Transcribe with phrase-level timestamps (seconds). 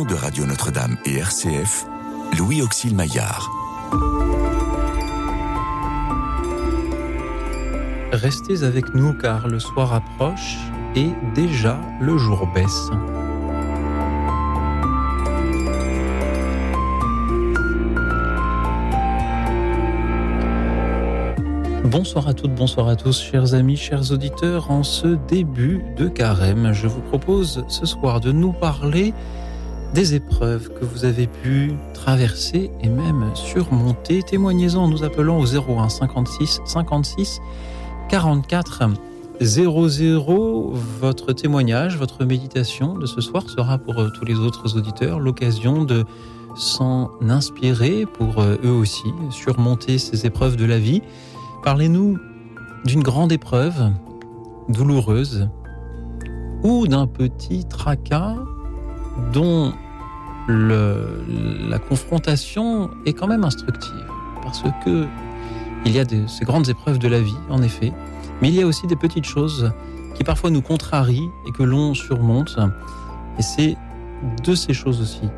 [0.00, 1.84] de Radio Notre-Dame et RCF,
[2.38, 3.50] Louis Auxil Maillard.
[8.10, 10.56] Restez avec nous car le soir approche
[10.96, 12.88] et déjà le jour baisse.
[21.84, 24.70] Bonsoir à toutes, bonsoir à tous, chers amis, chers auditeurs.
[24.70, 29.12] En ce début de carême, je vous propose ce soir de nous parler
[29.94, 34.22] des épreuves que vous avez pu traverser et même surmonter.
[34.22, 37.40] Témoignez-en en nous appelant au 01 56 56
[38.08, 38.82] 44
[39.40, 40.72] 00.
[41.00, 45.84] Votre témoignage, votre méditation de ce soir sera pour euh, tous les autres auditeurs l'occasion
[45.84, 46.04] de
[46.54, 51.02] s'en inspirer pour euh, eux aussi surmonter ces épreuves de la vie.
[51.62, 52.18] Parlez-nous
[52.84, 53.90] d'une grande épreuve
[54.68, 55.48] douloureuse
[56.62, 58.36] ou d'un petit tracas
[59.32, 59.72] dont
[60.48, 64.06] la confrontation est quand même instructive.
[64.42, 65.06] Parce que
[65.84, 67.92] il y a ces grandes épreuves de la vie, en effet,
[68.40, 69.72] mais il y a aussi des petites choses
[70.14, 72.56] qui parfois nous contrarient et que l'on surmonte.
[73.38, 73.76] Et c'est
[74.44, 75.28] de ces choses aussi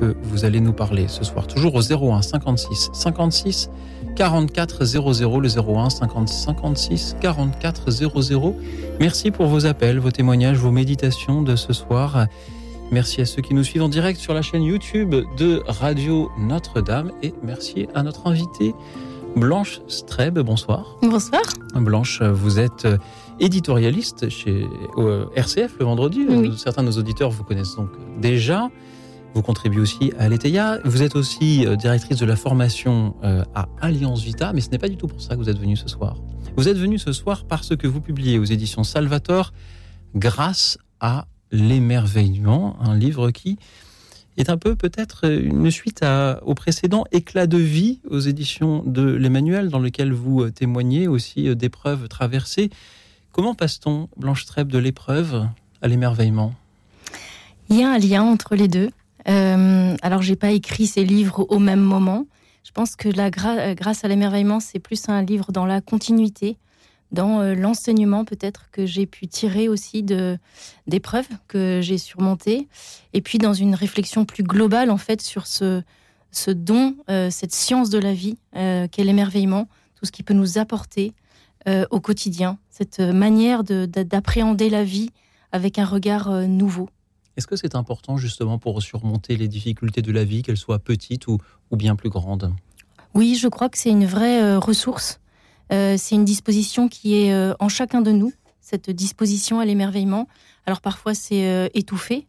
[0.00, 1.46] que vous allez nous parler ce soir.
[1.46, 3.70] Toujours au 01 56 56
[4.16, 8.56] 44 00, le 01 56 56 44 00.
[9.00, 12.26] Merci pour vos appels, vos témoignages, vos méditations de ce soir.
[12.90, 17.12] Merci à ceux qui nous suivent en direct sur la chaîne YouTube de Radio Notre-Dame
[17.22, 18.74] et merci à notre invitée
[19.36, 20.38] Blanche Streb.
[20.38, 20.96] Bonsoir.
[21.02, 21.42] Bonsoir.
[21.74, 22.88] Blanche, vous êtes
[23.40, 24.66] éditorialiste chez
[25.36, 26.26] RCF le vendredi.
[26.56, 27.90] Certains de nos auditeurs vous connaissent donc
[28.22, 28.70] déjà.
[29.34, 30.78] Vous contribuez aussi à l'ETEIA.
[30.86, 34.78] Vous êtes aussi euh, directrice de la formation euh, à Alliance Vita, mais ce n'est
[34.78, 36.16] pas du tout pour ça que vous êtes venue ce soir.
[36.56, 39.52] Vous êtes venue ce soir parce que vous publiez aux éditions Salvator
[40.14, 43.58] Grâce à l'émerveillement, un livre qui
[44.36, 46.04] est un peu peut-être une suite
[46.42, 51.54] au précédent Éclat de vie aux éditions de l'Emmanuel, dans lequel vous euh, témoignez aussi
[51.56, 52.70] d'épreuves traversées.
[53.32, 55.48] Comment passe-t-on, Blanche Trèbe, de l'épreuve
[55.82, 56.54] à l'émerveillement?
[57.68, 58.90] Il y a un lien entre les deux.
[59.28, 62.26] Euh, alors, j'ai pas écrit ces livres au même moment.
[62.64, 66.56] Je pense que la euh, grâce à l'émerveillement, c'est plus un livre dans la continuité,
[67.12, 70.38] dans euh, l'enseignement peut-être que j'ai pu tirer aussi de
[70.86, 72.68] d'épreuves que j'ai surmontées,
[73.12, 75.82] et puis dans une réflexion plus globale en fait sur ce
[76.30, 80.58] ce don, euh, cette science de la vie qu'est l'émerveillement, tout ce qui peut nous
[80.58, 81.14] apporter
[81.90, 85.10] au quotidien, cette manière d'appréhender la vie
[85.52, 86.88] avec un regard nouveau.
[87.36, 91.28] Est-ce que c'est important justement pour surmonter les difficultés de la vie, qu'elles soient petites
[91.28, 91.38] ou,
[91.70, 92.52] ou bien plus grandes?
[93.14, 95.20] Oui, je crois que c'est une vraie euh, ressource.
[95.72, 100.28] Euh, c'est une disposition qui est euh, en chacun de nous, cette disposition à l'émerveillement.
[100.66, 102.26] Alors parfois c'est étouffé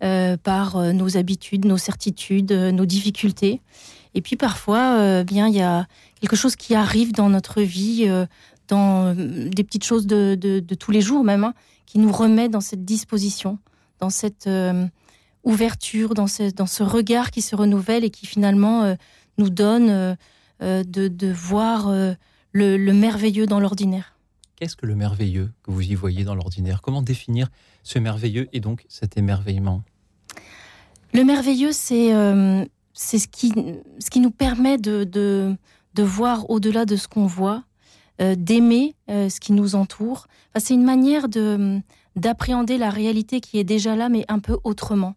[0.00, 3.60] par nos habitudes, nos certitudes, nos difficultés.
[4.14, 5.86] Et puis parfois, bien il y a
[6.20, 8.10] quelque chose qui arrive dans notre vie,
[8.66, 11.54] dans des petites choses de, tous les jours même, hein,
[11.86, 13.58] qui nous remet dans cette disposition
[14.02, 14.86] dans cette euh,
[15.44, 18.94] ouverture, dans ce, regard qui se renouvelle et qui finalement euh,
[19.38, 20.16] nous donne
[20.60, 21.88] euh, de, voir
[22.52, 24.16] le, le merveilleux dans l'ordinaire.
[24.56, 26.80] Qu'est-ce que le merveilleux que vous y voyez dans l'ordinaire?
[26.80, 27.48] Comment définir
[27.82, 29.82] ce merveilleux et donc cet émerveillement?
[31.12, 32.12] Le merveilleux, c'est
[32.94, 33.52] c'est ce qui,
[33.98, 35.56] ce qui nous permet de, de,
[35.94, 37.64] de voir au-delà de ce qu'on voit,
[38.18, 40.26] d'aimer ce qui nous entoure.
[40.50, 41.80] Enfin, c'est une manière de,
[42.16, 45.14] d'appréhender la réalité qui est déjà là, mais un peu autrement.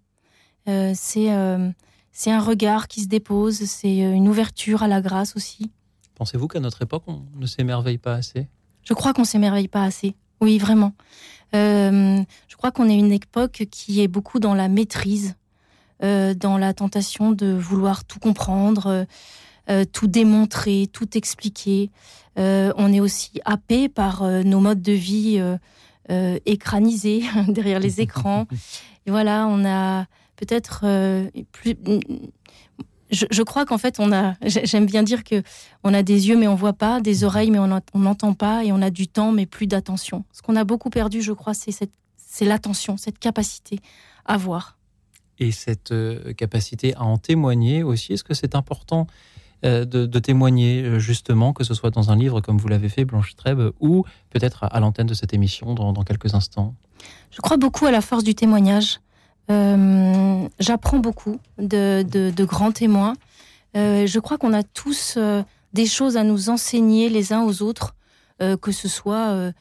[0.68, 1.70] Euh, c'est euh,
[2.12, 5.70] c'est un regard qui se dépose, c'est euh, une ouverture à la grâce aussi.
[6.16, 8.48] Pensez-vous qu'à notre époque, on ne s'émerveille pas assez?
[8.84, 10.16] Je crois qu'on s'émerveille pas assez.
[10.42, 10.94] Oui, vraiment.
[11.54, 15.36] je crois qu'on est une époque qui est beaucoup dans la maîtrise,
[16.02, 19.06] dans la tentation de vouloir tout comprendre,
[19.94, 21.90] tout démontrer, tout expliquer.
[22.38, 25.42] on est aussi happé par nos modes de vie
[26.12, 28.46] euh, écranisé derrière les écrans.
[29.08, 31.76] Et voilà, on a peut-être euh, plus.
[33.12, 34.34] Je, crois qu'en fait, on a.
[34.44, 35.44] J'aime bien dire que
[35.84, 38.72] on a des yeux mais on voit pas, des oreilles mais on n'entend pas, et
[38.72, 40.26] on a du temps mais plus d'attention.
[40.32, 43.80] Ce qu'on a beaucoup perdu, je crois, c'est cette, c'est l'attention, cette capacité
[44.26, 44.78] à voir.
[45.40, 49.08] Et cette euh, capacité à en témoigner aussi, est-ce que c'est important
[49.66, 53.06] euh, de, témoigner euh, justement, que ce soit dans un livre comme vous l'avez fait,
[53.06, 56.76] Blanche Trèbe, ou peut-être à, l'antenne de cette émission dans, quelques instants?
[57.32, 59.00] Je crois beaucoup à la force du témoignage.
[59.50, 63.14] Euh, j'apprends beaucoup de, grands témoins.
[63.74, 65.18] je crois qu'on a tous
[65.74, 67.96] des choses à nous enseigner les uns aux autres,
[68.40, 69.52] que ce soit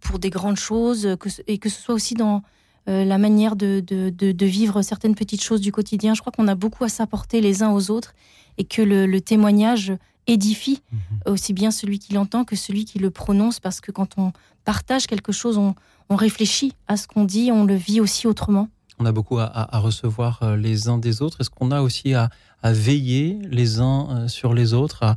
[0.00, 2.42] pour des grandes choses, et que ce soit aussi dans
[2.86, 6.14] la manière de, de, vivre certaines petites choses du quotidien.
[6.14, 8.14] Je crois qu'on a beaucoup à s'apporter les uns aux autres
[8.58, 9.92] et que le, témoignage
[10.26, 11.32] édifie mhm.
[11.32, 14.32] aussi bien celui qui l'entend que celui qui le prononce, parce que quand on
[14.64, 15.74] partage quelque chose, on,
[16.10, 18.68] réfléchit à ce qu'on dit, on le vit aussi autrement.
[19.04, 21.42] On a beaucoup à, recevoir euh, les uns des autres?
[21.42, 22.30] Est-ce qu'on a aussi à,
[22.62, 25.14] veiller les uns euh, sur les autres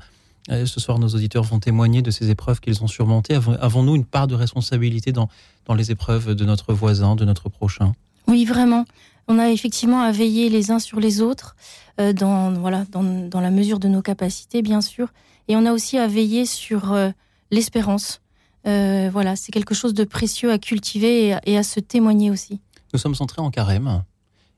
[0.49, 3.39] Ce soir, nos auditeurs vont témoigner de ces épreuves qu'ils ont surmontées.
[3.61, 5.29] Avons-nous une part de responsabilité dans,
[5.73, 7.93] les épreuves de notre voisin, de notre prochain?
[8.27, 8.83] Oui, vraiment.
[9.29, 11.55] On a effectivement à veiller les uns sur les autres,
[12.01, 15.13] euh, dans, la mesure de nos capacités, bien sûr.
[15.47, 17.11] Et on a aussi à veiller sur euh,
[17.51, 18.19] l'espérance.
[18.67, 22.59] Euh, voilà, c'est quelque chose de précieux à cultiver et à, se témoigner aussi.
[22.93, 24.03] Nous sommes entrés en carême.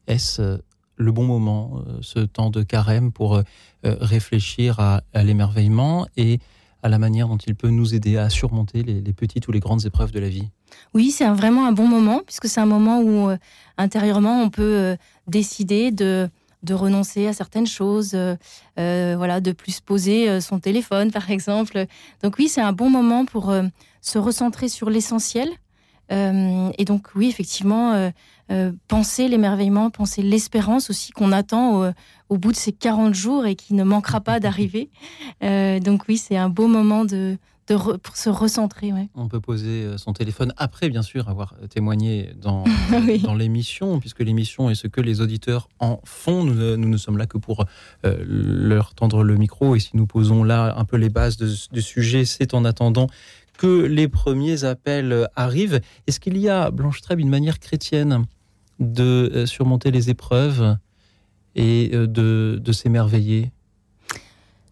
[0.08, 0.60] Est-ce
[0.98, 3.42] le bon moment, ce temps de carême, pour
[3.84, 6.40] réfléchir à, l'émerveillement et
[6.84, 9.86] à la manière dont il peut nous aider à surmonter les, petites ou les grandes
[9.86, 10.50] épreuves de la vie?
[10.94, 13.30] Oui, c'est vraiment un bon moment, puisque c'est un moment où
[13.78, 14.98] intérieurement on peut
[15.28, 16.30] décider de
[16.74, 18.36] renoncer à certaines choses, euh,
[18.80, 21.86] euh, voilà, de plus poser euh, son téléphone, par exemple.
[22.24, 23.54] Donc oui, c'est un bon moment pour
[24.02, 25.50] se recentrer sur l'essentiel.
[26.10, 28.12] Et donc oui, effectivement,
[28.88, 31.94] penser l'émerveillement, penser l'espérance aussi qu'on attend
[32.30, 34.90] au, bout de ces 40 jours et qui ne manquera pas d'arriver.
[35.42, 37.38] donc oui, c'est un beau moment de,
[37.78, 38.92] pour se recentrer.
[39.16, 42.64] On peut poser euh, son téléphone après, bien sûr, avoir témoigné dans,
[43.24, 46.44] dans l'émission, puisque l'émission est ce que les auditeurs en font.
[46.44, 47.66] Nous, euh, nous ne sommes là que pour
[48.06, 49.76] euh, leur tendre le micro.
[49.76, 53.08] Et si nous posons là un peu les bases du sujet, c'est en attendant
[53.60, 55.82] que les premiers appels arrivent.
[56.08, 58.26] Est-ce qu'il y a, Blanche Trèbe, une manière chrétienne
[58.80, 60.78] de surmonter les épreuves
[61.56, 63.52] et de, de s'émerveiller?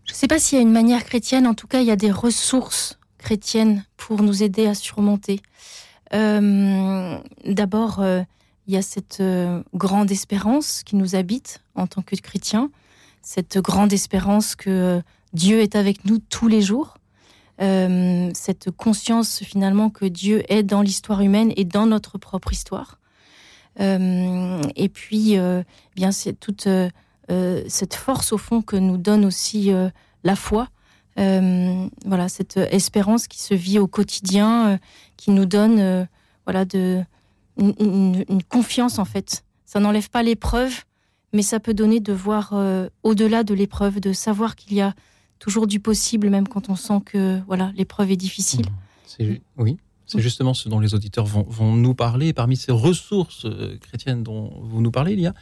[0.06, 1.92] Je ne sais pas s'il y a une manière chrétienne, en tout cas, il y
[1.92, 5.42] a des ressources chrétiennes pour nous aider à surmonter.
[6.14, 8.22] Euh, d'abord, euh,
[8.68, 12.72] il y a cette euh, grande espérance qui nous habite en tant que chrétiens,
[13.22, 15.02] cette grande espérance que
[15.34, 16.97] Dieu est avec nous tous les jours,
[17.60, 23.00] cette conscience finalement que Dieu est dans l'histoire humaine et dans notre propre histoire.
[23.80, 25.38] et puis,
[25.96, 26.68] bien, c'est toute
[27.30, 29.90] euh, cette force au fond que nous donne aussi euh,
[30.24, 30.70] la foi.
[31.20, 34.80] Euh, voilà, cette espérance qui se vit au quotidien,
[35.18, 36.08] qui nous donne
[36.46, 37.04] voilà de
[37.58, 39.44] une, confiance en fait.
[39.66, 40.84] Ça n'enlève pas l'épreuve,
[41.34, 42.54] mais ça peut donner de voir
[43.02, 44.94] au-delà de l'épreuve, de savoir qu'il y a
[45.40, 48.66] toujours du possible, même quand on sent que voilà l'épreuve est difficile.
[49.58, 52.34] oui, c'est justement ce dont les auditeurs vont, vont, nous parler.
[52.34, 53.46] Parmi ces ressources
[53.82, 55.34] chrétiennes dont vous nous parlez, il y a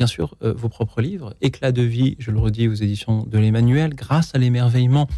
[0.00, 1.34] bien sûr euh, vos propres livres.
[1.42, 5.08] Éclat de vie, je le redis, aux éditions de l'Emmanuel, grâce à l'émerveillement,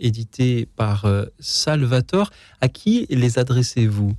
[0.00, 2.30] édité par euh, Salvator.
[2.60, 4.14] À qui les adressez-vous,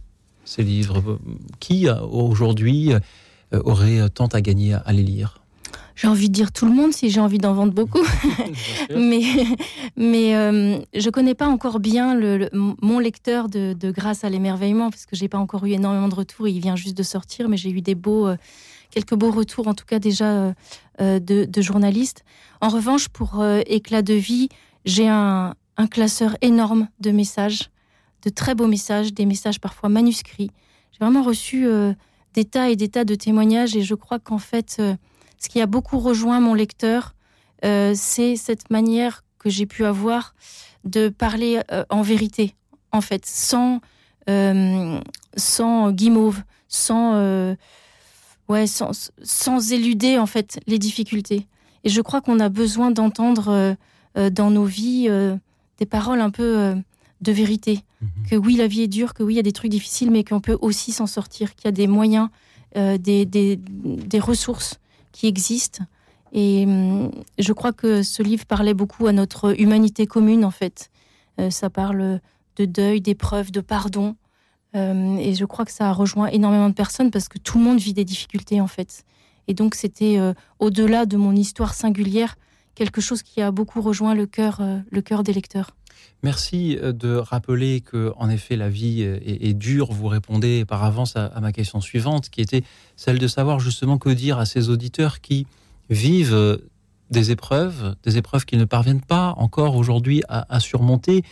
[0.45, 1.19] ces livres?
[1.59, 2.93] Qui euh, aujourd'hui
[3.51, 5.42] aurait tant à gagner à les lire?
[5.95, 8.05] J'ai envie de dire tout le monde si j'ai envie d'en vendre beaucoup.
[8.95, 9.23] mais
[9.95, 15.05] mais euh, je connais pas encore bien le, mon lecteur de, Grâce à l'émerveillement parce
[15.05, 16.47] que j'ai pas encore eu énormément de retours.
[16.47, 18.27] Il vient juste de sortir, mais j'ai eu des beaux
[18.93, 20.53] quelques beaux retours, en tout cas déjà euh,
[21.01, 22.23] euh, de, journalistes.
[22.61, 24.49] En revanche, pour euh, Éclat de vie,
[24.85, 25.55] j'ai un,
[25.89, 27.71] classeur énorme de messages,
[28.21, 30.51] de très beaux messages, des messages parfois manuscrits.
[30.91, 31.65] J'ai vraiment reçu
[32.35, 34.81] des tas et des tas de témoignages et je crois qu'en fait,
[35.43, 37.15] ce qui a beaucoup rejoint mon lecteur,
[37.61, 40.35] c'est cette manière que j'ai pu avoir
[40.83, 42.55] de parler en vérité,
[42.91, 43.81] en fait, sans,
[44.27, 47.55] sans guimauve, sans
[48.49, 51.47] ouais, sans, sans, éluder en fait les difficultés.
[51.83, 53.73] Et je crois qu'on a besoin d'entendre euh,
[54.17, 55.35] euh, dans nos vies euh,
[55.79, 56.75] des paroles un peu
[57.21, 57.79] de vérité.
[58.01, 58.09] Mhm.
[58.29, 60.23] Que oui, la vie est dure, que oui, il y a des trucs difficiles, mais
[60.23, 62.29] qu'on peut aussi s'en sortir, qu'il y a des moyens,
[62.75, 64.79] des, des, des, ressources
[65.13, 65.85] qui existent.
[66.33, 70.91] Et hum, je crois que ce livre parlait beaucoup à notre humanité commune, en fait.
[71.49, 72.19] ça parle
[72.57, 74.15] de deuil, d'épreuve, de pardon,
[74.75, 77.63] euh, et je crois que ça a rejoint énormément de personnes parce que tout le
[77.63, 79.05] monde vit des difficultés en fait.
[79.47, 82.35] Et donc c'était euh, au-delà de mon histoire singulière
[82.75, 85.71] quelque chose qui a beaucoup rejoint le cœur, euh, le cœur des lecteurs.
[86.23, 89.91] Merci de rappeler que, en effet, la vie est, dure.
[89.91, 92.63] Vous répondez par avance à, ma question suivante, qui était
[92.95, 95.45] celle de savoir justement que dire à ces auditeurs qui
[95.89, 96.59] vivent
[97.11, 101.23] des épreuves, des épreuves qu'ils ne parviennent pas encore aujourd'hui à, à surmonter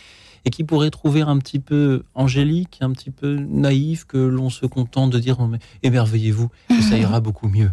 [0.44, 4.66] et qui pourrait trouver un petit peu angélique, un petit peu naïf, que l'on se
[4.66, 5.38] contente de dire
[5.82, 6.50] émerveillez-vous,
[6.88, 7.70] ça ira beaucoup mieux.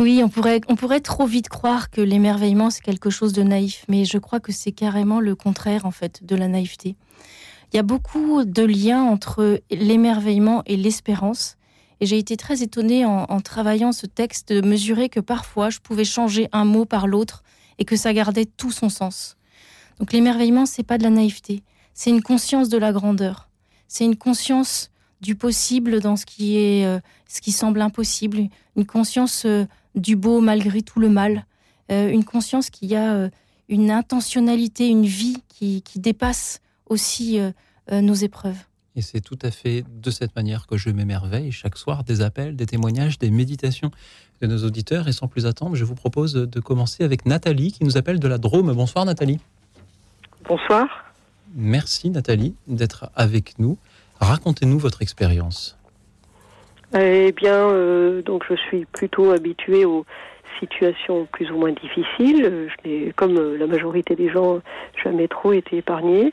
[0.00, 3.84] Oui, on pourrait, on pourrait trop vite croire que l'émerveillement c'est quelque chose de naïf,
[3.86, 6.96] mais je crois que c'est carrément le contraire en fait de la naïveté.
[7.70, 11.58] Il y a beaucoup de liens entre l'émerveillement et l'espérance,
[12.00, 16.06] Et j'ai été très étonnée en, travaillant ce texte de mesurer que parfois je pouvais
[16.06, 17.42] changer un mot par l'autre
[17.78, 19.36] et que ça gardait tout son sens.
[19.98, 23.50] Donc l'émerveillement, c'est pas de la naïveté, c'est une conscience de la grandeur,
[23.86, 24.90] c'est une conscience
[25.20, 30.16] du possible dans ce qui est, euh, ce qui semble impossible, une conscience euh, du
[30.16, 31.46] beau malgré tout le mal,
[31.90, 33.30] euh, une conscience qui a
[33.68, 37.38] une intentionnalité, une vie qui, qui dépasse aussi
[37.90, 38.56] nos épreuves.
[38.96, 42.56] Et c'est tout à fait de cette manière que je m'émerveille chaque soir des appels,
[42.56, 43.90] des témoignages, des méditations
[44.40, 45.08] de nos auditeurs.
[45.08, 48.28] Et sans plus attendre, je vous propose de commencer avec Nathalie qui nous appelle de
[48.28, 48.72] la Drôme.
[48.72, 49.38] Bonsoir Nathalie.
[50.48, 50.86] Bonsoir.
[51.54, 53.78] Merci Nathalie d'être avec nous.
[54.18, 55.76] Racontez-nous votre expérience.
[56.92, 60.04] Eh bien, euh, donc je suis plutôt habituée aux
[60.58, 62.68] situations plus ou moins difficiles.
[62.68, 64.60] Je n'ai, comme la majorité des gens,
[65.02, 66.32] jamais trop été épargnée.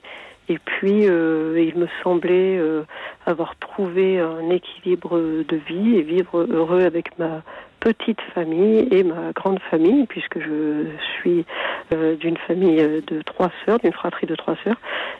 [0.49, 2.83] Et puis, euh, il me semblait euh,
[3.25, 7.43] avoir trouvé un équilibre de vie et vivre heureux avec ma
[7.88, 11.46] petite famille et ma grande famille, puisque je suis
[12.20, 14.75] d'une famille de trois sœurs, d'une fratrie de trois sœurs.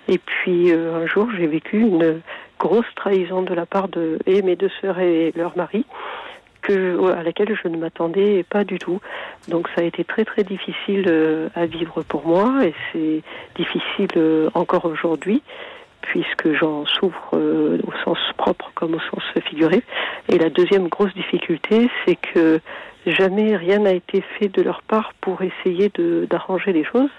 [0.10, 2.22] Et puis, un jour, j'ai vécu une
[2.60, 5.86] grosse trahison de la part de et mes deux sœurs et leur mari
[6.62, 9.00] que, à laquelle je ne m'attendais pas du tout.
[9.48, 13.22] Donc ça a été très très difficile euh, à vivre pour moi et c'est
[13.56, 15.42] difficile euh, encore aujourd'hui
[16.08, 19.84] puisque j'en souffre euh, au sens propre comme au sens figuré.
[20.30, 22.60] Et la deuxième grosse difficulté, c'est que
[23.06, 25.92] jamais rien n'a été fait de leur part pour essayer
[26.30, 27.12] d'arranger les choses.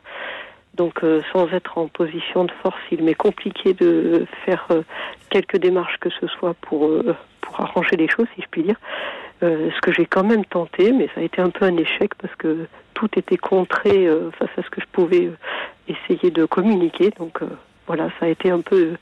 [0.75, 4.83] Donc euh, sans être en position de force, il m'est compliqué de faire euh,
[5.31, 6.91] quelques démarches que ce soit pour,
[7.41, 8.77] pour arranger les choses, si je puis dire.
[9.41, 12.35] ce que j'ai quand même tenté, mais ça a été un peu un échec parce
[12.37, 15.31] que tout était contré face à ce que je pouvais
[15.89, 17.11] essayer de communiquer.
[17.19, 17.41] Donc
[17.89, 18.97] voilà, ça a été un peu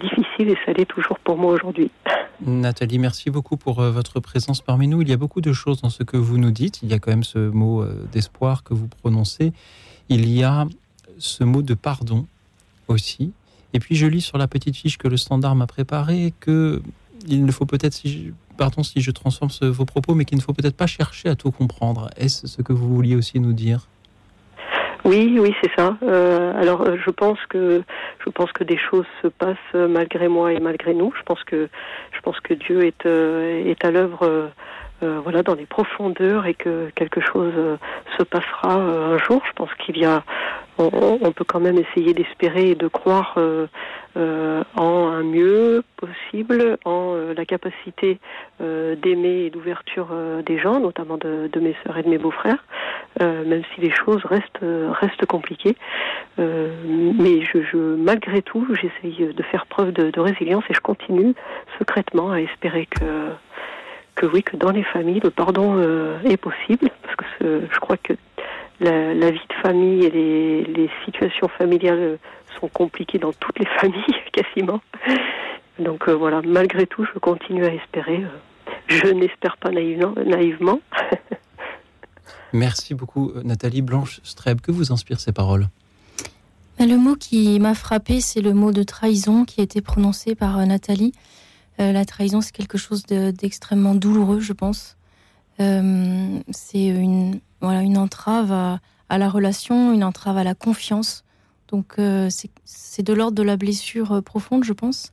[0.00, 1.90] difficile et ça l'est toujours pour moi aujourd'hui.
[2.40, 5.02] Nathalie, merci beaucoup pour votre présence parmi nous.
[5.02, 6.78] Il y a beaucoup de choses dans ce que vous nous dites.
[6.84, 9.52] Il y a quand même ce mot d'espoir que vous prononcez.
[10.08, 10.66] Il y a
[11.18, 12.26] ce mot de pardon
[12.86, 13.32] aussi.
[13.72, 16.80] Et puis je lis sur la petite fiche que le standard m'a préparée que
[17.26, 18.00] il ne faut peut-être,
[18.56, 21.50] pardon si je transforme vos propos, mais qu'il ne faut peut-être pas chercher à tout
[21.50, 22.08] comprendre.
[22.16, 23.88] Est-ce ce que vous vouliez aussi nous dire?
[25.04, 25.96] Oui, oui, c'est ça.
[26.02, 27.82] Euh, alors, euh, je pense que
[28.24, 31.12] je pense que des choses se passent malgré moi et malgré nous.
[31.16, 31.68] Je pense que
[32.12, 34.50] je pense que Dieu est euh, est à l'œuvre
[35.04, 37.76] euh, voilà, dans les profondeurs et que quelque chose euh,
[38.18, 39.40] se passera euh, un jour.
[39.46, 40.24] Je pense qu'il y a,
[40.76, 43.36] on, peut quand même essayer d'espérer et de croire
[44.16, 48.20] en un mieux possible, en la capacité
[48.60, 50.10] d'aimer et d'ouverture
[50.46, 52.64] des gens, notamment de, mes sœurs et de mes beaux-frères,
[53.20, 54.64] même si les choses restent
[55.00, 55.76] restent compliquées.
[56.38, 61.34] mais je, je, malgré tout, j'essaye de faire preuve de, de résilience et je continue
[61.80, 63.04] secrètement à espérer que
[64.18, 67.96] que oui, que dans les familles, le pardon euh, est possible, parce que je crois
[67.96, 68.14] que
[68.80, 70.10] la, vie de famille et
[70.64, 72.18] les, situations familiales
[72.58, 74.80] sont compliquées dans toutes les familles, quasiment.
[75.78, 78.24] Donc euh, voilà, malgré tout, je continue à espérer.
[78.24, 80.14] Euh, je n'espère pas naïvement.
[80.26, 80.80] naïvement.
[82.52, 84.60] Merci beaucoup, Nathalie Blanche Streb.
[84.60, 85.68] Que vous inspirent ces paroles?
[86.80, 90.56] Le mot qui m'a frappé, c'est le mot de trahison qui a été prononcé par
[90.66, 91.12] Nathalie.
[91.80, 94.96] Euh, la trahison, c'est quelque chose d'extrêmement douloureux, je pense.
[95.60, 101.24] Euh, c'est une, voilà, une entrave à, la relation, une entrave à la confiance.
[101.68, 102.28] Donc, euh,
[102.64, 105.12] c'est de l'ordre de la blessure profonde, je pense.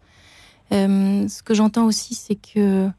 [0.72, 2.90] ce que j'entends aussi, c'est que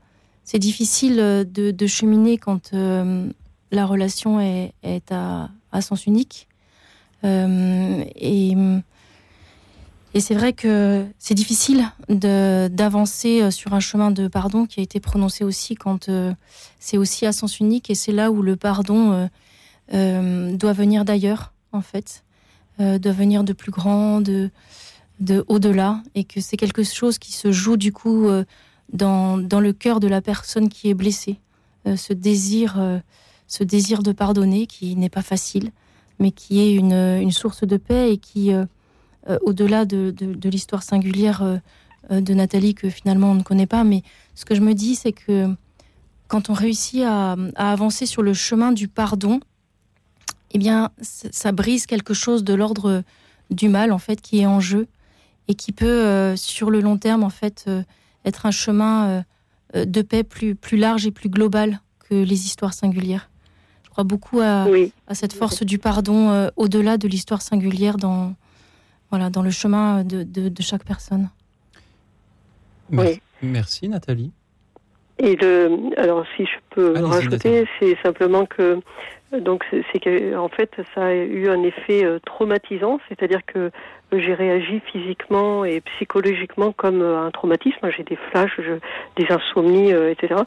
[0.44, 4.73] c'est difficile de, cheminer quand la relation est,
[5.11, 6.46] à, à, sens unique.
[7.25, 8.54] et
[10.14, 14.82] et c'est vrai que c'est difficile d'avancer euh, sur un chemin de pardon qui a
[14.82, 16.32] été prononcé aussi quand euh,
[16.80, 17.90] c'est aussi à sens unique.
[17.90, 19.28] Et c'est là où le pardon
[19.92, 22.25] euh, doit venir d'ailleurs, en fait,
[22.78, 24.50] doit venir de plus grand, de,
[25.20, 26.02] de au-delà.
[26.14, 28.26] Et que c'est quelque chose qui se joue du coup
[28.92, 31.40] dans, dans, le cœur de la personne qui est blessée.
[31.84, 33.00] ce, désir,
[33.48, 35.72] ce désir de pardonner qui n'est pas facile,
[36.18, 38.52] mais qui est une, une source de paix et qui
[39.42, 40.14] au-delà de,
[40.49, 41.56] l'histoire singulière euh,
[42.11, 43.85] euh, de Nathalie que finalement on ne connaît pas.
[43.85, 44.02] Mais
[44.35, 45.49] ce que je me dis, c'est que
[46.28, 49.40] quand on réussit à, avancer sur le chemin du pardon,
[50.52, 53.02] eh bien, ça, brise quelque chose de l'ordre
[53.50, 54.87] du mal en fait qui est en jeu
[55.49, 57.71] et qui peut, sur le long terme, en fait,
[58.25, 59.25] être un chemin
[59.75, 63.30] de paix plus, plus large et plus global que les histoires singulières.
[63.85, 64.66] Je crois beaucoup à,
[65.06, 68.35] à cette force du pardon au-delà de l'histoire singulière dans,
[69.16, 71.30] voilà, dans le chemin de, de, chaque personne.
[73.42, 74.30] Merci, Nathalie.
[75.18, 78.78] Et le, alors si je peux rajouter, c'est simplement que
[79.32, 83.70] donc c'est que en fait ça a eu un effet euh, traumatisant, c'est-à-dire que
[84.12, 87.90] j'ai réagi physiquement et psychologiquement comme un traumatisme.
[87.96, 88.60] J'ai des flashs,
[89.16, 90.42] des insomnies, euh, etc.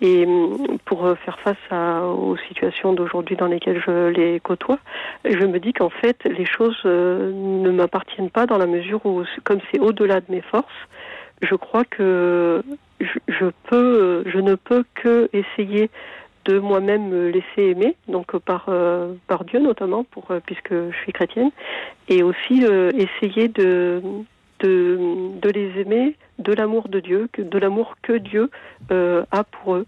[0.00, 4.78] Et mm, pour faire face aux situations d'aujourd'hui dans lesquelles je les côtoie,
[5.24, 9.22] je me dis qu'en fait les choses euh, ne m'appartiennent pas dans la mesure où,
[9.44, 10.66] comme c'est au-delà de mes forces,
[11.42, 12.62] je crois que
[13.00, 15.90] je, peux, je ne peux que essayer
[16.44, 20.96] de moi-même me laisser aimer, donc par euh, par Dieu notamment, pour euh, puisque je
[21.02, 21.50] suis chrétienne,
[22.08, 24.02] et aussi euh, essayer de,
[24.60, 24.98] de
[25.40, 28.50] de les aimer de l'amour de Dieu, que de l'amour que Dieu
[28.90, 29.86] a pour eux.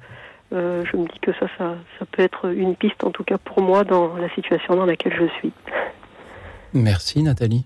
[0.53, 3.61] je me dis que ça, ça, ça peut être une piste, en tout cas pour
[3.61, 5.53] moi, dans la situation dans laquelle je suis.
[6.73, 7.65] Merci Nathalie.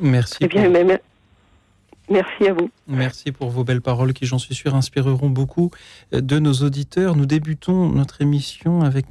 [0.00, 0.38] Merci.
[0.40, 0.98] Eh bien, pour...
[2.10, 2.70] Merci à vous.
[2.86, 5.70] Merci pour vos belles paroles qui, j'en suis sûr, inspireront beaucoup
[6.14, 7.16] euh, de nos auditeurs.
[7.16, 9.06] Nous débutons notre émission avec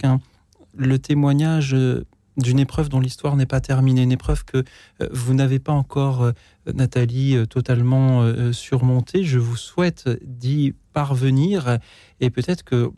[0.76, 2.06] le témoignage euh,
[2.38, 4.58] d'une épreuve dont l'histoire n'est pas terminée, une épreuve que
[5.02, 6.32] euh, vous n'avez pas encore,
[6.72, 9.24] Nathalie, totalement surmontée.
[9.24, 11.80] Je vous souhaite d'y parvenir
[12.20, 12.92] et peut-être que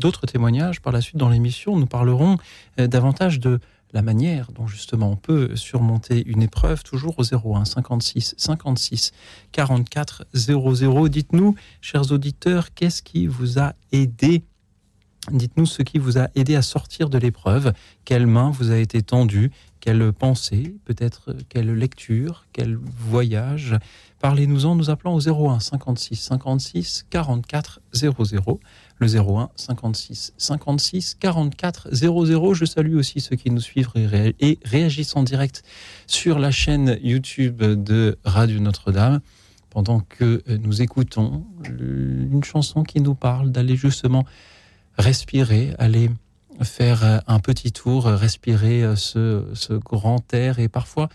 [0.00, 2.36] d'autres témoignages par la suite dans l'émission, nous parlerons
[2.78, 3.58] davantage de
[3.92, 9.12] la manière dont justement on peut surmonter une épreuve, toujours au 01 56 56
[9.52, 11.08] 44 00.
[11.08, 14.44] Dites-nous, chers auditeurs, qu'est-ce qui vous a aidé?
[15.30, 17.72] Dites-nous ce qui vous a aidé à sortir de l'épreuve,
[18.04, 19.50] quelle main vous a été tendue,
[19.80, 23.76] quelle pensée, peut-être quelle lecture, quel voyage?
[24.20, 28.60] Parlez-nous-en, nous appelons au 01 56 56 44 00
[28.98, 32.54] le 01 56 56 44 00.
[32.54, 35.62] Je salue aussi ceux qui nous suivent et réagissent en direct
[36.06, 39.20] sur la chaîne YouTube de Radio Notre-Dame
[39.70, 44.24] pendant que nous écoutons une chanson qui nous parle d'aller justement
[44.96, 46.10] respirer, aller
[46.62, 51.10] faire un petit tour, respirer ce, ce grand air et parfois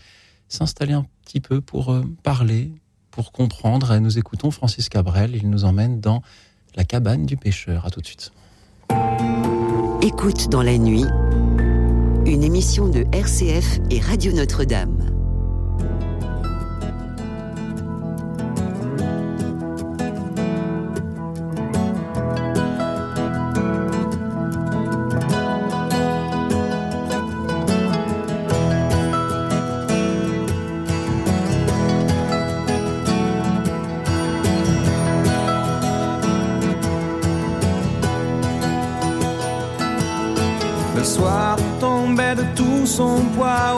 [0.46, 2.72] s'installer un petit peu pour parler,
[3.10, 3.98] pour comprendre.
[3.98, 6.22] Nous écoutons Francis Cabrel, il nous emmène dans
[6.74, 7.86] la cabane du pêcheur.
[7.86, 8.32] À tout de suite.
[10.02, 11.04] Écoute dans la nuit,
[12.26, 15.21] une émission de RCF et Radio Notre-Dame.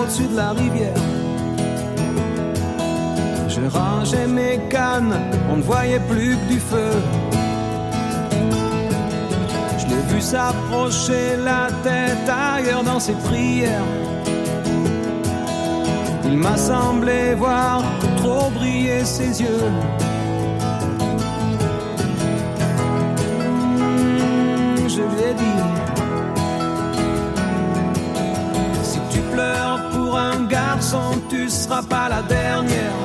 [0.04, 1.02] Au-dessus de la rivière.
[3.48, 5.14] Je rangeais mes cannes,
[5.50, 6.92] on ne voyait plus que du feu.
[9.78, 13.88] Je l'ai vu s'approcher la tête ailleurs dans ses prières.
[16.26, 17.82] Il m'a semblé voir
[18.16, 19.70] trop briller ses yeux.
[24.88, 25.93] Je lui ai dit
[30.48, 33.00] garçon, tu seras pas la dernière.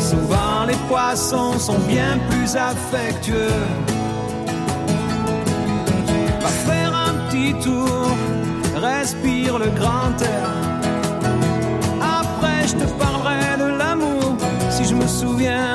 [0.00, 3.62] Souvent les poissons sont bien plus affectueux.
[6.40, 8.08] Va faire un petit tour,
[8.76, 10.48] respire le grand air.
[12.20, 14.36] Après je te parlerai de l'amour
[14.70, 15.67] si je me souviens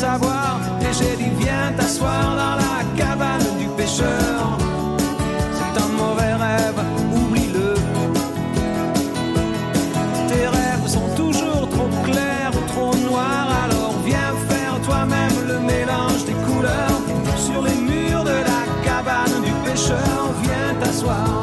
[0.00, 0.58] savoir.
[0.80, 4.38] Et j'ai dit, viens t'asseoir dans la cabane du pêcheur.
[5.56, 6.80] C'est un mauvais rêve,
[7.20, 7.74] oublie-le.
[10.30, 13.50] Tes rêves sont toujours trop clairs ou trop noirs.
[13.64, 17.00] Alors viens faire toi-même le mélange des couleurs.
[17.46, 21.39] Sur les murs de la cabane du pêcheur, viens t'asseoir.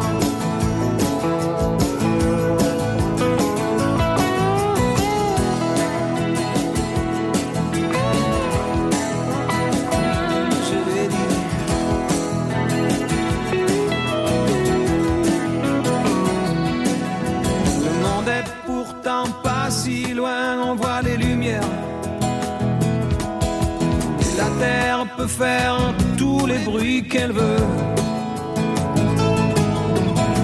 [25.37, 27.63] Faire tous les bruits qu'elle veut.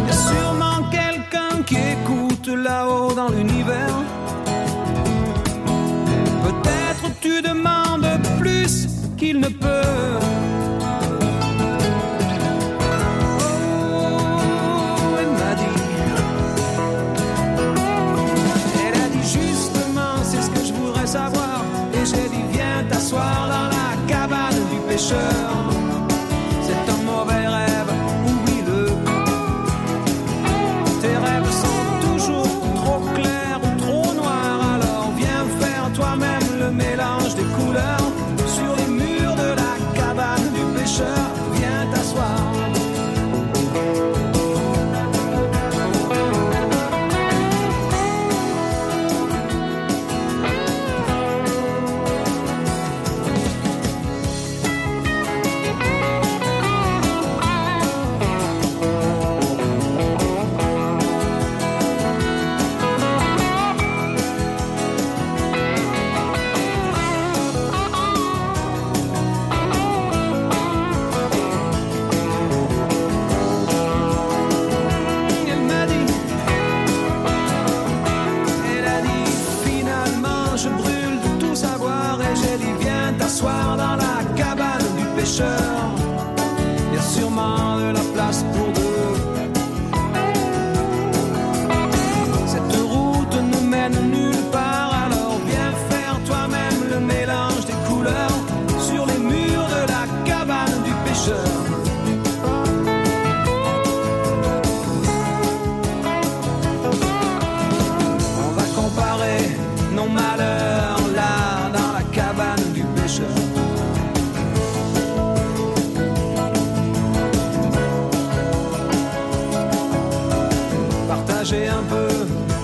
[0.07, 3.97] Y a sûrement quelqu'un qui écoute là-haut dans l'univers.
[6.45, 8.07] Peut-être tu demandes
[8.39, 10.32] plus qu'il ne peut.
[24.93, 25.62] pêcheurs.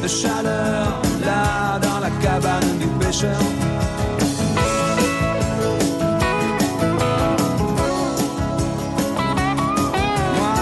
[0.10, 3.40] Chaleur là dans la cabane du pêcheur.
[10.38, 10.56] Moi,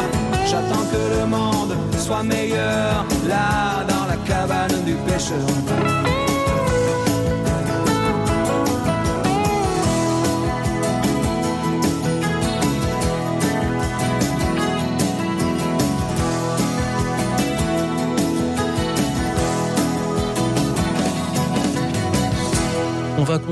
[0.45, 5.66] j'attends que le monde soit meilleur là dans la cabane du pêcheur.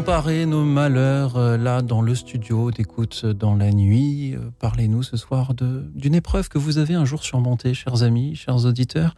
[0.05, 4.35] Comparer nos malheurs euh, là dans le studio d'écoute dans la nuit.
[4.35, 8.65] Euh, Parlez-nous ce soir d'une épreuve que vous avez un jour surmontée, chers amis, chers
[8.65, 9.15] auditeurs,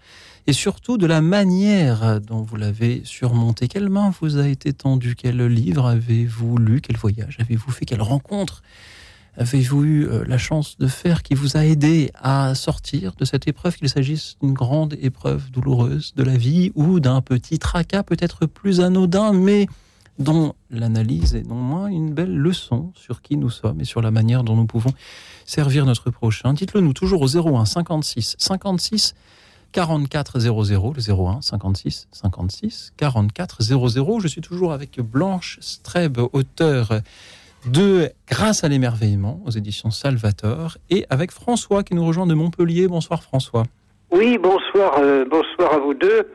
[0.47, 3.67] et surtout de la manière dont vous l'avez surmontée.
[3.67, 5.15] Quelle main vous a été tendue?
[5.15, 6.79] Quel livre avez-vous lu?
[6.79, 7.83] Quel voyage avez-vous fait?
[7.83, 8.61] Quelle rencontre
[9.35, 13.45] avez-vous eu euh, la chance de faire qui vous a aidé à sortir de cette
[13.45, 18.45] épreuve, qu'il s'agisse d'une grande épreuve douloureuse de la vie ou d'un petit tracas peut-être
[18.45, 19.67] plus anodin, mais
[20.19, 24.11] dont l'analyse est non moins une belle leçon sur qui nous sommes et sur la
[24.11, 24.91] manière dont nous pouvons
[25.45, 26.53] servir notre prochain.
[26.53, 29.15] Dites-le nous toujours au 01 56 56
[29.71, 34.19] 44 00, le 01 56 56 44 00.
[34.19, 37.01] Je suis toujours avec Blanche Streb, auteure
[37.65, 42.87] de Grâce à l'émerveillement aux éditions Salvator, et avec François qui nous rejoint de Montpellier.
[42.87, 43.63] Bonsoir François.
[44.11, 46.27] Oui, bonsoir, euh, bonsoir à vous deux.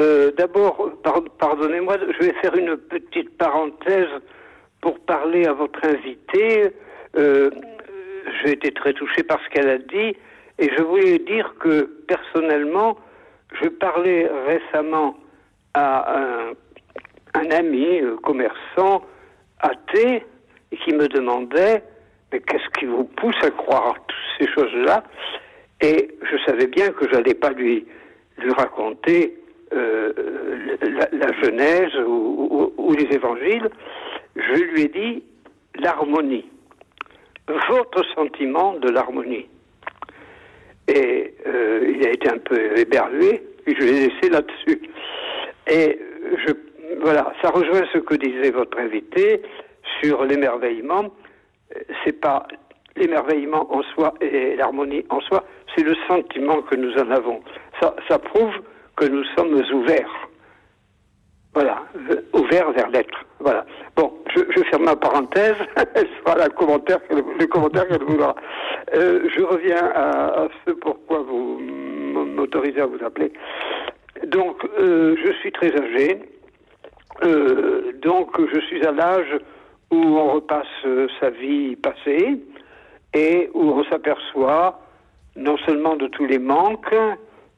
[0.00, 4.08] Euh, D'abord, par- pardonnez-moi, je vais faire une petite parenthèse
[4.80, 6.70] pour parler à votre invitée.
[7.16, 7.50] Euh,
[8.42, 10.16] J'ai été très touché par ce qu'elle a dit
[10.58, 12.96] et je voulais dire que personnellement,
[13.60, 15.16] je parlais récemment
[15.74, 16.16] à
[17.34, 19.02] un, ami euh, commerçant
[19.60, 20.24] athée
[20.84, 21.82] qui me demandait
[22.32, 25.02] mais qu'est-ce qui vous pousse à croire toutes ces choses-là?
[25.82, 27.86] Et je savais bien que je n'allais pas lui,
[28.38, 29.36] lui raconter
[29.74, 30.12] euh,
[31.12, 33.68] la, Genèse ou, les évangiles.
[34.36, 35.22] Je lui ai dit
[35.80, 36.44] l'harmonie,
[37.48, 39.46] votre sentiment de l'harmonie.
[40.88, 44.82] Et euh, il a été un peu éberlué, puis je l'ai laissé là-dessus.
[45.70, 45.98] Et
[47.00, 49.42] voilà, ça rejoint ce que disait votre invité
[50.02, 51.10] sur l'émerveillement.
[52.04, 52.46] C'est pas
[52.96, 57.40] l'émerveillement en soi et l'harmonie en soi, c'est le sentiment que nous en avons.
[57.80, 58.54] Ça, ça prouve
[58.96, 60.28] que nous sommes ouverts.
[61.54, 61.82] Voilà,
[62.32, 63.24] ouverts vers l'être.
[63.38, 63.66] Voilà.
[63.94, 65.56] Bon, je, ferme ma parenthèse.
[65.94, 68.34] Elle sera commentaire, le commentaire qu'elle voudra.
[68.94, 73.32] Euh, je reviens à, ce pourquoi vous m'autorisez à vous appeler.
[74.26, 76.22] Donc, euh, je suis très âgé.
[77.24, 79.38] Euh, donc, je suis à l'âge
[79.90, 80.86] où on repasse
[81.20, 82.40] sa vie passée
[83.12, 84.80] et où on s'aperçoit
[85.36, 86.94] non seulement de tous les manques,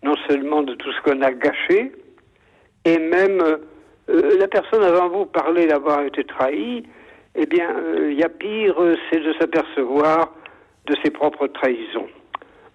[0.04, 1.92] non seulement de tout ce qu'on a gâché,
[2.84, 6.84] et même euh, la personne avant vous parlait d'avoir été trahie,
[7.34, 10.32] eh bien, euh, il y a pire, euh, c'est de s'apercevoir
[10.86, 12.08] de ses propres trahisons.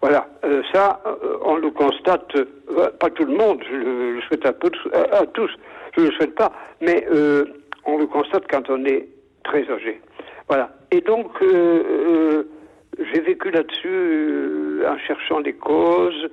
[0.01, 4.45] Voilà, euh, ça, euh, on le constate, euh, pas tout le monde, je le, souhaite
[4.45, 4.75] à, tous,
[5.95, 7.45] je ne le souhaite pas, mais euh,
[7.85, 9.07] on le constate quand on est
[9.43, 10.01] très âgé.
[10.47, 10.69] Voilà.
[10.91, 12.43] Et donc, euh, euh,
[13.13, 16.29] j'ai vécu là-dessus euh, en cherchant les causes.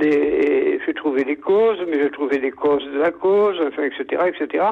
[0.00, 0.80] Les...
[0.84, 4.64] J'ai trouvé les causes, mais j'ai trouvé les causes de la cause, enfin, etc., etc.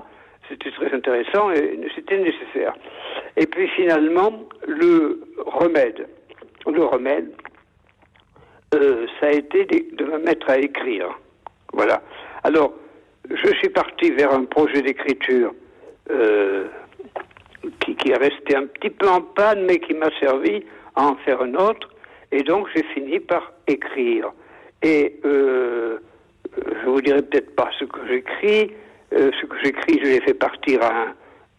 [0.49, 2.75] C'était très intéressant et c'était nécessaire.
[3.37, 6.07] Et puis finalement, le remède.
[6.67, 7.33] Le remède,
[8.75, 11.09] euh, ça a été de, me mettre à écrire.
[11.73, 12.03] Voilà.
[12.45, 12.73] Alors,
[13.31, 15.53] je suis parti vers un projet d'écriture
[16.11, 16.67] euh,
[17.81, 20.65] qui est resté un petit peu en panne, mais qui m'a servi
[20.97, 21.89] à en faire un autre.
[22.33, 24.33] Et donc, j'ai fini par écrire.
[24.83, 25.99] Et euh,
[26.57, 28.73] je vous dirai peut-être pas ce que j'écris.
[29.15, 31.15] Euh, ce que j'écris, je l'ai fait partir à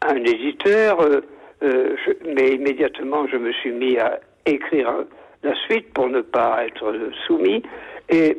[0.08, 1.02] un, éditeur.
[1.02, 1.22] euh,
[1.64, 1.96] euh,
[2.36, 5.06] mais immédiatement, je me suis mis à écrire
[5.44, 6.94] la suite pour ne pas être
[7.26, 7.64] soumis
[8.10, 8.38] et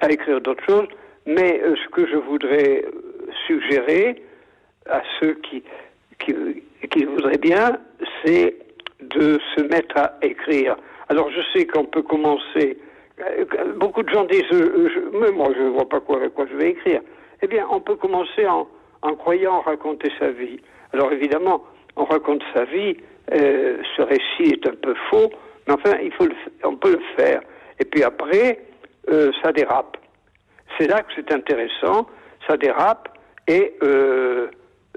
[0.00, 0.88] à écrire d'autres choses.
[1.26, 2.84] Mais ce que je voudrais
[3.46, 4.22] suggérer
[4.88, 5.62] à ceux qui,
[6.18, 6.34] qui,
[6.90, 7.78] qui voudraient bien,
[8.24, 8.56] c'est
[9.00, 10.76] de se mettre à écrire.
[11.08, 12.78] Alors je sais qu'on peut commencer.
[13.20, 16.46] Euh, Beaucoup de gens disent, euh, je- mais moi je ne vois pas quoi, quoi
[16.50, 17.00] je vais écrire.
[17.42, 18.68] Eh bien, on peut commencer en,
[19.02, 20.60] en croyant raconter sa vie.
[20.92, 21.64] Alors évidemment,
[21.96, 22.96] on raconte sa vie,
[23.32, 25.30] euh, ce récit est un peu faux,
[25.66, 26.26] mais enfin, il faut
[26.64, 27.40] on peut le faire.
[27.78, 28.60] Et puis après,
[29.10, 29.96] euh, ça dérape.
[30.78, 32.06] C'est là que c'est intéressant,
[32.46, 33.08] ça dérape
[33.48, 34.48] et euh,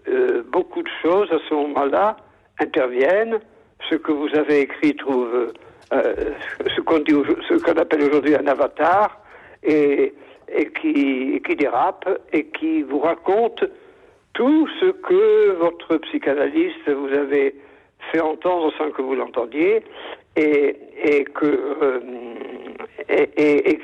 [0.10, 2.18] euh, beaucoup de choses à ce moment-là
[2.60, 3.40] interviennent.
[3.90, 5.54] Ce que vous avez écrit trouve euh,
[6.76, 9.20] ce qu'on dit, aujo- ce qu'on appelle aujourd'hui un avatar
[9.64, 10.14] et,
[10.82, 13.64] qui, dérape et qui vous raconte
[14.34, 17.56] tout ce que votre psychanalyste vous avait
[18.12, 19.84] fait entendre sans que vous l'entendiez
[20.36, 20.78] et,
[21.44, 22.00] euh,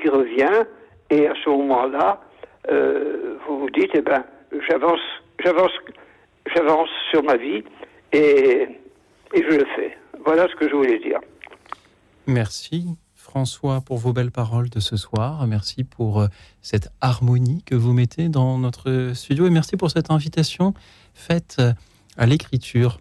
[0.02, 0.64] qui revient
[1.10, 2.20] et à ce moment-là
[2.70, 4.24] euh, vous vous dites eh ben
[4.68, 5.00] j'avance
[5.42, 5.72] j'avance
[6.54, 7.62] j'avance sur ma vie
[8.12, 8.66] et
[9.34, 9.96] je le fais.
[10.24, 11.20] Voilà ce que je voulais dire
[12.26, 15.46] Merci François pour vos belles paroles de ce soir.
[15.46, 16.28] Merci pour euh,
[16.62, 20.74] cette harmonie que vous mettez dans notre studio et merci pour cette invitation
[21.14, 21.72] faite euh,
[22.16, 22.98] à l'écriture.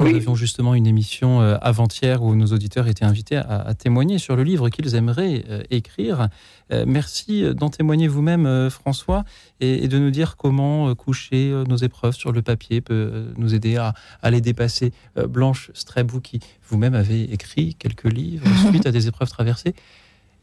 [0.00, 4.18] Nous avions justement une émission euh, avant-hier où nos auditeurs étaient invités à, à témoigner
[4.18, 6.28] sur le livre qu'ils aimeraient euh, écrire.
[6.70, 9.24] Euh, merci d'en témoigner vous-même, euh, François,
[9.60, 13.76] et, et de nous dire comment coucher nos épreuves sur le papier peut nous aider
[13.76, 14.92] à, à les dépasser.
[15.28, 19.74] Blanche Strebou, qui vous-même avez écrit quelques livres suite à des épreuves traversées,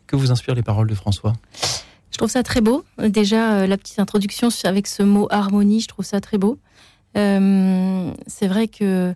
[0.05, 1.33] que vous inspirent les paroles de François?
[2.11, 2.83] Je trouve ça très beau.
[2.97, 6.59] Déjà, la petite introduction avec ce mot harmonie, je trouve ça très beau.
[7.13, 9.13] C'est vrai que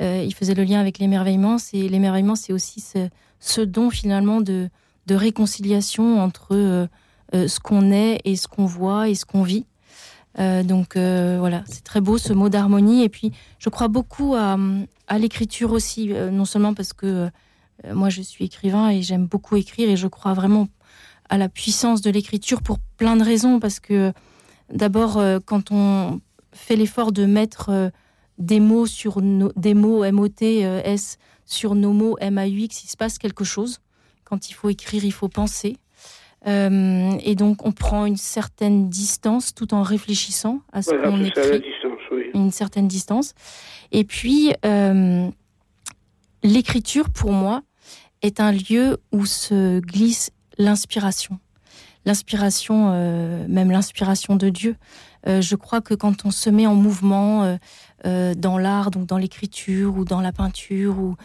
[0.00, 1.58] euh, il faisait le lien avec l'émerveillement.
[1.58, 2.80] C'est l'émerveillement, c'est aussi
[3.40, 4.70] ce, don finalement de,
[5.10, 6.86] réconciliation entre euh,
[7.34, 9.66] euh, ce qu'on est et ce qu'on voit et ce qu'on vit.
[10.38, 13.02] Donc voilà, c'est très beau ce mot d'harmonie.
[13.02, 14.56] Et puis, je crois beaucoup à,
[15.08, 17.28] à l'écriture aussi, non seulement parce que
[17.92, 20.68] moi je suis écrivain et j'aime beaucoup écrire et je crois vraiment
[21.28, 23.58] à la puissance de l'écriture pour plein de raisons.
[23.58, 24.12] Parce que
[24.72, 26.20] d'abord, quand on
[26.52, 27.90] fait l'effort de mettre
[28.38, 33.44] des mots sur nos, des mots M-O-T-S sur nos mots M-A-U-X, il se passe quelque
[33.44, 33.80] chose.
[34.24, 35.76] Quand il faut écrire, il faut penser.
[36.46, 41.24] Euh, et donc, on prend une certaine distance tout en réfléchissant à ce voilà qu'on
[41.24, 43.34] écrit distance oui une certaine distance.
[43.92, 45.28] Et puis, euh,
[46.42, 47.62] l'écriture, pour moi,
[48.22, 51.38] est un lieu où se glisse l'inspiration.
[52.04, 54.76] L'inspiration, euh, même l'inspiration de Dieu.
[55.26, 57.56] Euh, je crois que quand on se met en mouvement euh,
[58.06, 61.16] euh, dans l'art, donc dans l'écriture ou dans la peinture, ou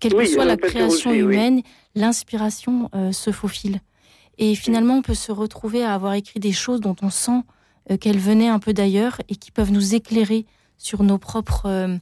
[0.00, 1.34] quelle Oui, que soit la création aussi, oui.
[1.34, 1.62] humaine,
[1.94, 3.80] l'inspiration se faufile.
[4.38, 7.42] Et finalement, on peut se retrouver à avoir écrit des choses dont on sent
[8.00, 10.46] qu'elles venaient un peu d'ailleurs et qui peuvent nous éclairer
[10.78, 11.98] sur nos propres,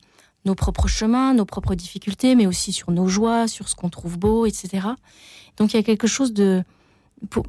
[0.47, 4.19] nos propres chemins, nos propres difficultés, mais aussi sur nos joies, sur ce qu'on trouve
[4.19, 4.87] beau, etc.
[5.59, 6.65] Donc il y a quelque chose de...
[7.29, 7.45] Pour,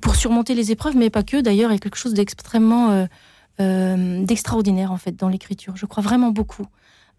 [0.00, 2.90] pour surmonter les épreuves, mais pas que d'ailleurs, il y a quelque chose d'extrêmement...
[2.90, 3.06] euh,
[3.60, 5.76] euh, d'extraordinaire en fait dans l'écriture.
[5.76, 6.66] Je crois vraiment beaucoup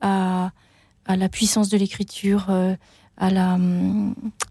[0.02, 0.52] à,
[1.06, 2.76] à la puissance de l'écriture, euh,
[3.18, 3.58] à, la,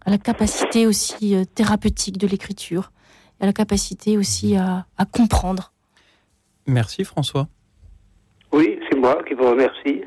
[0.05, 2.91] à la capacité aussi euh, thérapeutique de l'écriture,
[3.39, 5.73] à la capacité aussi à, à comprendre.
[6.67, 7.47] Merci François.
[8.53, 10.01] oui c'est moi qui vous remercie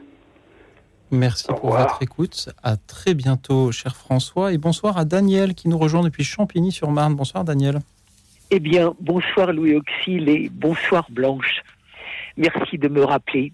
[1.10, 2.48] Merci pour votre écoute.
[2.62, 4.52] À très bientôt, cher François.
[4.52, 7.14] Et bonsoir à Daniel qui nous rejoint depuis Champigny-sur-Marne.
[7.14, 7.78] Bonsoir Daniel.
[8.50, 11.62] Eh bien, bonsoir Louis Auxil et bonsoir Blanche.
[12.36, 13.52] Merci de me rappeler.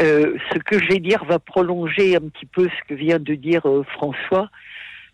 [0.00, 3.34] Euh, ce que je vais dire va prolonger un petit peu ce que vient de
[3.34, 4.50] dire euh, François,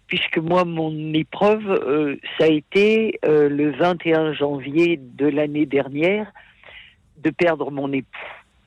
[0.07, 6.33] puisque moi, mon épreuve, euh, ça a été euh, le 21 janvier de l'année dernière
[7.19, 8.09] de perdre mon époux.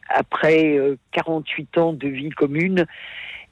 [0.10, 2.86] Après euh, 48 ans de vie commune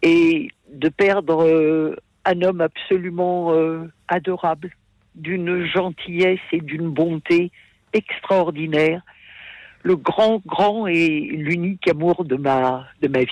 [0.01, 4.71] et de perdre euh, un homme absolument euh, adorable,
[5.15, 7.51] d'une gentillesse et d'une bonté
[7.93, 9.01] extraordinaire,
[9.83, 13.31] le grand, grand et l'unique amour de ma, de ma vie.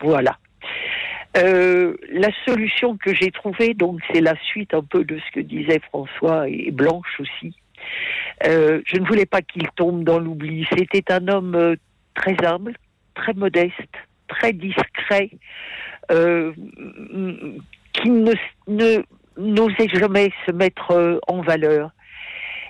[0.00, 0.38] Voilà.
[1.36, 5.40] Euh, la solution que j'ai trouvée, donc c'est la suite un peu de ce que
[5.40, 7.54] disaient François et Blanche aussi.
[8.46, 10.66] Euh, je ne voulais pas qu'il tombe dans l'oubli.
[10.76, 11.76] C'était un homme euh,
[12.14, 12.74] très humble,
[13.14, 13.94] très modeste,
[14.26, 15.30] très discret,
[17.92, 18.32] qui ne,
[19.36, 21.90] n'osait jamais se mettre en valeur.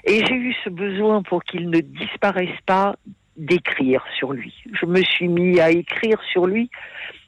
[0.09, 2.97] Et j'ai eu ce besoin pour qu'il ne disparaisse pas
[3.37, 4.55] d'écrire sur lui.
[4.73, 6.71] Je me suis mis à écrire sur lui,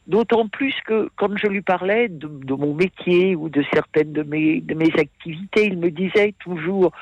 [0.06, 4.62] d'autant plus que quand je lui parlais de, mon métier ou de certaines de mes,
[4.62, 6.92] de mes activités, il me disait toujours,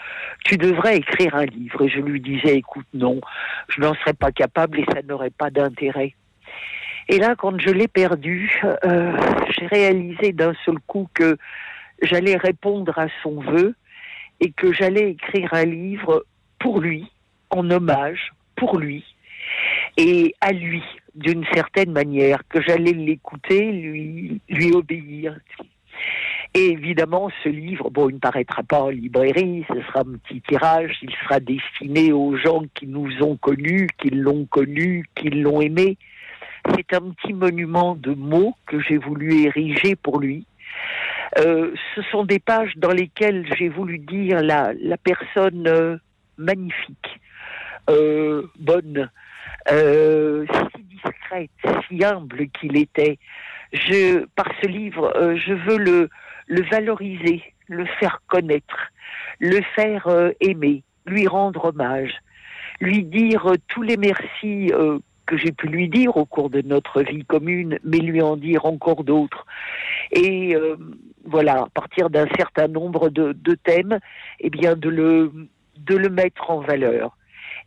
[0.45, 1.83] tu devrais écrire un livre.
[1.83, 3.21] Et je lui disais, écoute, non,
[3.69, 6.13] je n'en serais pas capable et ça n'aurait pas d'intérêt.
[7.09, 9.17] Et là, quand je l'ai perdu, euh,
[9.57, 11.39] j'ai réalisé d'un seul coup que
[12.03, 13.77] j'allais répondre à son vœu
[14.41, 16.25] et que j'allais écrire un livre
[16.59, 17.11] pour lui,
[17.51, 19.05] en hommage, pour lui,
[19.97, 20.83] et à lui,
[21.15, 23.73] d'une certaine manière, que j'allais l'écouter,
[24.49, 25.39] lui, obéir.
[26.55, 30.41] Et évidemment, ce livre, bon, il ne paraîtra pas en librairie, ce sera un petit
[30.43, 35.61] tirage, il sera destiné aux gens qui nous ont connus, qui l'ont connu, qui l'ont
[35.61, 35.97] aimé.
[36.75, 40.47] C'est un petit monument de mots que j'ai voulu ériger pour lui.
[41.39, 45.97] Euh, ce sont des pages dans lesquelles j'ai voulu dire la, personne euh,
[46.37, 47.21] magnifique,
[47.91, 49.11] euh, bonne,
[49.69, 51.51] si discrète,
[51.89, 53.19] si humble qu'il était.
[53.73, 56.09] Je, par ce livre, je veux le,
[56.47, 58.91] le valoriser, le faire connaître,
[59.39, 60.09] le faire
[60.41, 62.15] aimer, lui rendre hommage,
[62.81, 64.73] lui dire tous les merci
[65.29, 68.65] que j'ai pu lui dire au cours de notre vie commune, mais lui en dire
[68.65, 69.45] encore d'autres.
[70.11, 70.77] Et euh,
[71.25, 73.99] voilà, à partir d'un certain nombre de, thèmes,
[74.41, 75.31] eh bien de le,
[75.77, 77.17] de le mettre en valeur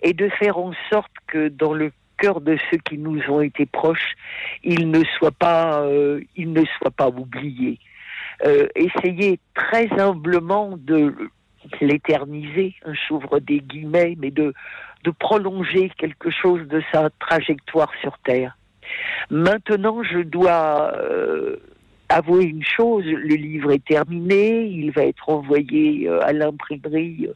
[0.01, 3.67] et de faire en sorte que dans le cœur de ceux qui nous ont été
[3.67, 4.15] proches,
[4.63, 7.77] il ne soit pas, euh, il ne soit pas oublié.
[8.43, 8.67] Euh,
[9.53, 11.13] très humblement de
[11.81, 12.75] l'éterniser,
[13.07, 14.53] j'ouvre des guillemets, mais de,
[15.03, 18.55] de prolonger quelque chose de sa trajectoire sur Terre.
[19.29, 21.57] Maintenant, je dois euh,
[22.09, 27.33] avouer une chose, le livre est terminé, il va être envoyé euh, à l'imprimerie euh,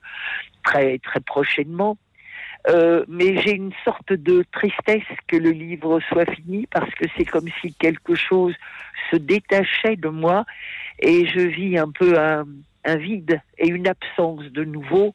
[0.63, 1.97] très très prochainement.
[3.07, 7.47] Mais j'ai une sorte de tristesse que le livre soit fini parce que c'est comme
[7.61, 8.55] si quelque chose
[9.11, 10.45] se détachait de moi
[10.97, 12.45] et je vis un peu un,
[12.85, 15.13] un vide et une absence de nouveau.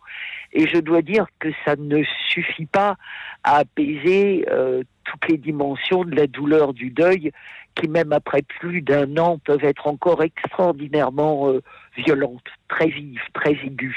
[0.53, 2.97] Et je dois dire que ça ne suffit pas
[3.45, 7.33] à apaiser euh, toutes les dimensions de la douleur du deuil
[7.75, 11.63] qui, même après plus d'un an, peuvent être encore extraordinairement euh,
[11.97, 13.95] violentes, très vives, très aiguës.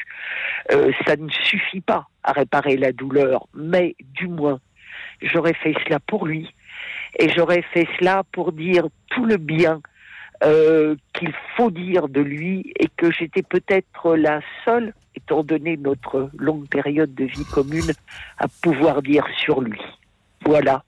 [0.72, 4.60] Euh, ça ne suffit pas à réparer la douleur, mais du moins,
[5.22, 6.54] j'aurais fait cela pour lui
[7.20, 9.82] et j'aurais fait cela pour dire tout le bien
[10.46, 16.30] euh, qu'il faut dire de lui et que j'étais peut-être la seule, étant donné notre
[16.38, 17.92] longue période de vie commune,
[18.38, 19.80] à pouvoir dire sur lui.
[20.46, 20.84] Voilà.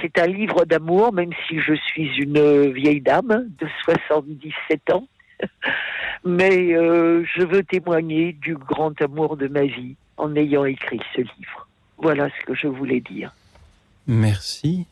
[0.00, 5.08] C'est un livre d'amour, même si je suis une vieille dame de 77 ans.
[6.24, 11.20] Mais euh, je veux témoigner du grand amour de ma vie en ayant écrit ce
[11.20, 11.68] livre.
[11.98, 13.34] Voilà ce que je voulais dire.
[14.06, 14.86] Merci.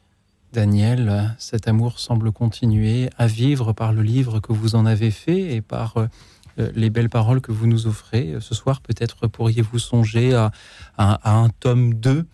[0.53, 5.55] Daniel, cet amour semble continuer à vivre par le livre que vous en avez fait
[5.55, 8.35] et par euh, les belles paroles que vous nous offrez.
[8.41, 10.53] Ce soir, peut-être pourriez-vous songer à,
[10.99, 12.27] à, à, un tome 2,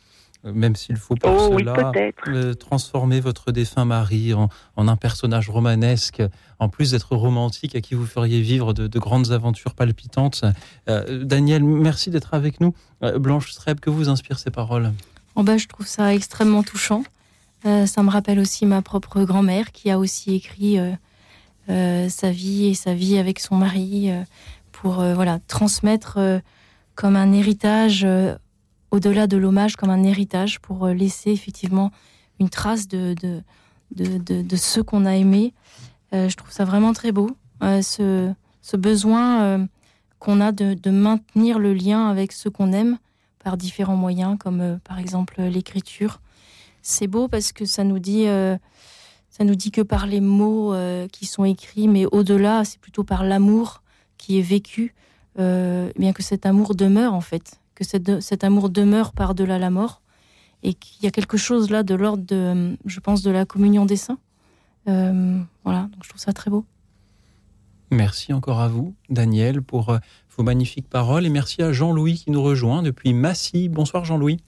[0.45, 1.93] même s'il faut pour oh, cela
[2.27, 6.23] oui, transformer votre défunt mari en, en, un personnage romanesque,
[6.59, 10.45] en plus d'être romantique, à qui vous feriez vivre de, de grandes aventures palpitantes.
[10.89, 12.75] Euh, Daniel, merci d'être avec nous.
[13.05, 14.93] Euh, Blanche Streb, que vous inspirent ces paroles?
[15.37, 17.05] Oh ben, Je trouve ça extrêmement touchant.
[17.67, 20.93] Euh, ça me rappelle aussi ma propre grand-mère qui a aussi écrit euh,
[21.69, 24.11] euh, sa vie et sa vie avec son mari
[24.71, 26.21] pour voilà transmettre
[26.95, 28.07] comme un héritage
[28.93, 31.91] au-delà de l'hommage comme un héritage pour laisser effectivement
[32.39, 33.43] une trace de de,
[34.19, 35.53] de, de, ceux qu'on a aimés.
[36.13, 38.33] je trouve ça vraiment très beau ce,
[38.63, 39.67] ce besoin
[40.21, 42.99] qu'on a de, de maintenir le lien avec ceux qu'on aime
[43.43, 46.21] par différents moyens comme par exemple l'écriture
[46.89, 48.57] c'est beau parce que ça nous dit, euh,
[49.28, 53.05] ça nous dit que par les mots euh, qui sont écrits, mais au-delà, c'est plutôt
[53.05, 53.82] par l'amour
[54.16, 54.95] qui est vécu,
[55.39, 60.01] euh, bien que cet amour demeure en fait, que cet amour demeure par-delà la mort,
[60.62, 63.84] et qu'il y a quelque chose là de l'ordre de, je pense, de la communion
[63.84, 64.18] des saints,
[64.86, 66.64] voilà, donc je trouve ça très beau.
[67.91, 69.99] Merci encore à vous, Daniel, pour
[70.36, 71.26] vos magnifiques paroles.
[71.26, 73.68] Et merci à Jean-Louis qui nous rejoint depuis Massy.
[73.68, 74.41] Bonsoir Jean-Louis.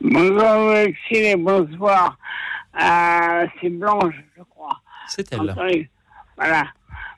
[0.00, 2.16] Bonsoir Alexis bonsoir.
[3.60, 4.80] C'est Blanche, je crois.
[5.06, 5.88] C'est elle.
[6.38, 6.64] Voilà.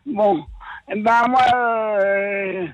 [0.04, 0.44] Bon,
[0.90, 2.66] eh ben moi, euh,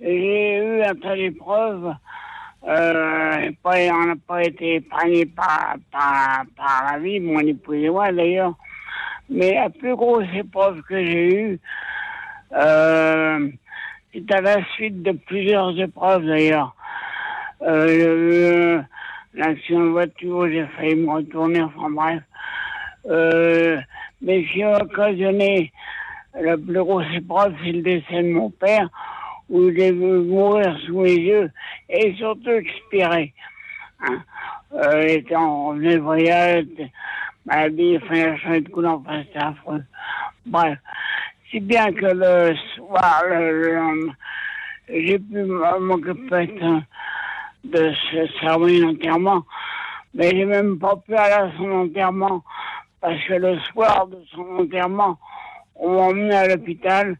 [0.00, 1.94] j'ai eu un tas d'épreuves.
[2.66, 8.10] Euh, on n'a pas été épargné par, par, par, la vie, mon épouse et moi
[8.10, 8.54] d'ailleurs.
[9.28, 11.60] Mais la plus grosse épreuve que j'ai eue,
[12.54, 13.50] euh,
[14.14, 16.74] c'est à la suite de plusieurs épreuves d'ailleurs.
[17.60, 18.80] Euh,
[19.34, 22.22] L'action de voiture, j'ai failli me retourner, enfin bref.
[23.06, 23.80] Euh,
[24.20, 25.72] mais qui a occasionné
[26.40, 28.88] la plus grosse épreuve, c'est le décès de mon père,
[29.48, 31.50] où il est vu mourir sous mes yeux
[31.88, 33.32] et surtout expirer.
[34.00, 34.22] Hein.
[34.74, 36.64] Euh, étant de voyage,
[37.44, 39.82] maladie, enfin, a de couleur, enfin, c'était affreux.
[40.46, 40.78] Bref,
[41.50, 44.10] si bien que le soir, le,
[44.88, 45.42] j'ai pu
[45.80, 46.54] m'occuper
[47.64, 49.44] de ce cérémonie d'enterrement,
[50.14, 52.42] mais j'ai même pas pu aller à son enterrement
[53.00, 55.18] parce que le soir de son enterrement,
[55.74, 57.16] on m'a emmené à l'hôpital.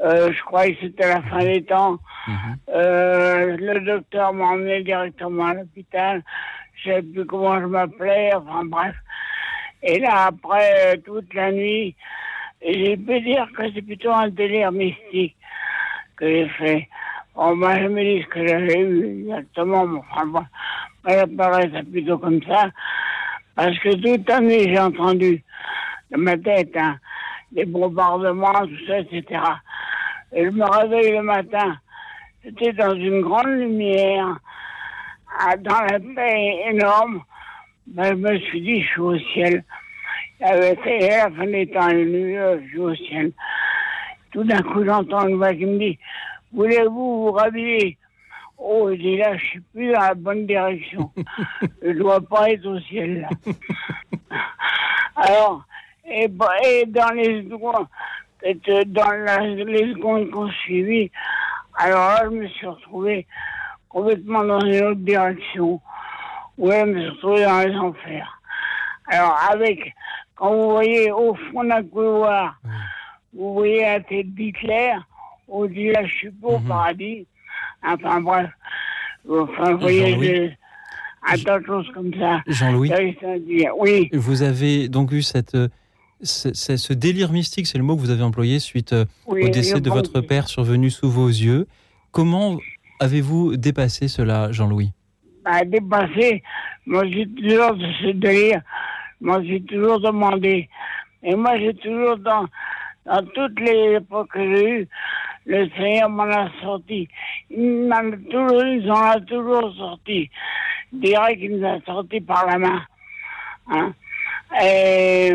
[0.00, 1.98] Euh, je croyais que c'était la fin des temps.
[2.26, 2.56] Mhm.
[2.70, 6.22] Euh, le docteur m'a emmené directement à l'hôpital.
[6.82, 8.96] Je ne sais plus comment je m'appelais, enfin bref.
[9.82, 11.94] Et là, après, toute la nuit,
[12.62, 15.36] j'ai pu dire que c'est plutôt un délire mystique
[16.16, 16.88] que j'ai fait.
[17.36, 20.44] On m'a jamais dit ce que j'avais eu exactement, enfin bon,
[21.04, 22.70] ça paraît plutôt comme ça.
[23.56, 25.42] Parce que toute la nuit, j'ai entendu
[26.10, 26.96] dans ma tête hein,
[27.50, 29.40] des bombardements, tout ça, etc.
[30.32, 31.76] Et je me réveille le matin.
[32.44, 34.38] C'était dans une grande lumière,
[35.60, 37.22] dans la paix énorme.
[37.96, 39.64] Je me suis dit, je suis au ciel.
[40.38, 43.32] Fait la fin des temps, je suis au ciel.
[44.32, 45.98] Tout d'un coup, j'entends une voix qui me dit,
[46.54, 47.98] voulez-vous vous rhabiller?
[48.56, 51.10] Oh, je dis là, je suis plus dans la bonne direction.
[51.82, 53.28] je ne dois pas être au ciel là.
[55.16, 55.64] Alors,
[56.06, 57.86] et, dans les secondes,
[58.86, 61.10] dans les secondes qu'on suivit,
[61.76, 63.26] alors là, je me suis retrouvé
[63.88, 65.80] complètement dans une autre direction.
[66.58, 68.40] Oui, je me suis retrouvé dans les enfers.
[69.08, 69.94] Alors, avec,
[70.36, 72.58] quand vous voyez au fond d'un couloir,
[73.32, 74.94] vous voyez la tête d'Hitler,
[75.48, 76.68] on dit là, je suis pas au mhm.
[76.68, 77.26] paradis.
[77.82, 78.50] Enfin bref,
[79.28, 80.56] enfin, vous voyez,
[81.26, 82.42] un tas de choses comme ça.
[82.46, 82.92] Jean-Louis,
[83.78, 84.08] oui.
[84.12, 85.56] vous avez donc eu cette,
[86.22, 89.90] ce, délire mystique, c'est le mot que vous avez employé suite euh, au décès de
[89.90, 91.66] votre père survenu sous vos yeux.
[92.10, 92.58] Comment
[93.00, 94.92] avez-vous dépassé cela, Jean-Louis?
[95.44, 96.42] Bah, Dépassé,
[96.86, 98.62] moi j'ai toujours de ce délire,
[99.20, 100.68] moi j'ai toujours demandé.
[101.22, 102.46] Et moi j'ai toujours, dans,
[103.06, 104.88] dans toutes les époques que j'ai eues,
[105.46, 107.08] le Seigneur m'en a sorti.
[107.50, 110.30] Il m'en a toujours, ils en a toujours sorti.
[110.92, 112.82] Je dirais qu'il nous a sorti par la main.
[113.68, 113.92] Hein?
[114.62, 115.32] Et,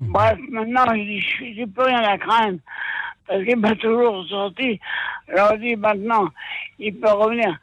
[0.00, 2.58] bref, maintenant, je n'ai plus rien à craindre.
[3.26, 4.78] Parce qu'il m'a toujours sorti.
[5.28, 6.28] Alors, je dis maintenant,
[6.78, 7.58] il peut revenir.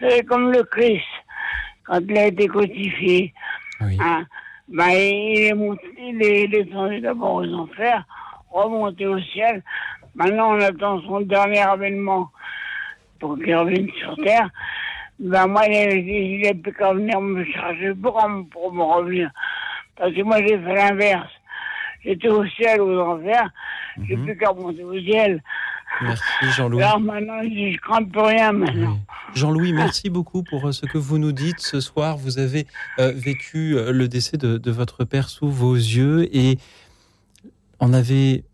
[0.00, 1.04] C'est comme le Christ,
[1.84, 3.32] quand il a été codifié.
[3.80, 4.24] Hein?
[4.68, 8.04] Ben, il, est monté, il est descendu d'abord aux enfers,
[8.50, 9.62] remonté au ciel,
[10.14, 12.30] Maintenant, on attend son dernier avènement
[13.18, 14.48] pour qu'il revienne sur Terre.
[15.18, 19.30] Ben, moi, il n'a plus qu'à venir me chercher pour, pour me revenir.
[19.96, 21.30] Parce que moi, j'ai fait l'inverse.
[22.04, 23.48] J'étais au ciel, aux enfers.
[24.08, 24.24] J'ai mhm.
[24.24, 25.42] plus qu'à monter au ciel.
[26.00, 26.22] Merci
[26.56, 26.82] Jean-Louis.
[26.82, 28.98] Alors maintenant, je ne crains plus rien maintenant.
[29.34, 32.16] Jean-Louis, merci beaucoup pour euh, ce que vous nous dites ce soir.
[32.16, 32.66] Vous avez
[32.98, 36.58] euh, vécu euh, le décès de, de, votre père sous vos yeux et
[37.78, 38.44] on avait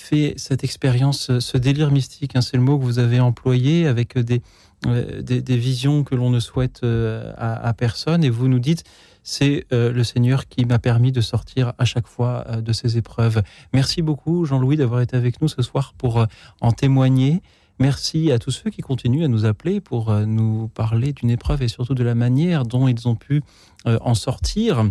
[0.00, 4.18] fait cette expérience, ce délire mystique, hein, c'est le mot que vous avez employé, avec
[4.18, 4.42] des,
[4.86, 8.84] euh, des, visions que l'on ne souhaite euh, à, personne, et vous nous dites,
[9.22, 13.42] c'est euh, le Seigneur qui m'a permis de sortir à chaque fois de ces épreuves.
[13.74, 16.26] Merci beaucoup, Jean-Louis, d'avoir été avec nous ce soir pour
[16.62, 17.42] en témoigner.
[17.78, 21.68] Merci à tous ceux qui continuent à nous appeler pour nous parler d'une épreuve et
[21.68, 23.42] surtout de la manière dont ils ont pu
[23.84, 24.84] en sortir.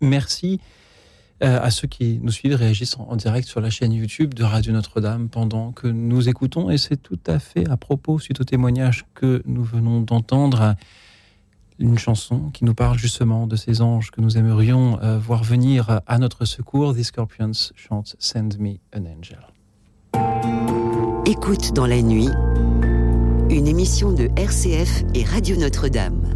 [0.00, 0.60] Merci
[1.42, 4.72] euh, à ceux qui nous suivent, réagissent en, direct sur la chaîne YouTube de Radio
[4.72, 6.70] Notre-Dame pendant que nous écoutons.
[6.70, 10.74] Et c'est tout à fait à propos, suite au témoignage que nous venons d'entendre,
[11.78, 16.00] une chanson qui nous parle justement de ces anges que nous aimerions euh, voir venir
[16.06, 16.94] à notre secours.
[16.94, 19.40] The Scorpions chante Send Me an Angel.
[21.26, 22.30] Écoute dans la nuit,
[23.50, 26.35] une émission de RCF et Radio Notre-Dame.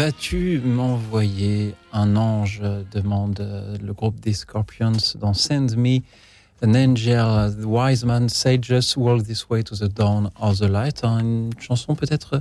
[0.00, 5.98] Vas-tu m'envoyer un ange demande euh, le groupe des Scorpions dans Send Me
[6.64, 11.04] an Angel, the wise man sages walk this way to the dawn of the light.
[11.04, 12.40] Hein, Une chanson peut-être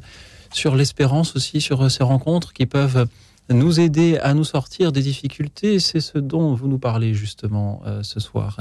[0.54, 3.06] sur l'espérance aussi, sur euh, ces rencontres qui peuvent
[3.50, 5.82] nous aider à nous sortir des difficultés.
[5.82, 8.60] C'est ce dont vous nous parlez justement euh, ce soir,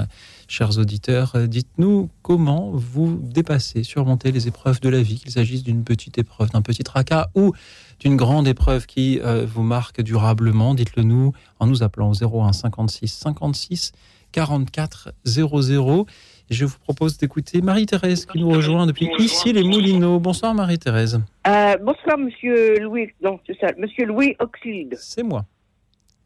[0.49, 1.37] chers auditeurs.
[1.47, 6.49] Dites-nous comment vous dépassez, surmontez les épreuves de la vie, qu'il s'agisse d'une petite épreuve,
[6.49, 7.53] d'un petit tracas ou
[7.99, 10.73] d'une grande épreuve qui euh, vous marque durablement.
[10.73, 13.91] Dites-le nous en nous appelant au 01 56 56
[14.31, 16.05] 44 00.
[16.51, 20.19] Et je vous propose d'écouter Marie-Thérèse qui nous rejoint depuis ici les Moulineaux.
[20.19, 21.21] Bonsoir Marie-Thérèse.
[21.47, 23.09] Euh, bonsoir, monsieur Louis.
[23.21, 23.67] Non, c'est ça.
[23.77, 24.95] Monsieur Louis Oxide.
[24.99, 25.45] C'est moi.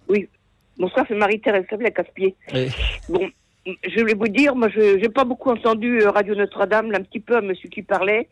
[0.08, 0.28] Oui.
[0.78, 2.36] Bonsoir, c'est Marie-Thérèse la casse-pied.
[2.54, 2.70] Et-
[3.10, 3.30] Bon,
[3.66, 7.04] je voulais vous dire, moi, je n'ai pas beaucoup entendu euh, Radio Notre-Dame, là, un
[7.04, 8.28] petit peu à monsieur qui parlait.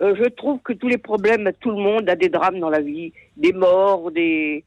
[0.00, 2.80] Euh, je trouve que tous les problèmes, tout le monde a des drames dans la
[2.80, 4.64] vie, des morts, des,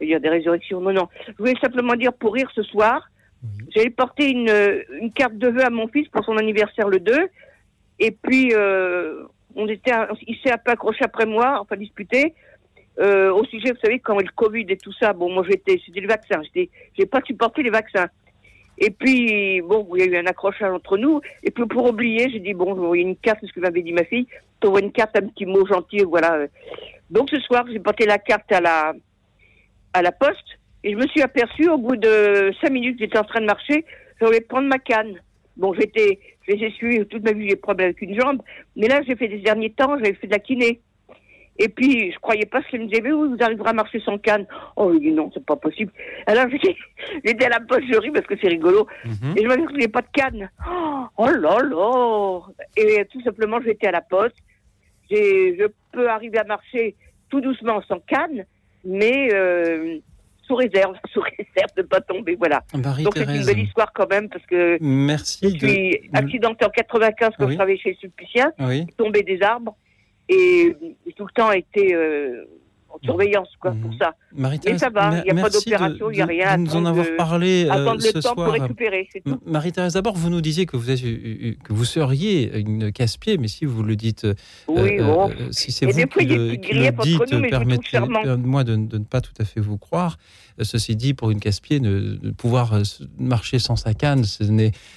[0.00, 0.80] il y a des résurrections.
[0.80, 1.08] Non, non.
[1.28, 3.08] Je voulais simplement dire pour rire ce soir,
[3.74, 4.50] j'avais porté une,
[5.00, 7.12] une carte de vœux à mon fils pour son anniversaire le 2.
[7.98, 9.24] Et puis, euh,
[9.54, 12.34] on était, un- il s'est un peu accroché après moi, enfin disputé.
[12.98, 16.00] Euh, au sujet, vous savez, quand le Covid et tout ça, bon, moi j'étais, c'était
[16.00, 16.68] le vaccin, j'étais,
[16.98, 18.08] j'ai pas supporté les vaccins.
[18.78, 21.20] Et puis, bon, il y a eu un accrochage entre nous.
[21.42, 23.60] Et puis, pour oublier, j'ai dit, bon, je vais envoyer une carte, c'est ce que
[23.60, 24.26] m'avait dit ma fille.
[24.62, 26.46] T'envoies une carte, un petit mot gentil, voilà.
[27.10, 28.94] Donc, ce soir, j'ai porté la carte à la,
[29.92, 30.58] à la poste.
[30.84, 33.84] Et je me suis aperçue, au bout de cinq minutes, j'étais en train de marcher,
[34.20, 35.20] je voulais prendre ma canne.
[35.56, 38.40] Bon, j'étais, je les ai suivis toute ma vie, j'ai des problèmes avec une jambe.
[38.76, 40.80] Mais là, j'ai fait des derniers temps, j'avais fait de la kiné.
[41.58, 44.00] Et puis, je croyais pas ce qu'il me disait, mais oui, vous arriverez à marcher
[44.00, 44.46] sans canne.
[44.76, 45.92] Oh, je dis non, c'est pas possible.
[46.26, 46.46] Alors,
[47.24, 48.86] j'étais à la poste, je ris parce que c'est rigolo.
[49.04, 49.36] Mhm.
[49.36, 50.50] Et je m'aperçois que j'ai pas de canne.
[50.68, 52.40] Oh, oh là là
[52.76, 54.36] Et tout simplement, j'étais à la poste.
[55.16, 56.94] Je peux arriver à marcher
[57.28, 58.44] tout doucement sans canne,
[58.84, 59.98] mais euh,
[60.46, 62.62] sous réserve, sous réserve de pas tomber, voilà.
[62.74, 65.66] Donc c'est une belle histoire quand même, parce que je merci de...
[65.66, 67.52] suis accidentée en 95 quand Oui.
[67.52, 68.86] je travaillais chez les Sulpiciens, Oui.
[68.96, 69.76] tombé des arbres,
[70.28, 70.74] et
[71.06, 72.44] j'ai tout le temps été euh,
[72.94, 74.14] en surveillance, quoi, pour ça.
[74.34, 76.58] Mais Marie-Thérèse, ça va, il n'y a pas d'opération, il n'y a rien.
[76.58, 78.34] de nous en avoir parlé euh, ce temps soir.
[78.34, 79.08] pour récupérer,
[79.46, 83.64] Marie-Thérèse, d'abord, vous nous disiez que vous, êtes, que vous seriez une casse-pied, mais si
[83.64, 84.34] vous le dites, euh,
[84.68, 85.30] Oui, euh, bon.
[85.30, 86.72] euh, si c'est vous des qui le, qui
[87.02, 90.18] dites, mais permettez-moi de, de ne pas tout à fait vous croire.
[90.60, 92.78] Euh, Ceci dit, pour une casse-pied, de pouvoir
[93.18, 94.24] marcher sans sa canne,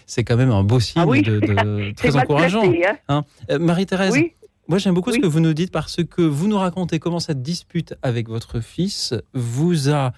[0.06, 1.22] c'est quand même un beau signe Ah oui.
[1.22, 2.64] de, très encourageant.
[3.08, 3.24] hein.
[3.50, 4.34] Euh, Marie-Thérèse, Oui.
[4.68, 7.42] Moi j'aime beaucoup ce que vous nous dites parce que vous nous racontez comment cette
[7.42, 10.12] dispute avec votre fils vous a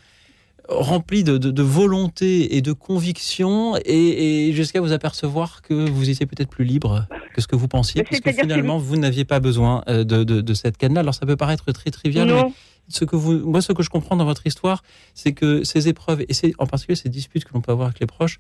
[0.69, 6.09] rempli de, de- de volonté et de conviction et, et jusqu'à vous apercevoir que vous
[6.09, 9.39] étiez peut-être plus libre que ce que vous pensiez, parce que finalement vous n'aviez pas
[9.39, 10.99] besoin euh, de, de- de cette canne-là.
[11.01, 12.47] Alors ça peut paraître très trivial, Non.
[12.47, 12.53] mais
[12.89, 14.83] ce que vous, moi ce que je comprends dans votre histoire,
[15.13, 17.99] c'est que ces épreuves et c'est en particulier ces disputes que l'on peut avoir avec
[18.01, 18.37] les proches,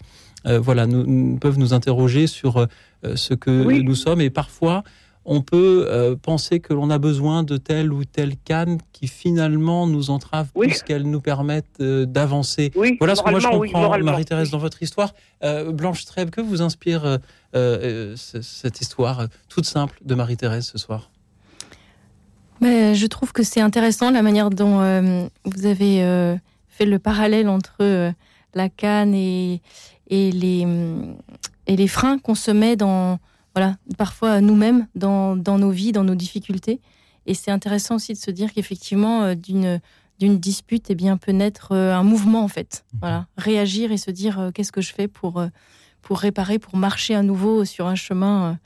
[0.47, 2.65] euh, voilà, nous, nous- peuvent nous interroger sur euh,
[3.15, 3.83] ce que Oui.
[3.83, 4.83] nous sommes et parfois
[5.29, 9.85] on peut euh, penser que l'on a besoin de telle ou telle canne qui finalement
[9.85, 10.67] nous entrave Oui.
[10.67, 12.71] puisqu'elles nous permettent euh, d'avancer.
[12.75, 14.51] Oui, voilà ce que moi je oui, comprends, moralement, Marie-Thérèse, oui.
[14.53, 15.13] dans votre histoire.
[15.43, 17.17] Euh, Blanche Trèbe, que vous inspire euh,
[17.55, 21.11] euh, ce- cette histoire toute simple de Marie-Thérèse ce soir?
[22.61, 26.35] Mais je trouve que c'est intéressant la manière dont euh, vous avez euh,
[26.69, 28.11] fait le parallèle entre euh,
[28.55, 29.61] la canne et,
[30.09, 30.65] et, les,
[31.67, 33.19] et les freins qu'on se met dans,
[33.57, 36.79] voilà, parfois nous-mêmes dans, dans nos vies, dans nos difficultés.
[37.25, 39.81] Et c'est intéressant aussi de se dire qu'effectivement, euh, d'une
[40.19, 42.85] d'une dispute, eh bien, peut naître euh, un mouvement en fait.
[43.01, 45.43] Voilà, réagir et se dire euh, qu'est-ce que je fais pour
[46.03, 48.59] pour réparer, pour marcher à nouveau sur un chemin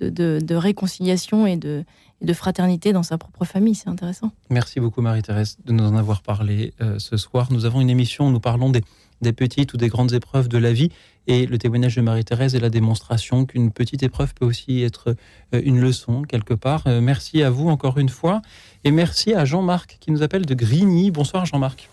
[0.00, 1.84] de, de, de réconciliation et de,
[2.20, 3.74] et de fraternité dans sa propre famille.
[3.74, 4.32] C'est intéressant.
[4.50, 7.48] Merci beaucoup Marie-Thérèse de nous en avoir parlé euh, ce soir.
[7.50, 8.82] Nous avons une émission où nous parlons des,
[9.20, 10.90] des petites ou des grandes épreuves de la vie
[11.28, 15.14] et le témoignage de Marie-Thérèse est la démonstration qu'une petite épreuve peut aussi être
[15.54, 16.82] euh, une leçon quelque part.
[16.86, 18.40] Euh, merci à vous encore une fois
[18.82, 21.10] et merci à Jean-Marc qui nous appelle de Grigny.
[21.10, 21.90] Bonsoir Jean-Marc.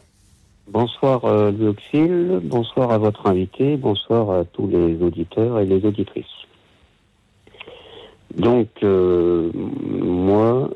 [0.72, 5.86] Bonsoir euh, Louis Auxil, bonsoir à votre invité, bonsoir à tous les auditeurs et les
[5.86, 6.26] auditrices.
[8.36, 10.70] Donc euh, moi,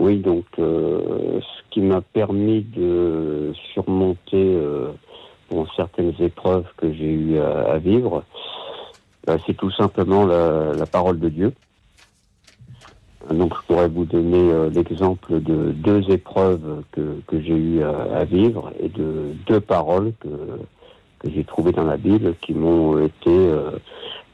[0.00, 4.56] oui donc ce qui m'a permis de surmonter
[5.52, 8.24] euh, bon, certaines épreuves que j'ai eu à, à vivre,
[9.28, 11.52] euh, c'est tout simplement la, parole de Dieu.
[13.30, 18.72] Donc je pourrais vous donner euh, l'exemple de deux épreuves que, j'ai eu à, vivre
[18.78, 20.28] et de deux paroles que,
[21.24, 23.72] j'ai trouvées dans la Bible qui m'ont été euh,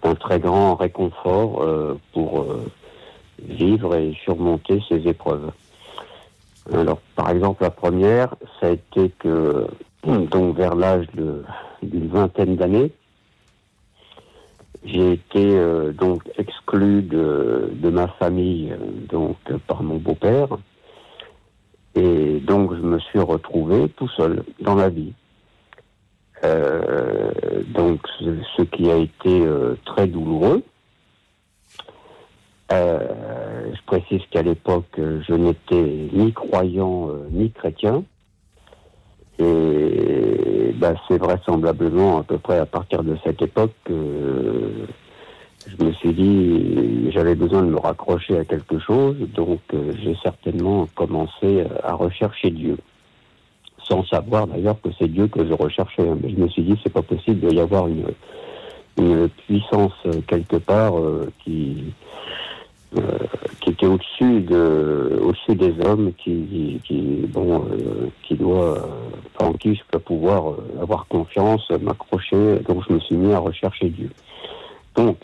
[0.02, 2.66] un très grand réconfort euh, pour euh,
[3.42, 5.52] vivre et surmonter ces épreuves.
[6.70, 9.66] Alors par exemple la première, ça a été que
[10.05, 11.07] donc vers l'âge
[11.82, 12.92] d'une vingtaine d'années,
[14.84, 18.76] j'ai été euh, donc exclu de, de ma famille euh,
[19.09, 19.36] donc
[19.68, 20.48] par mon beau-père
[21.94, 25.12] et donc je me suis retrouvé tout seul dans la vie.
[26.44, 27.30] Euh,
[27.68, 28.00] donc
[28.57, 30.62] ce, qui a été euh, très douloureux.
[32.72, 38.03] Euh, je précise qu'à l'époque je n'étais ni croyant euh, ni chrétien.
[39.39, 43.95] Et bah, c'est vraisemblablement à peu près à partir de cette époque que
[45.66, 50.16] je me suis dit j'avais besoin de me raccrocher à quelque chose, donc euh, j'ai
[50.22, 52.76] certainement commencé à rechercher Dieu,
[53.85, 56.09] sans savoir d'ailleurs que c'est Dieu que je recherchais.
[56.09, 56.18] hein.
[56.22, 58.07] Mais je me suis dit c'est pas possible, il doit y avoir une,
[58.99, 59.93] une puissance
[60.26, 61.93] quelque part euh, qui
[63.61, 69.53] qui était au-dessus de au-dessus des hommes qui qui bon euh, qui doit euh, en
[69.55, 73.88] qui je peux pouvoir euh, avoir confiance m'accrocher donc je me suis mis à rechercher
[73.88, 74.11] Dieu
[74.95, 75.16] donc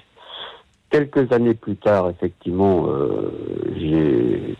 [0.91, 3.31] quelques années plus tard, effectivement, euh,
[3.77, 4.57] j'ai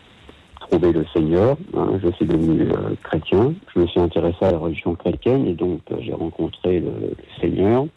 [0.59, 1.57] trouvé le Seigneur.
[1.75, 3.53] hein, je suis devenu euh, chrétien.
[3.73, 7.87] Je me suis intéressé à la religion chrétienne et donc euh, j'ai rencontré le Seigneur.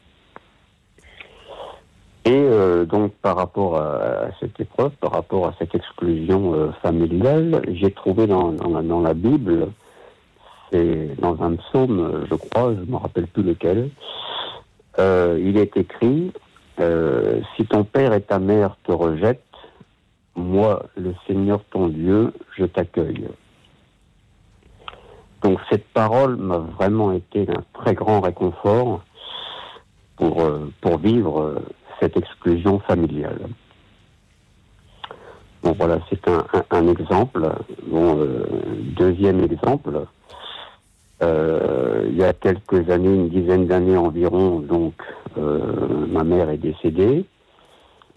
[2.24, 7.62] Et euh, donc par rapport à, cette épreuve, par rapport à cette exclusion euh, familiale,
[7.72, 8.52] j'ai trouvé dans,
[9.02, 9.68] la, Bible,
[10.70, 13.90] c'est dans un psaume, je crois, je ne me rappelle plus lequel,
[15.00, 16.32] euh, il est écrit
[16.78, 19.42] euh, Si ton père et ta mère te rejettent,
[20.36, 23.26] moi, le Seigneur ton Dieu, je t'accueille.
[25.42, 29.02] Donc cette parole m'a vraiment été d'un très grand réconfort
[30.16, 31.60] pour, euh, pour vivre
[32.02, 33.38] cette exclusion familiale.
[35.62, 37.48] Bon voilà, c'est un, exemple.
[37.94, 38.44] Euh,
[38.96, 40.06] deuxième exemple,
[41.22, 44.94] euh, il y a quelques années, une dizaine d'années environ, donc
[45.38, 47.24] euh, ma mère est décédée.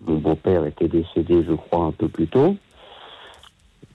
[0.07, 2.55] Mon beau-père était décédé, je crois, un peu plus tôt.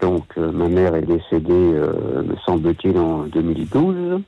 [0.01, 4.23] Donc ma mère est décédée, me semble-t-il, en 2012.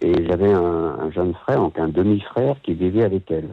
[0.00, 3.50] Et j'avais un jeune frère, donc un demi-frère, qui vivait avec elle.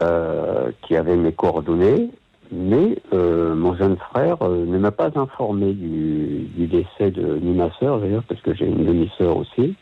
[0.00, 2.10] Euh, qui avait mes coordonnées,
[2.52, 7.50] mais euh, mon jeune frère euh, ne m'a pas informé du, du décès de ni
[7.52, 9.74] ma sœur d'ailleurs, parce que j'ai une demi-sœur aussi.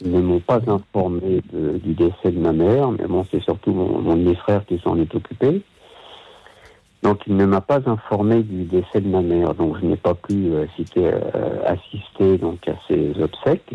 [0.00, 3.72] Ils ne m'ont pas informé de- du décès de ma mère, mais bon, c'est surtout
[3.72, 5.62] mon, mon demi-frère qui s'en est occupé.
[7.02, 10.14] Donc il ne m'a pas informé du décès de ma mère, donc je n'ai pas
[10.14, 13.74] pu euh, citer, euh, assister donc à ses obsèques.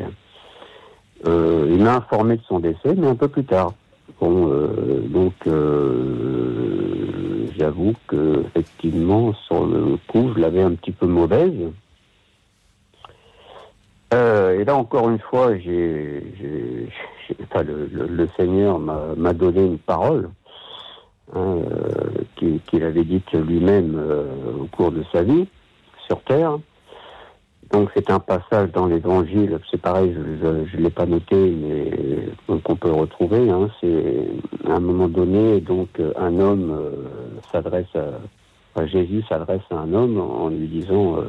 [1.27, 3.73] Euh, il m'a informé de son décès, mais un peu plus tard.
[4.19, 11.05] Bon, euh, donc euh, j'avoue que effectivement sur le coup, je l'avais un petit peu
[11.05, 11.71] mauvaise.
[14.13, 16.87] Euh, et là encore une fois, j'ai, j'ai-
[17.27, 20.29] j'ai- enfin, le, Seigneur m'a, m'a donné une parole
[21.33, 24.25] hein, euh, qu'il, qu'il avait dite lui-même euh,
[24.61, 25.47] au cours de sa vie
[26.05, 26.57] sur terre.
[27.71, 31.91] Donc c'est un passage dans l'Évangile, c'est pareil, je ne l'ai pas noté, mais
[32.47, 33.49] donc on peut le retrouver.
[33.49, 34.27] Hein, c'est
[34.65, 36.91] à un moment donné, donc un homme euh,
[37.51, 38.05] s'adresse à,
[38.73, 41.23] enfin, Jésus s'adresse à un homme en lui disant, euh,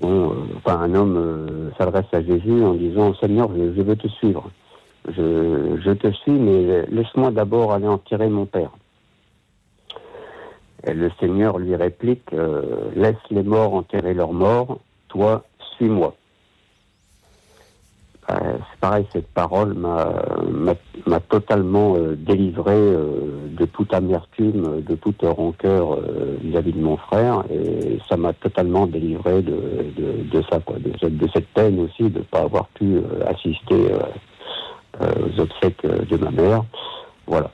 [0.00, 4.50] bon, euh, enfin un homme s'adresse à Jésus en disant Seigneur, je, veux te suivre,
[5.08, 8.70] je, te suis, mais laisse-moi d'abord aller enterrer mon père.
[10.86, 12.30] Et le Seigneur lui réplique
[12.94, 14.78] Laisse les morts enterrer leurs morts,
[15.16, 15.44] toi,
[15.76, 16.14] suis-moi.
[18.28, 18.34] Euh,
[18.70, 20.12] c'est pareil, cette parole m'a,
[21.28, 26.00] totalement euh, délivré euh, de toute amertume, de toute rancœur
[26.42, 29.52] vis-à-vis de mon frère, et ça m'a totalement délivré de,
[29.96, 32.98] de, de ça, quoi, de, cette- de cette peine aussi de ne pas avoir pu
[33.26, 33.92] assister
[35.00, 36.64] aux obsèques de ma mère.
[37.26, 37.50] Voilà.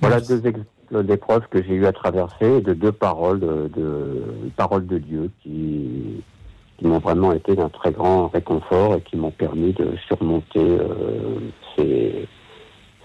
[0.00, 4.22] Voilà deux exemples d'épreuves que j'ai eu à traverser, de deux paroles, de, de
[4.56, 6.22] paroles de Dieu qui,
[6.78, 11.38] qui m'ont vraiment été d'un très grand réconfort et qui m'ont permis de surmonter euh,
[11.76, 12.28] ces,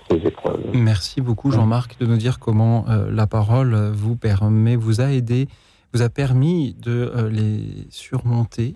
[0.09, 0.61] ces épreuves.
[0.73, 5.47] Merci beaucoup Jean-Marc de nous dire comment euh, la parole vous permet, vous a aidé,
[5.93, 8.75] vous a permis de euh, les surmonter.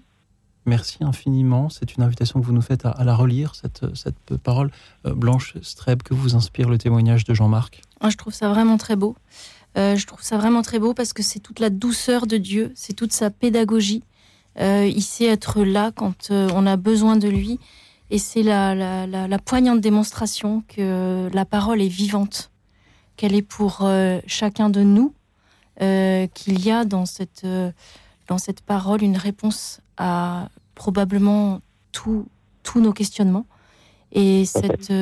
[0.66, 1.70] Merci infiniment.
[1.70, 4.72] C'est une invitation que vous nous faites à, à la relire, cette, cette parole.
[5.06, 8.78] Euh, Blanche Streb, que vous inspire le témoignage de Jean-Marc Moi, je trouve ça vraiment
[8.78, 9.16] très beau.
[9.78, 12.72] Euh, je trouve ça vraiment très beau parce que c'est toute la douceur de Dieu,
[12.76, 14.04] c'est toute sa pédagogie.
[14.60, 17.60] Euh, il sait être là quand euh, on a besoin de lui.
[18.10, 22.52] Et c'est la, la, la, la poignante démonstration que la parole est vivante,
[23.18, 25.14] qu'elle est pour euh, chacun de nous,
[25.80, 27.46] qu'il y a dans cette,
[28.28, 31.60] dans cette parole une réponse à probablement
[31.92, 32.26] tous
[32.64, 33.46] tous nos questionnements.
[34.14, 34.94] Et cette,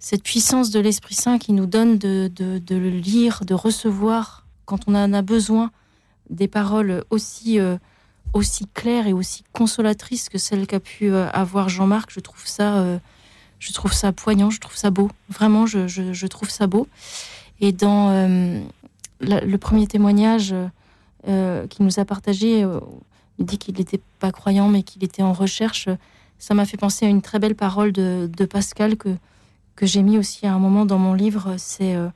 [0.00, 2.30] cette puissance de l'Esprit Saint qui nous donne de,
[2.70, 5.70] le lire, de recevoir, quand on en a besoin,
[6.30, 7.76] des paroles aussi, euh,
[8.72, 12.10] claires et aussi consolatrices que celles qu'a pu euh, avoir Jean-Marc.
[12.12, 12.98] Je trouve ça, euh,
[13.58, 15.10] je trouve ça poignant, je trouve ça beau.
[15.28, 16.88] Vraiment, je, trouve ça beau.
[17.60, 18.62] Et dans euh,
[19.20, 20.54] le premier témoignage
[21.26, 22.66] qu'il nous a partagé,
[23.38, 25.90] il dit qu'il n'était pas croyant, mais qu'il était en recherche.
[26.38, 29.10] Ça m'a fait penser à une très belle parole de, de Pascal que,
[29.80, 31.54] que j'ai mis aussi à un moment dans mon livre.
[31.56, 32.10] C'est euh,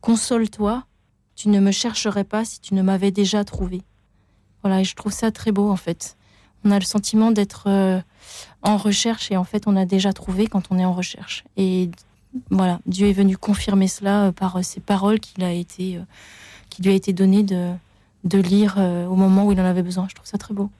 [0.00, 0.84] Console-toi,
[1.36, 3.82] tu ne me chercherais pas si tu ne m'avais déjà trouvé.
[4.62, 6.16] Voilà, et je trouve ça très beau en fait.
[6.64, 8.00] On a le sentiment d'être euh,
[8.62, 11.44] en recherche et en fait on a déjà trouvé quand on est en recherche.
[11.58, 11.90] Et
[12.48, 16.00] voilà, Dieu est venu confirmer cela euh, par ces paroles qu'il a été,
[16.70, 20.06] qui lui a été donné de, lire au moment où il en avait besoin.
[20.08, 20.70] Je trouve ça très beau.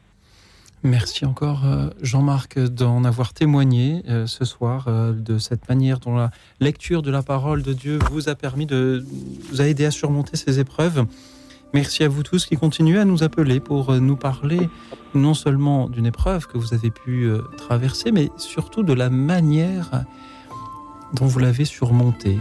[0.85, 6.17] Merci encore euh, Jean-Marc d'en avoir témoigné euh, ce soir euh, de cette manière dont
[6.17, 9.05] la lecture de la parole de Dieu vous a permis de
[9.49, 11.07] vous a aidé à surmonter ces épreuves.
[11.73, 14.69] Merci à vous tous qui continuez à nous appeler pour nous parler
[15.15, 20.05] non seulement d'une épreuve que vous avez pu traverser, mais surtout de la manière
[21.15, 22.39] dont vous l'avez surmontée.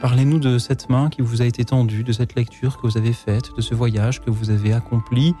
[0.00, 3.12] Parlez-nous de cette main qui vous a été tendue, de cette lecture que vous avez
[3.12, 5.34] faite, de ce voyage que vous avez accompli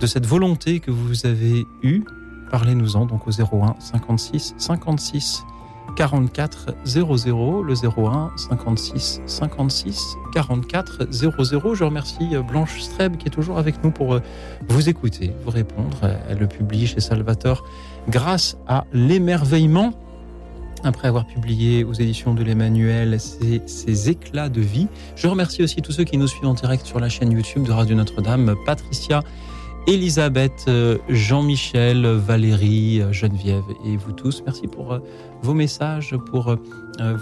[0.00, 2.02] de cette volonté que vous avez eue.
[2.50, 5.44] Parlez-nous-en donc au 01 56 56
[5.96, 11.74] 44 00, le 01 56 56 44 00.
[11.74, 14.20] Je remercie Blanche Streb qui est toujours avec nous pour euh,
[14.68, 15.98] vous écouter, vous répondre.
[16.28, 17.64] Elle le publie chez Salvator
[18.08, 19.92] grâce à l'émerveillement.
[20.82, 24.86] Après avoir publié aux éditions de l'Emmanuel ces, ces, éclats de vie,
[25.16, 27.72] je remercie aussi tous ceux qui nous suivent en direct sur la chaîne YouTube de
[27.72, 29.22] Radio Notre-Dame, Patricia,
[29.86, 34.42] Elisabeth, euh, Jean-Michel, Valérie, euh, Geneviève et vous tous.
[34.46, 34.98] Merci pour euh,
[35.42, 36.56] vos messages, pour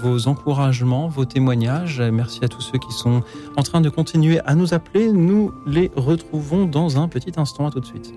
[0.02, 2.00] vos encouragements, vos témoignages.
[2.00, 3.22] Merci à tous ceux qui sont
[3.56, 5.10] en train de continuer à nous appeler.
[5.10, 7.66] Nous les retrouvons dans un petit instant.
[7.66, 8.12] À tout de suite.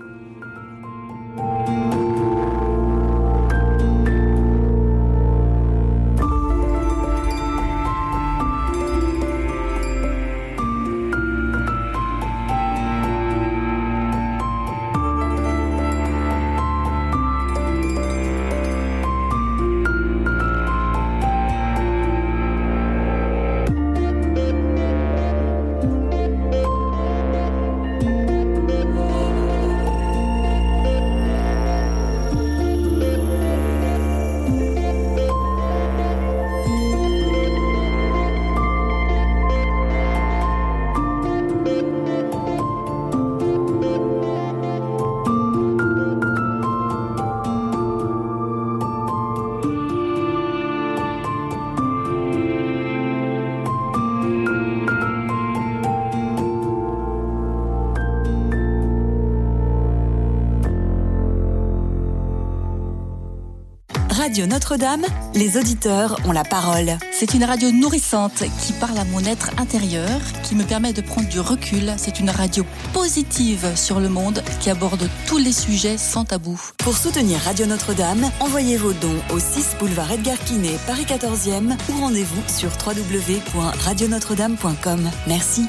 [64.16, 65.04] Radio Notre-Dame,
[65.34, 66.96] les auditeurs ont la parole.
[67.12, 71.28] C'est une radio nourrissante qui parle à mon être intérieur, qui me permet de prendre
[71.28, 71.92] du recul.
[71.98, 72.64] C'est une radio
[72.94, 76.58] positive sur le monde qui aborde tous les sujets sans tabou.
[76.78, 82.00] Pour soutenir Radio Notre-Dame, envoyez vos dons au 6 boulevard Edgar Quinet, Paris 14e ou
[82.00, 85.10] rendez-vous sur www.radionotre-dame.com.
[85.26, 85.66] Merci.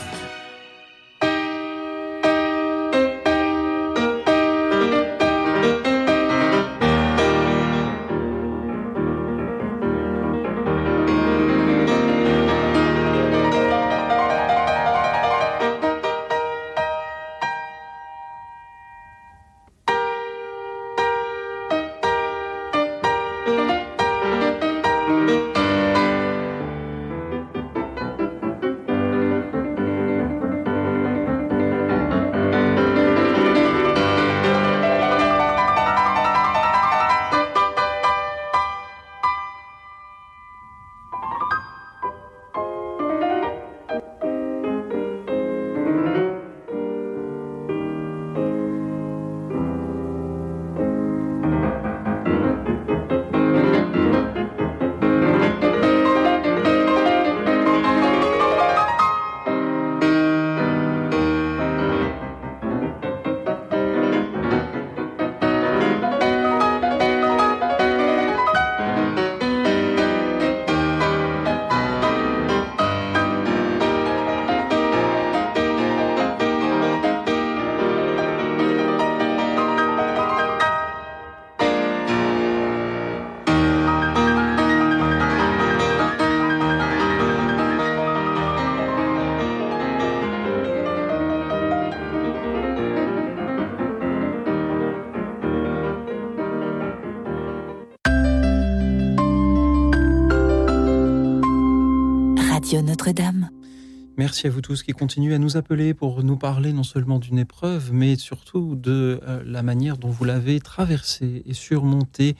[104.38, 107.40] Merci à vous tous qui continuez à nous appeler pour nous parler non seulement d'une
[107.40, 112.36] épreuve, mais surtout de euh, la manière dont vous l'avez traversée et surmontée.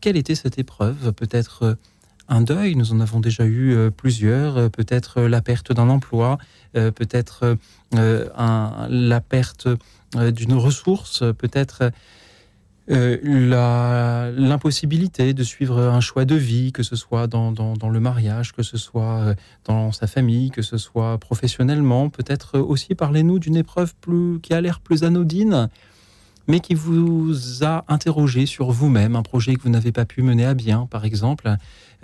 [0.00, 1.12] Quelle était cette épreuve?
[1.12, 1.74] Peut-être euh,
[2.26, 6.38] un deuil, nous en avons déjà eu euh, plusieurs, peut-être la perte d'un emploi,
[6.72, 7.56] peut-être
[7.92, 9.68] la perte
[10.16, 11.92] d'une ressource, peut-être
[12.90, 18.62] euh, l'impossibilité de suivre un choix de vie, que ce soit dans, le mariage, que
[18.62, 19.34] ce soit euh,
[19.64, 22.08] dans sa famille, que ce soit professionnellement.
[22.08, 25.68] Peut-être aussi parlez-nous d'une épreuve plus, qui a l'air plus anodine,
[26.46, 30.46] mais qui vous a interrogé sur vous-même, un projet que vous n'avez pas pu mener
[30.46, 31.54] à bien, par exemple,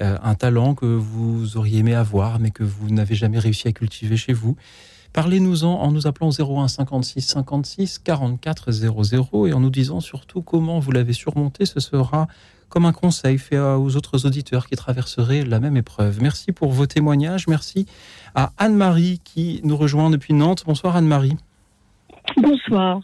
[0.01, 3.73] euh, un talent que vous auriez aimé avoir, mais que vous n'avez jamais réussi à
[3.73, 4.57] cultiver chez vous.
[5.15, 10.81] Parlez-nous-en en nous appelant 01 56 56 44 00 et en nous disant surtout comment
[10.81, 11.67] vous l'avez surmonté.
[11.67, 12.27] Ce sera
[12.69, 16.21] comme un conseil fait aux autres auditeurs qui traverseraient la même épreuve.
[16.21, 17.47] Merci pour vos témoignages.
[17.47, 17.87] Merci
[18.35, 20.65] à Anne-Marie qui nous rejoint depuis Nantes.
[20.67, 21.37] Bonsoir Anne-Marie.
[22.37, 23.01] Bonsoir.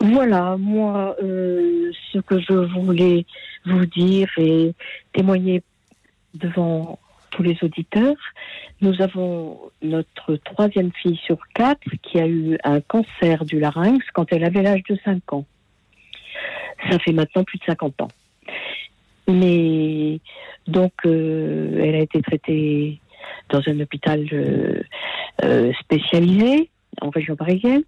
[0.00, 3.26] Voilà, moi, euh, ce que je voulais
[3.66, 4.74] vous dire et
[5.12, 5.62] témoigner
[6.32, 6.98] devant
[7.36, 8.16] tous les auditeurs,
[8.80, 14.32] nous avons notre troisième fille sur quatre qui a eu un cancer du larynx quand
[14.32, 15.44] elle avait l'âge de 5 ans.
[16.90, 18.08] Ça fait maintenant plus de 50 ans.
[19.28, 20.18] Mais
[20.66, 23.00] donc, euh, elle a été traitée
[23.50, 24.82] dans un hôpital euh,
[25.44, 26.70] euh, spécialisé
[27.02, 27.82] en région parisienne.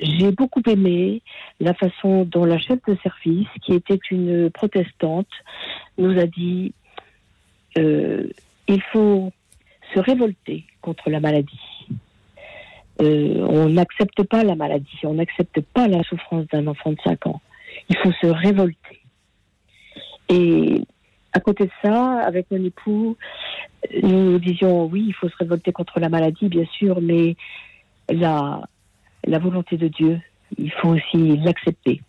[0.00, 1.22] J'ai beaucoup aimé
[1.60, 5.28] la façon dont la chef de service, qui était une protestante,
[5.98, 6.72] nous a dit
[7.76, 9.32] il faut
[9.94, 11.88] se révolter contre la maladie.
[13.00, 17.26] Euh, on n'accepte pas la maladie, on n'accepte pas la souffrance d'un enfant de 5
[17.26, 17.40] ans.
[17.88, 19.00] Il faut se révolter.
[20.28, 20.82] Et
[21.32, 23.16] à côté de ça, avec mon époux,
[24.02, 27.36] nous disions oui, il faut se révolter contre la maladie, bien sûr, mais
[28.10, 28.62] la,
[29.30, 30.20] la volonté de Dieu,
[30.58, 32.02] il faut aussi l'accepter.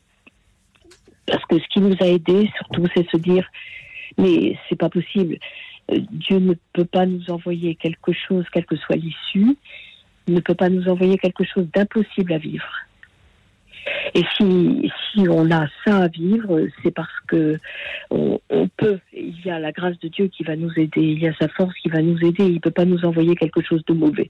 [1.28, 3.48] Parce que ce qui nous a aidés, surtout, c'est se dire
[4.18, 5.38] mais c'est pas possible.
[5.92, 9.58] Euh, Dieu ne peut pas nous envoyer quelque chose, quelle que soit l'issue
[10.28, 12.72] ne peut pas nous envoyer quelque chose d'impossible à vivre.
[14.14, 17.60] Et si, on a ça à vivre, c'est parce que
[18.12, 18.40] on,
[18.78, 19.00] peut.
[19.12, 21.02] Il y a la grâce de Dieu qui va nous aider.
[21.02, 22.46] Il y a sa force qui va nous aider.
[22.46, 24.30] Il ne peut pas nous envoyer quelque chose de mauvais.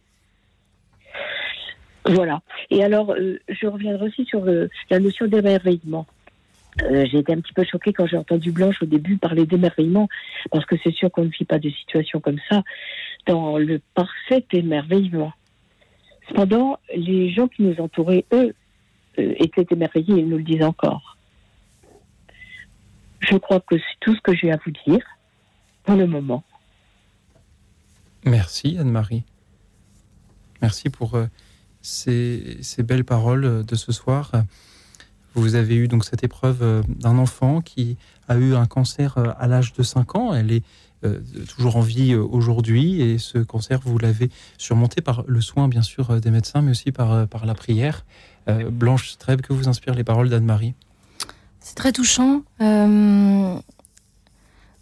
[2.06, 2.42] Voilà.
[2.70, 6.08] Et alors, euh, je reviendrai aussi sur euh, la notion d'émerveillement.
[6.84, 10.08] Euh, j'ai été un petit peu choquée quand j'ai entendu Blanche au début parler d'émerveillement,
[10.52, 12.64] parce que c'est sûr qu'on ne vit pas de situations comme ça
[13.28, 15.34] dans le parfait émerveillement.
[16.30, 18.56] Cependant, les gens qui nous entouraient, eux,
[19.18, 21.18] étaient émerveillés, ils nous le disent encore.
[23.20, 25.06] Je crois que c'est tout ce que j'ai à vous dire
[25.84, 26.44] pour le moment.
[28.24, 29.24] Merci Anne-Marie.
[30.62, 31.18] Merci pour
[31.82, 34.32] ces, belles paroles euh, de ce soir.
[35.34, 39.72] Vous avez eu donc cette épreuve d'un enfant qui a eu un cancer à l'âge
[39.72, 40.34] de 5 ans.
[40.34, 40.64] Elle est
[41.04, 43.02] euh, toujours en vie euh, aujourd'hui.
[43.02, 44.30] Et ce cancer, vous l'avez
[44.60, 48.06] surmonté par le soin, bien sûr, euh, des médecins, mais aussi par, la prière.
[48.48, 50.74] Blanche Streb, que vous inspirent les paroles d'Anne-Marie?
[51.60, 52.44] C'est très touchant.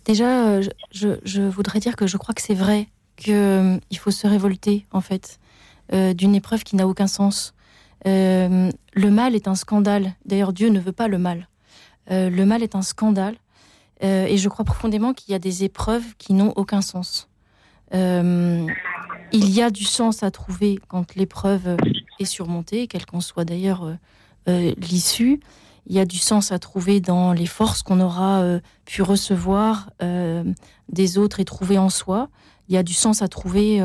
[0.06, 2.88] déjà, je, voudrais dire que je crois que c'est vrai
[3.18, 5.39] qu'il faut se révolter, en fait,
[5.92, 7.54] d'une épreuve qui n'a aucun sens.
[8.06, 8.72] le
[9.10, 10.14] mal est un scandale.
[10.26, 11.48] D'ailleurs, Dieu ne veut pas le mal.
[12.10, 13.36] le mal est un scandale.
[14.04, 17.28] Euh, et je crois profondément qu'il y a des épreuves qui n'ont aucun sens.
[17.94, 18.66] Euh,
[19.32, 21.78] il y a du sens à trouver quand l'épreuve
[22.20, 23.96] est surmontée, quelle qu'en soit d'ailleurs
[24.48, 25.40] euh, l'issue.
[25.88, 28.44] Il y a du sens à trouver dans les forces qu'on aura
[28.86, 29.90] pu recevoir
[30.88, 32.30] des autres et trouver en soi.
[32.68, 33.82] Il y a du sens à trouver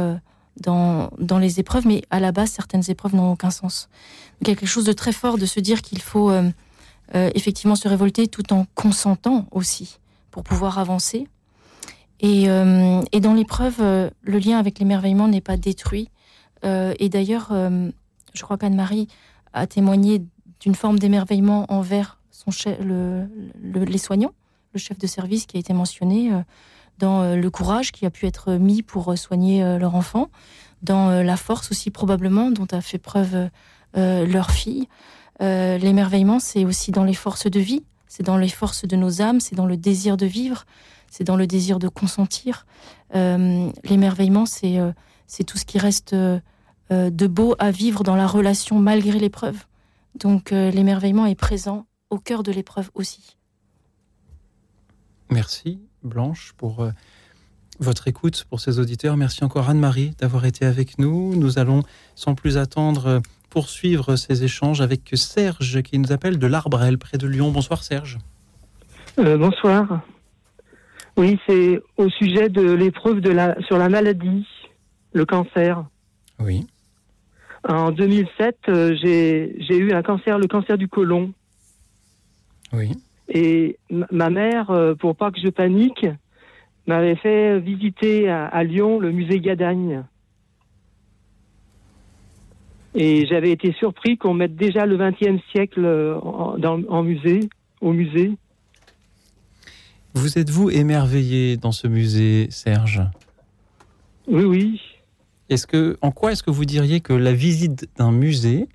[0.61, 3.89] dans, les épreuves, mais à la base, certaines épreuves n'ont aucun sens.
[4.41, 6.33] il y a quelque chose de très fort de se dire qu'il faut
[7.13, 9.99] effectivement se révolter tout en consentant aussi
[10.31, 11.29] pour pouvoir avancer.
[12.21, 16.11] Et, euh, dans l'épreuve, euh, le lien avec l'émerveillement n'est pas détruit.
[16.65, 17.53] Euh, et d'ailleurs,
[18.33, 19.09] je crois qu'Anne-Marie
[19.53, 20.23] a témoigné
[20.61, 24.33] d'une forme d'émerveillement envers les soignants,
[24.73, 26.31] le chef de service qui a été mentionné,
[26.99, 30.31] dans le courage qui a pu être mis pour soigner leur enfant,
[30.83, 33.51] dans la force aussi probablement dont a fait preuve
[33.95, 34.89] leur fille.
[35.41, 39.41] l'émerveillement, c'est aussi dans les forces de vie, c'est dans les forces de nos âmes,
[39.41, 40.67] c'est dans le désir de vivre,
[41.11, 42.67] c'est dans le désir de consentir.
[43.15, 44.93] Euh, l'émerveillement, c'est euh,
[45.47, 46.41] tout ce qui reste euh,
[46.91, 49.65] de beau à vivre dans la relation malgré l'épreuve.
[50.17, 53.37] Donc l'émerveillement est présent au cœur de l'épreuve aussi.
[55.29, 56.89] Merci Blanche pour
[57.81, 59.17] votre écoute, pour ces auditeurs.
[59.17, 61.35] Merci encore Anne-Marie d'avoir été avec nous.
[61.35, 61.83] Nous allons
[62.15, 67.29] sans plus attendre poursuivre ces échanges avec Serge qui nous appelle de l'Arbrel, près de
[67.29, 67.53] Lyon.
[67.53, 68.19] Bonsoir Serge.
[69.21, 70.01] Euh, bonsoir.
[71.17, 74.45] Oui, c'est au sujet de l'épreuve de la, sur la maladie,
[75.13, 75.85] le cancer.
[76.41, 76.67] Oui.
[77.69, 81.33] En 2007, euh, j'ai eu un cancer, le cancer du côlon.
[82.73, 82.91] Oui.
[83.29, 86.07] Et ma mère, euh, pour pas que je panique,
[86.87, 90.05] m'avait fait visiter à, à Lyon le musée Gadagne.
[92.95, 97.41] Et j'avais été surpris qu'on mette déjà le XXe siècle euh, en, dans, en musée,
[97.81, 98.33] au musée.
[100.15, 103.03] Vous êtes-vous émerveillé dans ce musée, Serge?
[104.29, 104.81] Oui, oui.
[105.49, 108.69] Est-ce que, en quoi est-ce que vous diriez que la visite d'un musée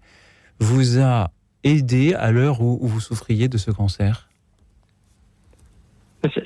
[0.59, 1.31] vous a
[1.63, 4.28] aidé à l'heure où, où vous souffriez de ce cancer?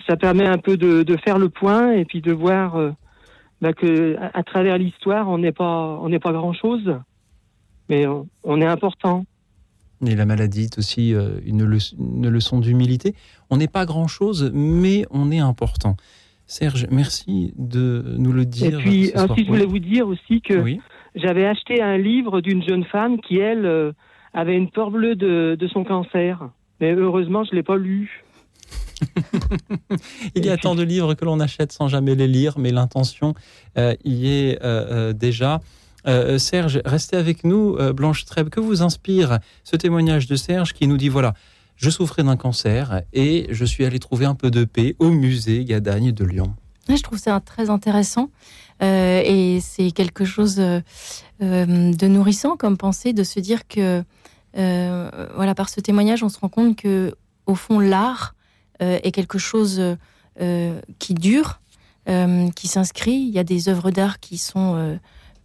[0.07, 2.91] Ça, permet un peu de, de faire le point et puis de voir euh,
[3.61, 6.99] bah, que à, à travers l'histoire, on n'est pas, on n'est pas grand chose,
[7.89, 9.25] mais on, on est important.
[10.05, 13.15] Et la maladie est aussi euh, une, leçon, une leçon d'humilité.
[13.49, 15.95] On n'est pas grand-chose, mais on est important.
[16.45, 18.79] Serge, merci de nous le dire.
[18.79, 19.31] Et puis, ce soir.
[19.31, 20.81] ensuite, je voulais vous dire aussi que Oui.
[21.15, 23.93] j'avais acheté un livre d'une jeune femme qui, elle, euh,
[24.33, 26.49] avait une peur bleue de, de son cancer.
[26.81, 28.23] Mais heureusement, je ne l'ai pas lu.
[30.35, 33.33] Il y a tant de livres que l'on achète sans jamais les lire, mais l'intention
[33.77, 35.61] euh, y est euh, euh, déjà.
[36.07, 38.49] Euh, Serge, restez avec nous, euh, Blanche Trèbe.
[38.49, 41.33] Que vous inspire ce témoignage de Serge qui nous dit voilà,
[41.75, 45.63] je souffrais d'un cancer et je suis allé trouver un peu de paix au musée
[45.65, 46.53] Gadagne de Lyon.
[46.89, 48.29] Ouais, Je trouve ça très intéressant
[48.81, 54.03] euh, et c'est quelque chose de nourrissant comme pensée de se dire que
[54.57, 57.15] euh, voilà par ce témoignage on se rend compte que
[57.47, 58.42] au fond l'art euh,
[58.83, 59.97] est quelque chose
[60.41, 61.61] euh, qui dure,
[62.09, 63.13] euh, qui s'inscrit.
[63.13, 64.95] Il y a des œuvres d'art qui sont euh,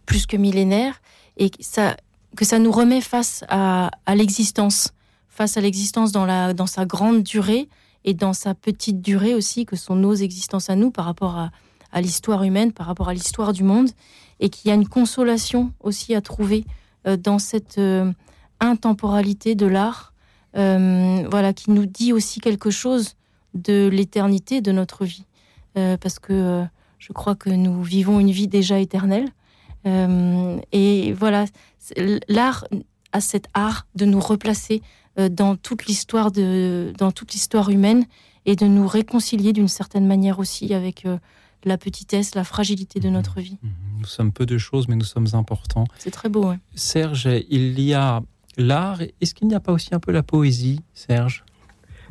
[0.07, 0.99] plus que millénaires
[1.37, 4.91] et que ça nous remet face à, l'existence,
[5.27, 7.69] face à l'existence dans dans sa grande durée
[8.03, 11.37] et dans sa petite durée aussi, que sont nos existences à nous par rapport
[11.91, 13.91] à, l'histoire humaine, par rapport à l'histoire du monde,
[14.39, 16.65] et qu'il y a une consolation aussi à trouver
[17.05, 18.11] euh, dans cette euh,
[18.59, 20.13] intemporalité de l'art,
[20.57, 23.15] euh, voilà, qui nous dit aussi quelque chose
[23.53, 25.25] de l'éternité de notre vie,
[25.77, 26.65] Euh, parce que euh,
[26.97, 29.29] je crois que nous vivons une vie déjà éternelle,
[29.85, 31.45] Euh, et voilà,
[32.27, 32.65] l'art
[33.11, 34.81] a cet art de nous replacer
[35.31, 38.05] dans toute l'histoire de dans toute l'histoire humaine
[38.45, 41.05] et de nous réconcilier d'une certaine manière aussi avec
[41.65, 43.57] la petitesse, la fragilité de notre vie.
[43.99, 45.85] Nous sommes peu de choses, mais nous sommes importants.
[45.97, 46.49] C'est très beau.
[46.49, 46.59] ouais.
[46.75, 48.21] Serge, il y a
[48.57, 49.01] l'art.
[49.21, 51.43] Est-ce qu'il n'y a pas aussi un peu la poésie, Serge?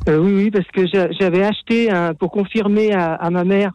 [0.08, 3.72] Euh, oui, oui, parce que j'a- j'avais acheté, un- pour confirmer à, à ma mère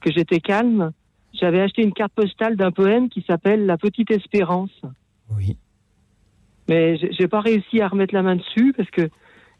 [0.00, 0.92] que j'étais calme,
[1.34, 4.70] j'avais acheté une carte postale d'un poème qui s'appelle La Petite Espérance.
[5.36, 5.56] Oui.
[6.68, 9.08] Mais j'ai pas réussi à remettre la main dessus parce que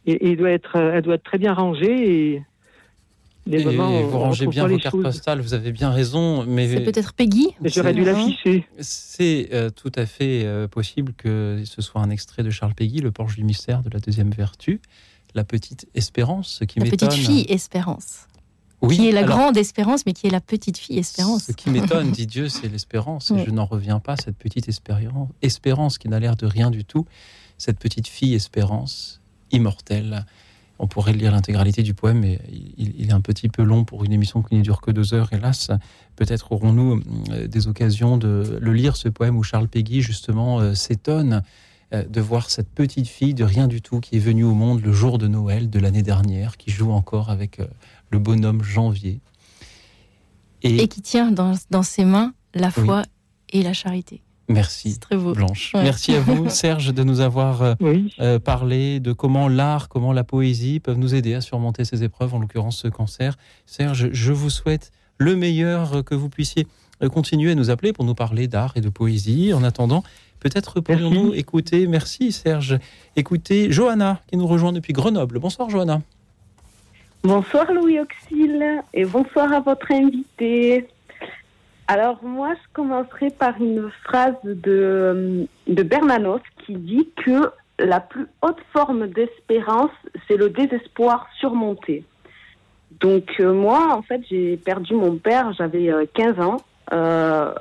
[0.07, 2.43] il, doit être, elle doit être très bien rangée et
[3.47, 5.03] les Et moments, on- vous on rangez bien vos les cartes choses.
[5.03, 6.45] postales, vous avez bien raison.
[6.47, 8.65] Mais C'est peut-être Peggy Mais j'aurais dû l'afficher.
[8.79, 13.01] C'est euh, tout à fait euh, possible que ce soit un extrait de Charles Péguy,
[13.01, 14.81] Le Porche du mystère de la deuxième vertu,
[15.35, 17.09] La petite espérance, ce qui La m'étonne.
[17.09, 18.27] petite fille Espérance.
[18.83, 21.45] Oui, qui est la alors, grande espérance, mais qui est la petite fille Espérance.
[21.45, 23.31] Ce qui m'étonne, dit Dieu, c'est l'espérance.
[23.31, 26.85] Et je n'en reviens pas, cette petite espérance, espérance qui n'a l'air de rien du
[26.85, 27.07] tout.
[27.59, 29.21] Cette petite fille espérance,
[29.53, 30.25] immortelle.
[30.79, 32.41] On pourrait lire l'intégralité du poème, mais
[32.79, 35.13] il, il est un petit peu long pour une émission qui ne dure que deux
[35.13, 35.71] heures, hélas.
[36.17, 37.03] Peut-être aurons-nous
[37.33, 41.43] euh, des occasions de le lire, ce poème où Charles Péguy, justement, euh, s'étonne
[41.93, 44.93] de voir cette petite fille de rien du tout qui est venue au monde le
[44.93, 47.67] jour de Noël de l'année dernière, qui joue encore avec euh,
[48.11, 49.21] le bonhomme Janvier.
[50.63, 53.03] Et qui tient dans, dans ses mains la foi
[53.51, 54.23] et la charité.
[54.49, 55.33] Merci, très beau.
[55.33, 55.73] Blanche.
[55.75, 55.83] Ouais.
[55.85, 58.13] Merci à vous, Serge, de nous avoir euh, Oui.
[58.21, 62.35] euh, parlé de comment l'art, comment la poésie peuvent nous aider à surmonter ces épreuves,
[62.35, 63.37] en l'occurrence ce cancer.
[63.65, 66.67] Serge, je vous souhaite le meilleur, euh, que vous puissiez
[67.03, 69.55] euh, continuer à nous appeler pour nous parler d'art et de poésie.
[69.55, 70.03] En attendant,
[70.41, 72.79] peut-être pourrions-nous écouter, merci Serge,
[73.17, 75.39] écouter Johanna qui nous rejoint depuis Grenoble.
[75.39, 76.01] Bonsoir Johanna.
[77.23, 80.89] Bonsoir Louis Auxil et bonsoir à votre invité.
[81.87, 88.27] Alors moi, je commencerai par une phrase de, de Bernanos qui dit que la plus
[88.43, 89.91] haute forme d'espérance,
[90.29, 92.05] c'est le désespoir surmonté.
[93.01, 96.57] Donc euh, moi, en fait, j'ai perdu mon père, j'avais euh, 15 ans.
[96.93, 97.55] Euh,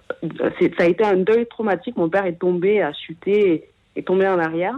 [0.78, 1.98] ça a été un deuil traumatique.
[1.98, 4.76] Mon père est tombé, a chuté, est tombé en arrière.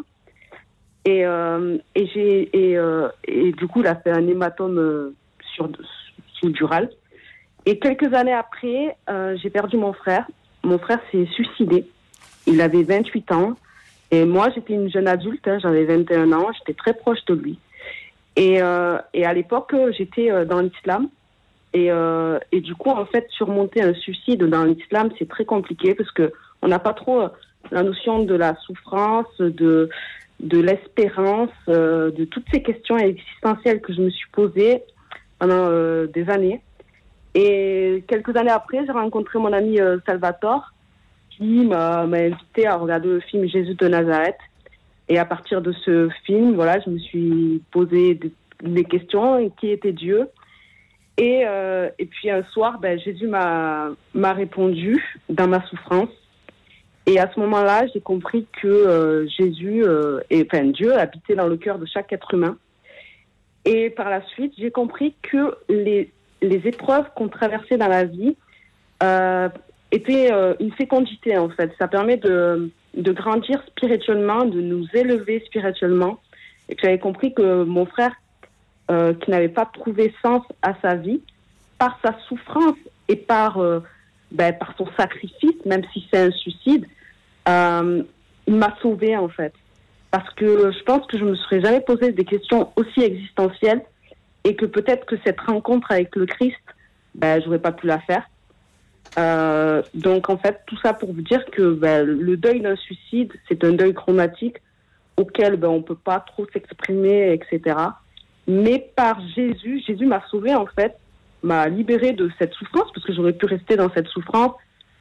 [1.06, 5.14] Et, euh, et, j'ai, et, euh, et du coup, il a fait un hématome
[5.56, 5.69] sur,
[6.34, 6.90] sous le dural.
[7.65, 8.98] Et quelques années après,
[9.41, 10.26] j'ai perdu mon frère.
[10.64, 11.86] Mon frère s'est suicidé.
[12.48, 13.53] Il avait 28 ans.
[14.10, 17.57] Et moi, j'étais une jeune adulte, hein, j'avais 21 ans, j'étais très proche de lui.
[18.36, 18.56] Et,
[19.14, 21.07] et à l'époque, j'étais dans l'islam.
[21.73, 25.95] Et, euh, et du coup, en fait, surmonter un suicide dans l'islam, c'est très compliqué
[25.95, 27.30] parce que on n'a pas trop euh,
[27.72, 29.89] la notion de la souffrance, de,
[30.39, 34.84] de l'espérance, euh, de toutes ces questions existentielles que je me suis posées
[35.39, 35.69] pendant
[36.06, 36.61] des années.
[37.34, 40.72] Et quelques années après, j'ai rencontré mon ami Salvatore,
[41.31, 44.38] qui m'a invité à regarder le film Jésus de Nazareth.
[45.10, 48.31] Et à partir de ce film, voilà, je me suis posé des,
[48.61, 50.27] des questions qui était Dieu.
[51.22, 56.10] Et, euh, et puis un soir, ben, Jésus m'a répondu dans ma souffrance.
[57.06, 61.45] Et à ce moment-là, j'ai compris que euh, Jésus, euh, et enfin Dieu, habitait dans
[61.48, 62.57] le cœur de chaque être humain.
[63.65, 66.11] Et par la suite, j'ai compris que les,
[66.41, 68.35] les épreuves qu'on traversait dans la vie
[69.91, 71.72] étaient une fécondité, en fait.
[71.77, 76.19] Ça permet de, de grandir spirituellement, de nous élever spirituellement.
[76.68, 78.15] Et j'avais compris que mon frère,
[78.92, 81.22] euh, qui n'avait pas trouvé sens à sa vie,
[81.78, 82.76] par sa souffrance
[83.08, 83.80] et par, euh,
[84.32, 86.86] ben, par son sacrifice, même si c'est un suicide,
[87.48, 88.04] euh,
[88.48, 89.54] il m'a sauvé en fait.
[90.10, 93.82] Parce que je pense que je me serais jamais posé des questions aussi existentielles
[94.44, 96.58] et que peut-être que cette rencontre avec le Christ,
[97.16, 98.28] ben, j'aurais pas pu la faire.
[99.94, 103.64] Donc en fait, tout ça pour vous dire que ben, le deuil d'un suicide, c'est
[103.64, 104.58] un deuil traumatique
[105.16, 107.78] auquel ben, on peut pas trop s'exprimer, etc.
[108.48, 110.96] Mais par Jésus, Jésus m'a sauvé en fait,
[111.44, 114.54] m'a libéré de cette souffrance parce que j'aurais pu rester dans cette souffrance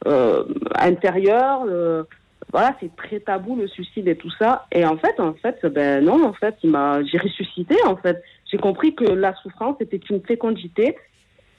[0.07, 0.43] euh,
[0.79, 1.63] intérieure.
[1.67, 2.03] euh,
[2.51, 4.65] voilà, c'est très tabou le suicide et tout ça.
[4.71, 7.75] Et en fait, en fait, ben non, en fait, il m'a, j'ai ressuscité.
[7.85, 10.95] En fait, j'ai compris que la souffrance était une fécondité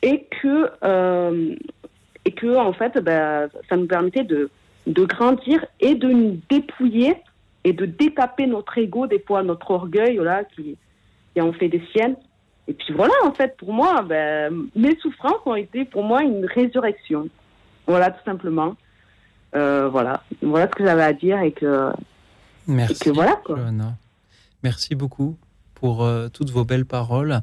[0.03, 1.55] et que euh,
[2.25, 4.51] et que en fait, ben, ça nous permettait de
[4.87, 7.15] de grandir et de nous dépouiller
[7.65, 10.77] et de détaper notre ego, des fois notre orgueil, là, qui,
[11.35, 12.17] qui en fait des siennes.
[12.69, 16.47] Et puis voilà, en fait, pour moi, ben, mes souffrances ont été pour moi une
[16.47, 17.29] résurrection.
[17.87, 18.77] Voilà, tout simplement.
[19.55, 21.91] Euh, voilà, voilà ce que j'avais à dire et que,
[22.67, 22.95] Merci.
[22.95, 23.57] et que voilà quoi.
[23.57, 23.97] Johanna.
[24.63, 25.37] Merci beaucoup
[25.75, 27.41] pour euh, toutes vos belles paroles.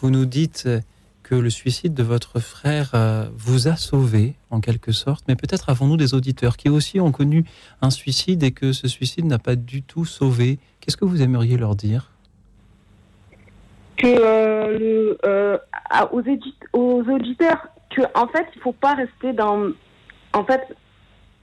[0.00, 0.80] Vous nous dites euh,
[1.22, 5.68] que le suicide de votre frère euh, vous a sauvé, en quelque sorte, mais peut-être
[5.68, 7.44] avons-nous des auditeurs qui aussi ont connu
[7.82, 10.58] un suicide et que ce suicide n'a pas du tout sauvé.
[10.80, 12.10] Qu'est-ce que vous aimeriez leur dire?
[13.96, 15.58] Que euh, euh,
[16.72, 19.70] aux, auditeurs que en fait il faut pas rester dans
[20.32, 20.76] en fait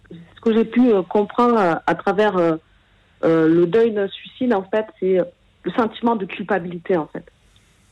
[0.09, 2.35] ce que j'ai pu euh, comprendre euh, à travers
[3.23, 5.19] le deuil d'un suicide en fait c'est
[5.63, 7.23] le sentiment de culpabilité en fait.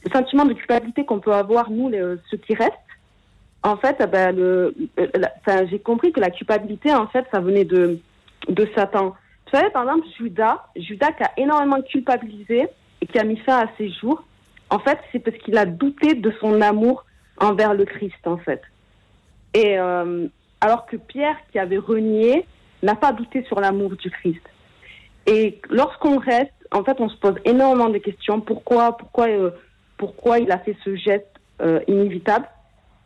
[0.03, 2.73] Le sentiment de culpabilité qu'on peut avoir nous les, ceux qui restent
[3.64, 4.36] en fait eh ben,
[5.69, 7.99] j'ai compris que la culpabilité en fait ça venait de
[8.48, 9.15] de Satan.
[9.45, 12.68] Vous savez par exemple Judas Judas qui a énormément culpabilisé
[13.02, 14.23] et qui a mis fin à ses jours
[14.70, 17.06] en fait, c'est parce qu'il a douté de son amour
[17.38, 18.62] envers le Christ, en fait.
[19.54, 20.28] Et euh,
[20.62, 22.46] alors que Pierre, qui avait renié,
[22.84, 24.41] n'a pas douté sur l'amour du Christ.
[25.26, 28.41] Et lorsqu'on reste, en fait, on se pose énormément de questions.
[28.41, 29.52] Pourquoi, pourquoi, euh,
[29.98, 31.26] pourquoi il a fait ce geste
[31.62, 32.48] euh, inévitable?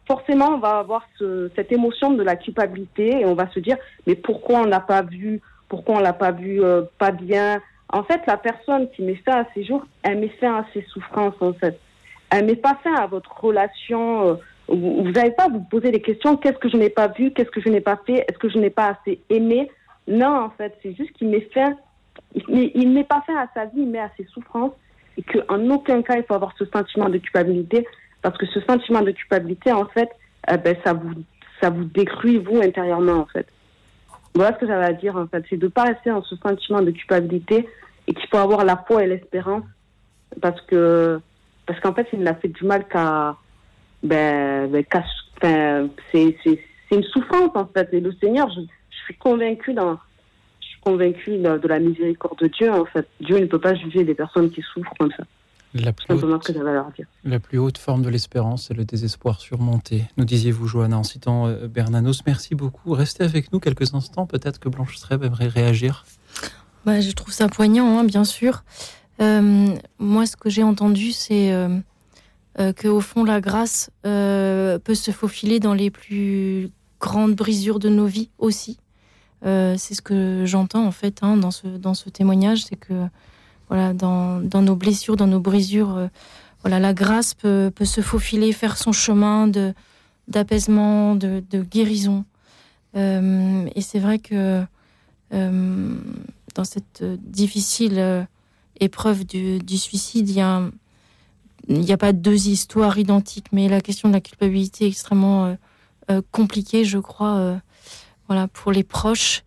[0.06, 3.78] Forcément, on va avoir ce- cette émotion de la culpabilité et on va se dire,
[4.06, 7.62] mais pourquoi on n'a pas vu, pourquoi on l'a pas vu euh, pas bien
[7.94, 10.82] En fait, la personne qui met fin à ses jours, elle met fin à ses
[10.92, 11.80] souffrances, en fait.
[12.32, 14.30] Elle met pas fin à votre relation.
[14.30, 14.36] euh,
[14.68, 16.36] vous n'avez pas à vous poser des questions.
[16.36, 17.30] Qu'est-ce que je n'ai pas vu?
[17.32, 18.26] Qu'est-ce que je n'ai pas fait?
[18.28, 19.70] Est-ce que je n'ai pas assez aimé?
[20.08, 21.78] Non, en fait, c'est juste qu'il met fin.
[22.48, 24.74] Il il met pas fin à sa vie, il met à ses souffrances.
[25.18, 27.86] Et qu'en aucun cas, il faut avoir ce sentiment de culpabilité.
[28.24, 30.10] Parce que ce sentiment de culpabilité, en fait,
[30.52, 31.14] eh ben, ça, vous,
[31.62, 33.46] ça vous détruit, vous, intérieurement, en fait.
[34.34, 35.44] Voilà ce que j'avais à dire, en fait.
[35.48, 37.70] C'est de ne pas rester dans ce sentiment de culpabilité
[38.08, 39.64] et qu'il faut avoir la foi et l'espérance.
[40.42, 41.20] Parce que,
[41.66, 43.36] parce qu'en fait, il n'a fait du mal qu'à,
[44.02, 46.60] ben, ben, enfin, c'est, c'est,
[46.90, 47.90] c'est une souffrance, en fait.
[47.94, 50.00] Et le Seigneur, je, je suis convaincue dans,
[50.60, 53.08] je suis convaincue de, de la miséricorde de Dieu, en fait.
[53.22, 55.24] Dieu ne peut pas juger des personnes qui souffrent comme ça.
[55.76, 57.08] La C'est plus, simplement haute, ce que j'avais à leur dire.
[57.24, 60.04] la plus haute forme de l'espérance, c'est le désespoir surmonté.
[60.18, 62.22] Nous disiez-vous, Johanna, en citant euh, Bernanos.
[62.28, 62.92] Merci beaucoup.
[62.92, 64.28] Restez avec nous quelques instants.
[64.28, 66.06] Peut-être que Blanche Streb aimerait réagir.
[66.86, 68.64] Bah, je trouve ça poignant, hein, bien sûr.
[69.22, 71.80] Euh, moi, ce que j'ai entendu, c'est euh,
[72.60, 77.80] euh, que au fond, la grâce euh, peut se faufiler dans les plus grandes brisures
[77.80, 78.78] de nos vies aussi.
[79.46, 82.94] C'est ce que j'entends en fait hein, dans ce témoignage, c'est que
[83.68, 86.08] voilà, dans, nos blessures, dans nos brisures,
[86.62, 89.52] voilà, la grâce peut, se faufiler, faire son chemin
[90.30, 92.24] d'apaisement, de, guérison.
[92.96, 94.64] Et c'est vrai que
[96.56, 98.24] dans cette euh, difficile euh,
[98.80, 104.22] épreuve du, suicide, il n'y a pas deux histoires identiques, mais la question de la
[104.22, 105.56] culpabilité est extrêmement
[106.10, 107.62] euh, compliquée, je crois,
[108.28, 109.44] voilà, pour les proches.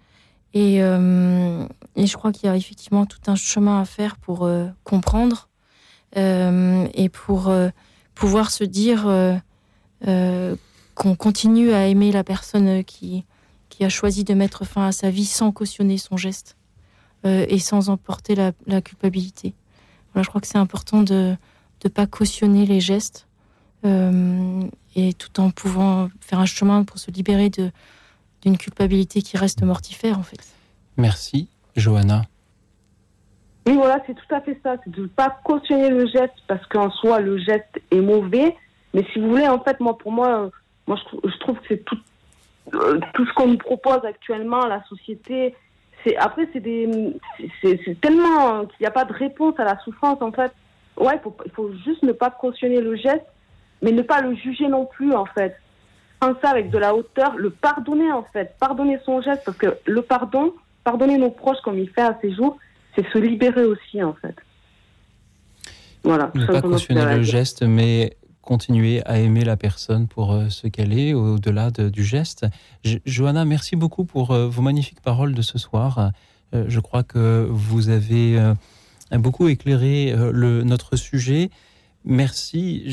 [0.54, 4.48] Et, je crois qu'il y a effectivement tout un chemin à faire pour
[4.84, 5.48] comprendre
[6.14, 7.52] et pour
[8.14, 9.02] pouvoir se dire
[10.00, 13.24] qu'on continue à aimer la personne qui
[13.80, 16.56] a choisi de mettre fin à sa vie sans cautionner son geste
[17.26, 19.54] et sans emporter la, la culpabilité.
[20.12, 21.36] Voilà, je crois que c'est important de
[21.84, 23.26] ne pas cautionner les gestes
[23.84, 27.70] et tout en pouvant faire un chemin pour se libérer de
[28.42, 30.40] d'une culpabilité qui reste mortifère en fait.
[30.96, 32.22] Merci, Johanna.
[33.66, 34.76] Oui, voilà, c'est tout à fait ça.
[34.84, 38.56] C'est de ne pas cautionner le geste parce qu'en soi, le geste est mauvais.
[38.94, 40.50] Mais si vous voulez, en fait, moi, pour moi,
[40.86, 41.98] moi je, trouve que c'est tout,
[42.74, 45.54] euh, tout ce qu'on nous propose actuellement, la société.
[46.06, 46.88] C'est, après, c'est, des,
[47.60, 50.52] c'est, tellement qu'il n'y a pas de réponse à la souffrance, en fait.
[50.96, 53.26] Ouais, il faut juste ne pas cautionner le geste,
[53.82, 55.56] mais ne pas le juger non plus, en fait.
[56.20, 58.54] Prendre ça avec de la hauteur, le pardonner, en fait.
[58.60, 60.54] Pardonner son geste, parce que le pardon,
[60.84, 62.56] pardonner nos proches comme il fait à ses jours,
[62.94, 64.36] c'est se libérer aussi, en fait.
[66.04, 66.30] Voilà.
[66.34, 68.16] Ne pas cautionner le geste, mais
[68.46, 72.46] continuer à aimer la personne pour euh, ce qu'elle est, au-delà du geste.
[73.04, 76.12] Johanna, merci beaucoup pour euh, vos magnifiques paroles de ce soir.
[76.54, 78.40] Euh, je crois que vous avez
[79.12, 81.50] beaucoup éclairé le, notre sujet.
[82.04, 82.84] Merci.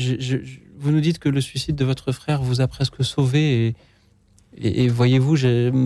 [0.76, 3.76] vous nous dites que le suicide de votre frère vous a presque sauvé et,
[4.56, 5.36] et, et voyez-vous,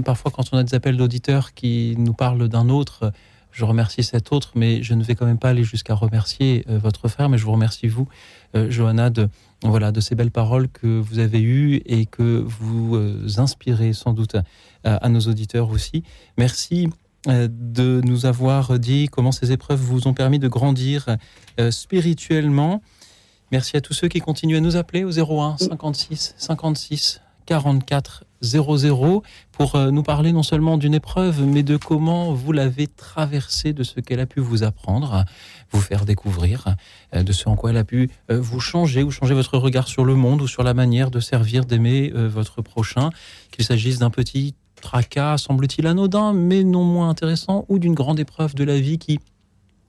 [0.03, 3.13] parfois quand on a des appels d'auditeurs qui nous parlent d'un autre,
[3.53, 6.79] je remercie cet autre, mais je ne vais quand même pas aller jusqu'à remercier euh,
[6.79, 8.09] votre frère, mais je vous remercie vous,
[8.55, 9.29] euh, Johanna, de,
[9.63, 14.13] voilà, de ces belles paroles que vous avez eues et que vous euh, inspirez sans
[14.13, 14.37] doute
[14.85, 16.05] à, nos auditeurs aussi.
[16.37, 16.89] Merci
[17.27, 21.17] de nous avoir dit comment ces épreuves vous ont permis de grandir
[21.71, 22.81] spirituellement.
[23.51, 29.23] Merci à tous ceux qui continuent à nous appeler au 01 56 56 44 00
[29.53, 33.83] pour euh, nous parler non seulement d'une épreuve, mais de comment vous l'avez traversée, de
[33.83, 35.25] ce qu'elle a pu vous apprendre,
[35.71, 36.75] vous faire découvrir,
[37.15, 39.89] euh, de ce en quoi elle a pu euh, vous changer ou changer votre regard
[39.89, 43.11] sur le monde ou sur la manière de servir, d'aimer votre prochain,
[43.51, 48.55] qu'il s'agisse d'un petit tracas, semble-t-il anodin, mais non moins intéressant, ou d'une grande épreuve
[48.55, 49.19] de la vie qui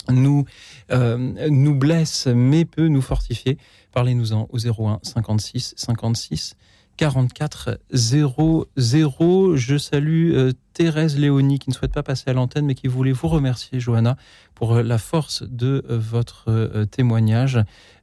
[0.10, 0.46] nous,
[0.90, 3.58] nous blesse, mais peut nous fortifier.
[3.92, 6.56] Parlez-nous-en au 01 56 56
[7.00, 9.56] 44 00.
[9.56, 13.14] Je salue euh, Thérèse Léonie qui ne souhaite pas passer à l'antenne mais qui voulait
[13.14, 14.18] vous remercier, Johanna,
[14.54, 17.58] pour euh, la force de euh, votre témoignage.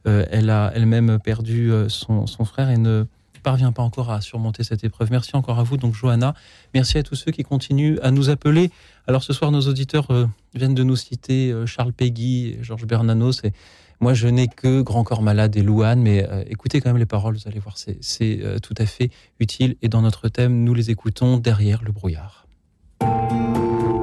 [0.07, 3.05] elle a elle-même perdu son, frère et ne
[3.43, 5.11] parvient pas encore à surmonter cette épreuve.
[5.11, 6.33] Merci encore à vous, donc Johanna.
[6.73, 8.71] Merci à tous ceux qui continuent à nous appeler.
[9.09, 10.09] Alors ce soir, nos auditeurs
[10.55, 13.53] viennent de nous citer Charles Peggy, Georges Bernanos et
[14.01, 17.07] moi, je n'ai que Grand Corps Malade et Louane, mais euh, écoutez quand même les
[17.07, 17.99] paroles, vous allez voir, c'est
[18.43, 19.11] euh, tout à fait
[19.41, 19.77] utile.
[19.81, 22.47] Et dans notre thème, nous les écoutons derrière le brouillard.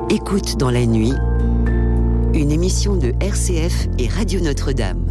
[0.10, 1.14] Écoute dans la nuit,
[2.34, 5.06] une émission de RCF et Radio Notre-Dame.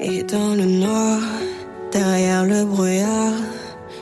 [0.00, 1.20] Et dans le noir,
[1.92, 3.34] derrière le brouillard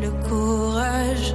[0.00, 1.34] le courage.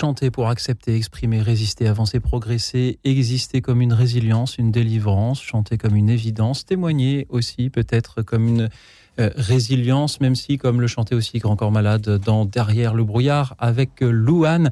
[0.00, 5.94] Chanter pour accepter, exprimer, résister, avancer, progresser, exister comme une résilience, une délivrance, chanter comme
[5.94, 8.70] une évidence, témoigner aussi peut-être comme une
[9.18, 13.56] euh, résilience, même si, comme le chantait aussi Grand Corps Malade dans Derrière le brouillard
[13.58, 14.70] avec euh, Louane,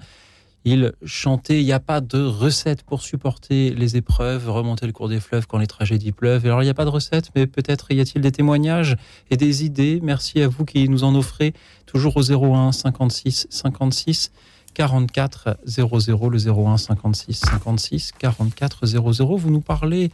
[0.64, 5.10] il chantait, il n'y a pas de recette pour supporter les épreuves, remonter le cours
[5.10, 6.46] des fleuves quand les tragédies pleuvent.
[6.46, 8.96] Alors il n'y a pas de recette, mais peut-être y a-t-il des témoignages
[9.30, 10.00] et des idées.
[10.02, 11.52] Merci à vous qui nous en offrez,
[11.84, 14.30] toujours au 01 56 56
[14.78, 19.36] 44 00, le 01 56 56 44 00.
[19.36, 20.12] Vous nous parlez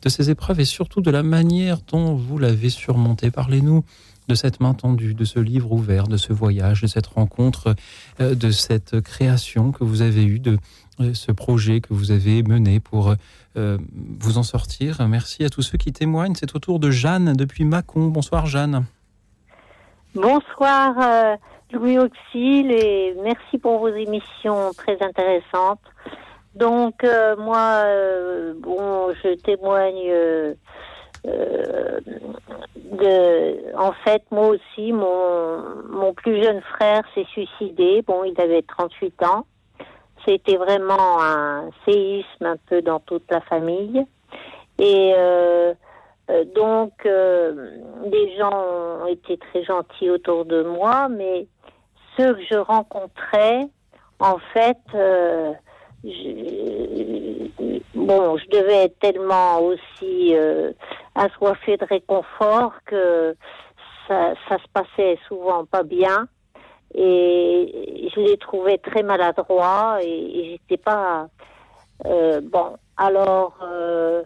[0.00, 3.30] de ces épreuves et surtout de la manière dont vous l'avez surmonté.
[3.30, 3.84] Parlez-nous
[4.26, 7.74] de cette main tendue, de ce livre ouvert, de ce voyage, de cette rencontre,
[8.20, 10.58] euh, de cette création que vous avez eue, de
[11.00, 13.14] euh, ce projet que vous avez mené pour
[13.58, 13.76] euh,
[14.18, 15.06] vous en sortir.
[15.08, 16.36] Merci à tous ceux qui témoignent.
[16.36, 18.06] C'est au tour de Jeanne depuis Mâcon.
[18.06, 18.86] Bonsoir Jeanne.
[20.14, 21.36] Bonsoir
[21.72, 25.80] Louis Auxil et merci pour vos émissions très intéressantes.
[26.54, 30.54] Donc euh, moi, euh, bon, je témoigne euh,
[31.26, 32.00] euh,
[32.76, 38.02] de, en fait, moi aussi, mon, mon plus jeune frère s'est suicidé.
[38.06, 39.46] Bon, il avait 38 ans.
[40.26, 44.04] C'était vraiment un séisme un peu dans toute la famille.
[44.78, 45.72] Et euh,
[46.30, 48.64] euh, donc, les gens
[49.02, 51.46] ont été très gentils autour de moi, mais
[52.20, 53.66] que je rencontrais,
[54.18, 55.52] en fait, euh,
[56.04, 57.48] je,
[57.94, 60.72] bon, je devais être tellement aussi euh,
[61.14, 63.34] assoiffée de réconfort que
[64.06, 66.28] ça, ça se passait souvent pas bien.
[66.94, 71.28] Et je les trouvais très maladroits et, j'étais pas
[72.06, 72.76] euh, bon.
[72.96, 74.22] Alors, euh,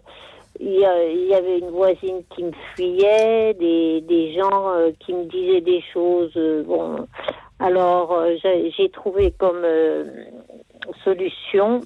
[0.59, 6.33] il y, avait une voisine qui me fuyait, des, gens qui me disaient des choses.
[6.65, 7.07] bon,
[7.59, 10.25] alors euh, j'ai trouvé comme euh,
[11.05, 11.81] solution.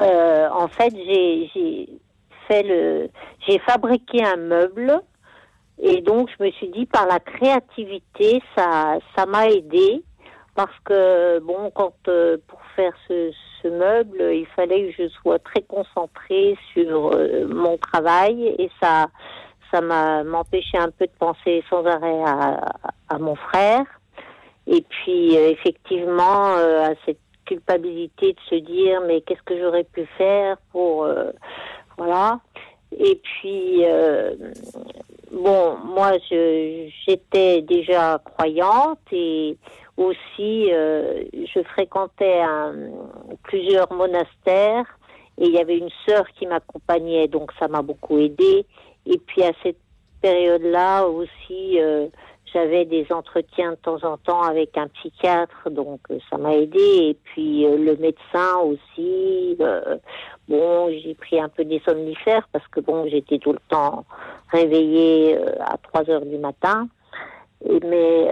[0.00, 1.88] euh, en fait, j'ai
[2.48, 3.08] fait le,
[3.46, 5.00] j'ai fabriqué un meuble
[5.78, 10.02] et donc je me suis dit par la créativité, ça, ça m'a aidé
[10.54, 11.94] parce que bon, quand
[12.48, 13.30] pour faire ce,
[13.62, 17.12] ce meuble, il fallait que je sois très concentrée sur
[17.48, 19.06] mon travail et ça,
[19.70, 22.60] ça m'a m'empêchait un peu de penser sans arrêt à,
[23.08, 23.84] à mon frère.
[24.66, 29.84] Et puis euh, effectivement, euh, à cette culpabilité de se dire mais qu'est-ce que j'aurais
[29.84, 31.30] pu faire pour euh,
[31.98, 32.40] voilà.
[32.96, 34.34] Et puis euh,
[35.32, 36.12] bon, moi
[37.06, 39.56] j'étais déjà croyante et
[39.96, 42.90] aussi euh, je fréquentais un-
[43.44, 44.86] plusieurs monastères
[45.38, 48.66] Et il y avait une sœur qui m'accompagnait, donc ça m'a beaucoup aidé.
[49.06, 49.78] Et puis à cette
[50.20, 52.08] période-là aussi, euh,
[52.52, 56.78] j'avais des entretiens de temps en temps avec un psychiatre, donc euh, ça m'a aidé.
[56.78, 59.56] Et puis euh, le médecin aussi.
[59.60, 59.96] euh,
[60.48, 64.04] bon, j'ai pris un peu des somnifères parce que bon, j'étais tout le temps
[64.50, 66.88] réveillée à 3 heures du matin.
[67.86, 68.28] Mais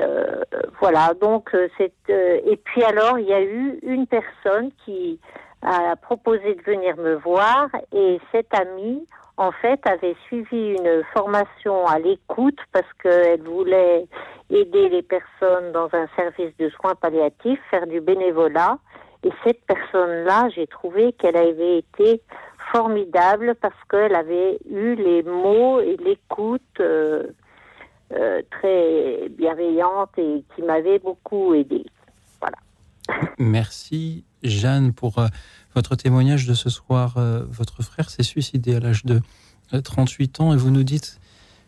[0.80, 5.20] voilà, donc c'est et puis alors il y a eu une personne qui
[5.62, 9.06] a proposé de venir me voir et cette amie
[9.36, 14.06] en fait avait suivi une formation à l'écoute parce qu'elle voulait
[14.50, 18.78] aider les personnes dans un service de soins palliatifs, faire du bénévolat.
[19.24, 22.20] Et cette personne-là, j'ai trouvé qu'elle avait été
[22.72, 27.24] formidable parce qu'elle avait eu les mots et l'écoute euh,
[28.12, 31.84] euh, très bienveillante et qui m'avait beaucoup aidé.
[33.38, 35.28] Merci Jeanne pour euh,
[35.74, 37.14] votre témoignage de ce soir.
[37.16, 39.20] Euh, votre frère s'est suicidé à l'âge de
[39.74, 41.20] euh, 38 ans et vous nous dites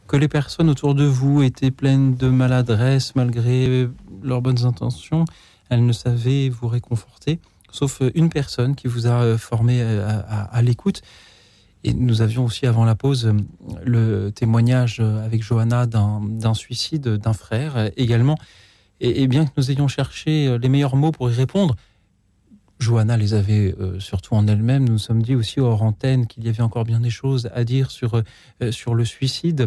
[0.06, 3.92] que les personnes autour de vous étaient pleines de maladresse malgré euh,
[4.22, 5.24] leurs bonnes intentions.
[5.68, 7.38] Elles ne savaient vous réconforter,
[7.70, 11.02] sauf euh, une personne qui vous a euh, formé euh, à, à- l'écoute.
[11.84, 13.36] Et nous avions aussi avant la pause euh,
[13.84, 18.36] le témoignage euh, avec Johanna d'un suicide d'un frère euh, également.
[19.00, 21.74] Et, bien que nous ayons cherché euh, les meilleurs mots pour y répondre,
[22.78, 24.84] Johanna les avait euh, surtout en elle-même.
[24.84, 27.64] Nous nous sommes dit aussi hors antenne qu'il y avait encore bien des choses à
[27.64, 28.22] dire sur,
[28.62, 29.66] euh, sur le suicide,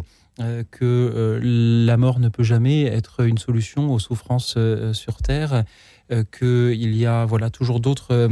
[0.71, 1.39] que
[1.85, 4.57] la mort ne peut jamais être une solution aux souffrances
[4.93, 5.63] sur Terre,
[6.09, 8.29] qu'il y a voilà, toujours d'autres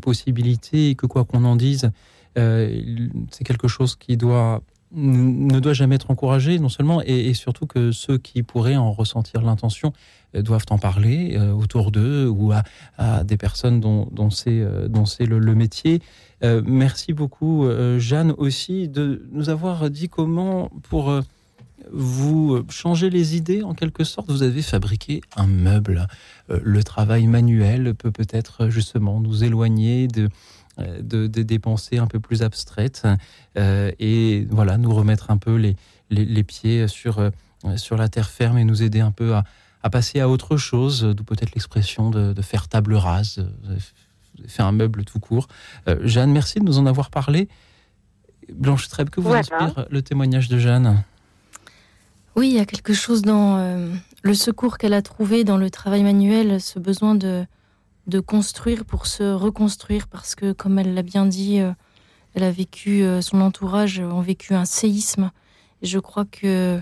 [0.00, 1.90] possibilités et que quoi qu'on en dise,
[2.36, 4.62] c'est quelque chose qui doit
[4.92, 9.42] ne doit jamais être encouragé, non seulement, et, surtout que ceux qui pourraient en ressentir
[9.42, 9.92] l'intention
[10.34, 14.88] euh, doivent en parler euh, autour d'eux ou à, des personnes dont, dont c'est euh,
[14.88, 16.00] dont c'est le, le métier.
[16.42, 17.68] Merci beaucoup,
[17.98, 21.20] Jeanne, aussi, de nous avoir dit comment, pour
[21.92, 26.08] vous changer les idées, en quelque sorte, vous avez fabriqué un meuble.
[26.48, 30.30] Le travail manuel peut peut-être justement nous éloigner de,
[31.02, 33.06] de, de- des pensées un peu plus abstraites
[33.58, 35.76] euh, et voilà, nous remettre un peu les,
[36.10, 37.30] les, les pieds sur, euh,
[37.76, 39.44] sur la terre ferme et nous aider un peu à,
[39.82, 43.76] à passer à autre chose, d'où peut-être l'expression de, de faire table rase, euh,
[44.46, 45.48] faire un meuble tout court.
[45.88, 47.48] Euh, Jeanne, merci de nous en avoir parlé.
[48.52, 49.40] Blanche Treb, que vous Voilà.
[49.40, 51.02] inspire le témoignage de Jeanne?
[52.36, 53.92] Oui, il y a quelque chose dans euh,
[54.22, 57.44] le secours qu'elle a trouvé dans le travail manuel, ce besoin de,
[58.06, 61.72] de construire pour se reconstruire, parce que, comme elle l'a bien dit, euh,
[62.34, 65.30] elle a vécu, euh, son entourage ont vécu un séisme.
[65.82, 66.80] Et je crois que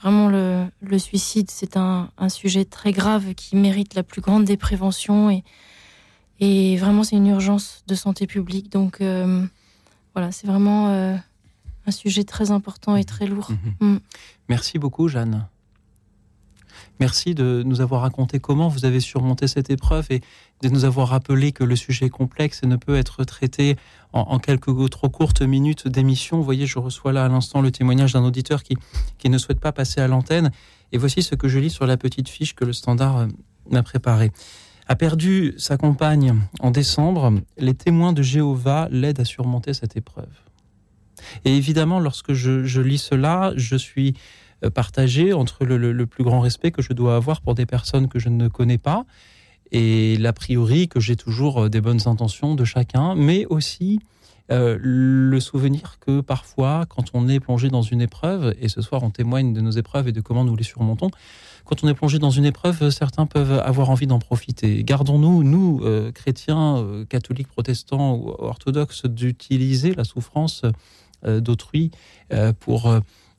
[0.00, 4.44] vraiment le, le suicide, c'est un, un sujet très grave qui mérite la plus grande
[4.44, 5.30] des préventions.
[5.30, 5.44] Et,
[6.40, 8.70] et vraiment, c'est une urgence de santé publique.
[8.70, 9.44] Donc, euh,
[10.14, 11.16] voilà, c'est vraiment euh,
[11.86, 13.50] un sujet très important et très lourd.
[13.80, 13.96] Mm.
[14.48, 15.46] Merci beaucoup, Jeanne.
[17.00, 20.20] Merci de nous avoir raconté comment vous avez surmonté cette épreuve et
[20.62, 23.76] de nous avoir rappelé que le sujet est complexe et ne peut être traité
[24.12, 26.36] en, quelques trop courtes minutes d'émission.
[26.36, 28.76] Vous voyez, je reçois là à l'instant le témoignage d'un auditeur qui,
[29.18, 30.52] qui ne souhaite pas passer à l'antenne.
[30.92, 33.26] Et voici ce que je lis sur la petite fiche que le standard euh,
[33.70, 34.30] m'a préparée.
[34.86, 40.28] A perdu sa compagne en décembre, les témoins de Jéhovah l'aident à surmonter cette épreuve.
[41.44, 44.14] Et évidemment, lorsque je, lis cela, je suis
[44.70, 48.28] partagé entre le, plus grand respect que je dois avoir pour des personnes que je
[48.28, 49.04] ne connais pas
[49.72, 54.00] et l'a priori que j'ai toujours euh, des bonnes intentions de chacun, mais aussi
[54.50, 59.02] euh, le souvenir que parfois, quand on est plongé dans une épreuve, et ce soir
[59.02, 61.10] on témoigne de nos épreuves et de comment nous les surmontons,
[61.64, 64.84] quand on est plongé dans une épreuve, certains peuvent avoir envie d'en profiter.
[64.84, 70.62] Gardons-nous, nous, euh, chrétiens, euh, catholiques, protestants ou orthodoxes, d'utiliser la souffrance
[71.26, 71.90] euh, d'autrui
[72.34, 72.94] euh, pour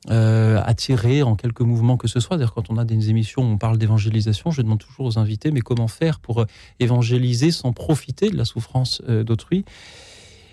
[0.08, 2.36] euh, attirer en quelques mouvements que ce soit.
[2.36, 5.50] D'ailleurs, quand on a des émissions où on parle d'évangélisation, je demande toujours aux invités,
[5.50, 6.46] mais comment faire pour euh,
[6.78, 9.64] évangéliser sans profiter de la souffrance euh, d'autrui?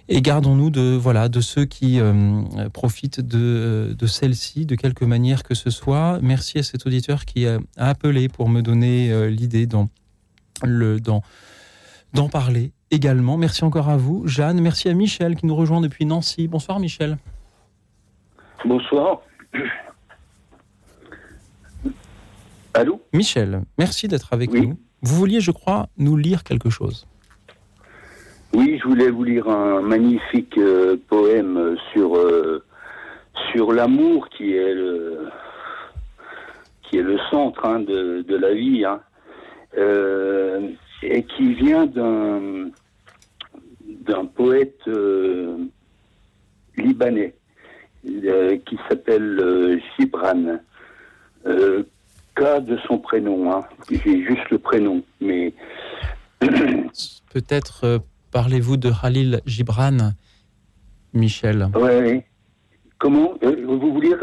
[0.10, 1.98] Et gardons-nous de ceux qui
[2.74, 6.20] profitent de, celle-ci de quelque manière que ce soit.
[6.22, 9.88] Merci à cet auditeur qui a, appelé pour me donner l'idée d'en
[12.30, 13.38] parler également.
[13.38, 14.60] Merci encore à vous, Jeanne.
[14.60, 16.50] Merci à Michel qui nous rejoint depuis Nancy.
[16.50, 17.18] Bonsoir, Michel.
[18.66, 19.22] Bonsoir.
[22.74, 24.78] Allô Michel, merci d'être avec nous.
[25.02, 27.06] Vous vouliez, je crois, nous lire quelque chose.
[28.54, 32.64] Oui, je voulais vous lire un magnifique euh, poème sur euh,
[33.52, 35.28] sur l'amour qui est le
[36.84, 39.02] qui est le centre hein, de, de la vie hein,
[39.78, 40.70] euh,
[41.02, 42.70] et qui vient d'un
[43.86, 44.88] d'un poète
[46.78, 47.36] libanais
[48.06, 50.60] euh, qui s'appelle euh, Gibran.
[51.46, 51.84] Euh,
[52.36, 53.62] K de son prénom, hein.
[53.92, 55.54] j'ai juste le prénom, mais
[57.32, 58.00] Peut-être euh,
[58.32, 60.14] parlez-vous de Khalil Gibran,
[61.14, 61.70] Michel.
[61.76, 62.26] ouais.
[62.98, 64.16] Comment Vous voulez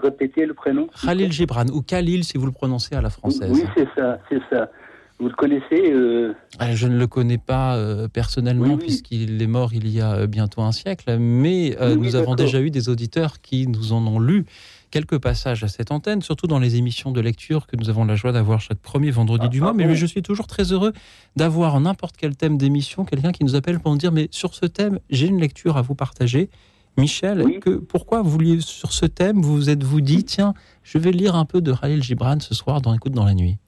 [0.00, 0.88] répéter le prénom?
[1.04, 3.50] Khalil Gibran, ou Khalil si vous le prononcez à la française.
[3.52, 4.70] Oui, c'est ça, c'est ça.
[5.20, 9.72] Vous le connaissez euh, Ah, Je ne le connais pas euh, personnellement puisqu'il est mort
[9.74, 12.88] il y a euh, bientôt un siècle, mais euh, Oui, nous avons déjà eu des
[12.88, 14.44] auditeurs qui nous en ont lu
[14.92, 18.14] quelques passages à cette antenne, surtout dans les émissions de lecture que nous avons la
[18.14, 19.72] joie d'avoir chaque premier vendredi Ah, du mois.
[19.74, 20.92] mais je suis toujours très heureux
[21.36, 24.54] d'avoir en n'importe quel thème d'émission quelqu'un qui nous appelle pour nous dire mais sur
[24.54, 26.48] ce thème j'ai une lecture à vous partager.
[26.96, 30.98] Michel, que, pourquoi vous vouliez sur ce thème vous vous êtes vous dit tiens je
[30.98, 33.58] vais lire un peu de Khalil Gibran ce soir dans Écoute dans la nuit?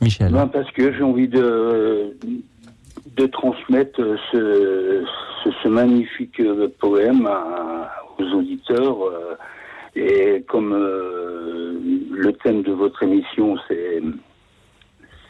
[0.00, 0.32] Michel.
[0.52, 2.16] Parce que j'ai envie de,
[3.16, 4.00] de transmettre
[4.32, 5.04] ce,
[5.68, 6.40] magnifique
[6.78, 7.28] poème
[8.18, 8.96] aux auditeurs.
[9.96, 11.74] Et comme euh,
[12.12, 14.00] le thème de votre émission, c'est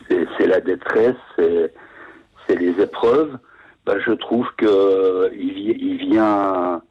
[0.09, 3.39] c'est- la détresse, c'est les épreuves,
[3.87, 6.83] ben, je trouve que il, vi- il vient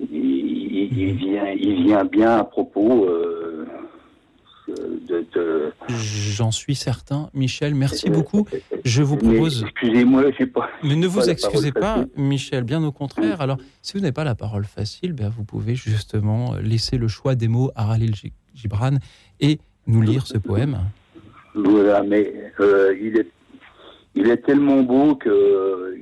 [0.00, 3.66] il vient il vient bien à propos euh,
[5.08, 7.30] de, de- J'en suis certain.
[7.34, 8.46] Michel, merci beaucoup.
[8.84, 9.64] Je vous propose.
[9.64, 10.68] Excusez-moi, j'ai pas.
[10.82, 12.10] Mais ne vous pas excusez pas, facile.
[12.16, 13.40] Michel, bien au contraire.
[13.40, 17.34] Alors, si vous n'avez pas la parole facile, ben, vous pouvez justement laisser le choix
[17.34, 18.98] des mots à Khalil Gi- Gibran
[19.40, 20.78] et nous lire ce poème.
[21.54, 23.28] Voilà, mais euh, il est
[24.14, 25.94] il est tellement beau que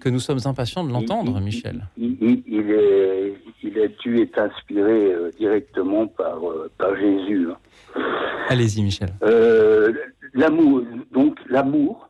[0.00, 1.86] Que nous sommes impatients de l'entendre, Michel.
[1.96, 7.46] il, il- il est il a dû être inspiré euh, directement par euh, par Jésus.
[7.50, 7.56] hein.
[8.48, 9.10] Allez-y, Michel.
[9.22, 9.92] Euh,
[10.34, 12.08] l'amour, donc l'amour,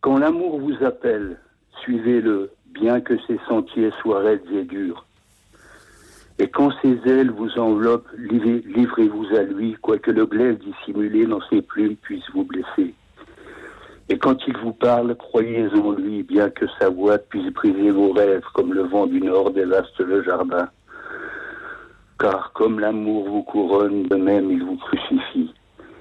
[0.00, 1.38] quand l'amour vous appelle,
[1.82, 5.04] suivez-le, bien que ses sentiers soient raides et durs.
[6.38, 11.40] Et quand ses ailes vous enveloppent, livrez- livrez-vous à lui, quoique le glaive dissimulé dans
[11.48, 12.94] ses plumes puisse vous blesser.
[14.08, 18.12] Et quand il vous parle, croyez en lui, bien que sa voix puisse briser vos
[18.12, 20.68] rêves, comme le vent du nord dévaste le jardin.
[22.18, 25.52] Car comme l'amour vous couronne, de même il vous crucifie.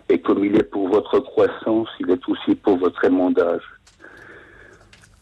[0.09, 3.63] Et comme il est pour votre croissance, il est aussi pour votre émondage.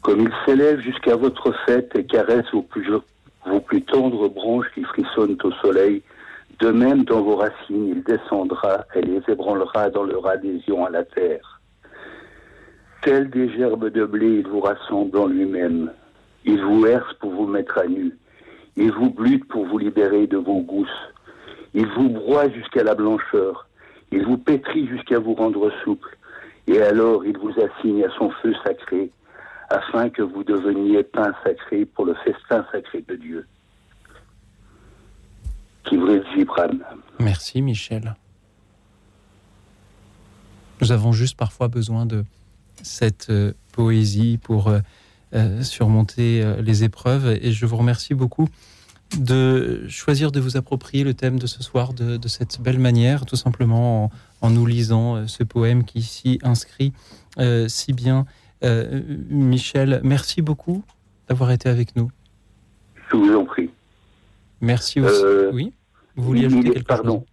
[0.01, 2.89] Comme il s'élève jusqu'à votre fête et caresse vos plus,
[3.45, 6.03] vos tendres branches qui frissonnent au soleil,
[6.59, 11.03] de même dans vos racines, il descendra et les ébranlera dans leur adhésion à la
[11.03, 11.61] terre.
[13.01, 15.91] Tels des gerbes de blé, il vous rassemble en lui-même.
[16.45, 18.17] Il vous herse pour vous mettre à nu.
[18.75, 20.89] Il vous blute pour vous libérer de vos gousses.
[21.73, 23.67] Il vous broie jusqu'à la blancheur.
[24.11, 26.17] Il vous pétrit jusqu'à vous rendre souple.
[26.67, 29.09] Et alors il vous assigne à son feu sacré,
[29.69, 33.45] afin que vous deveniez pain sacré pour le festin sacré de Dieu.
[37.19, 38.15] Merci, Michel.
[40.81, 42.23] Nous avons juste parfois besoin de
[42.81, 44.79] cette euh, poésie pour euh,
[45.61, 47.37] surmonter euh, les épreuves.
[47.41, 48.47] Et je vous remercie beaucoup
[49.19, 53.25] de choisir de vous approprier le thème de ce soir de, de cette belle manière,
[53.25, 54.11] tout simplement en,
[54.41, 56.93] en nous lisant euh, ce poème qui s'y inscrit
[57.39, 58.25] euh, si bien.
[58.63, 60.83] Euh, Michel, merci beaucoup
[61.27, 62.09] d'avoir été avec nous.
[63.11, 63.69] Je vous en prie.
[64.61, 65.21] Merci aussi.
[65.23, 65.73] Euh, oui,
[66.15, 67.25] vous vouliez ajouter quelque pardon.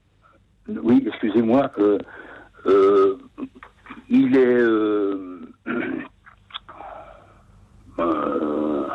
[0.82, 1.70] Oui, excusez-moi.
[1.78, 1.98] euh,
[2.66, 3.16] euh,
[4.08, 5.70] il est.
[8.00, 8.86] euh,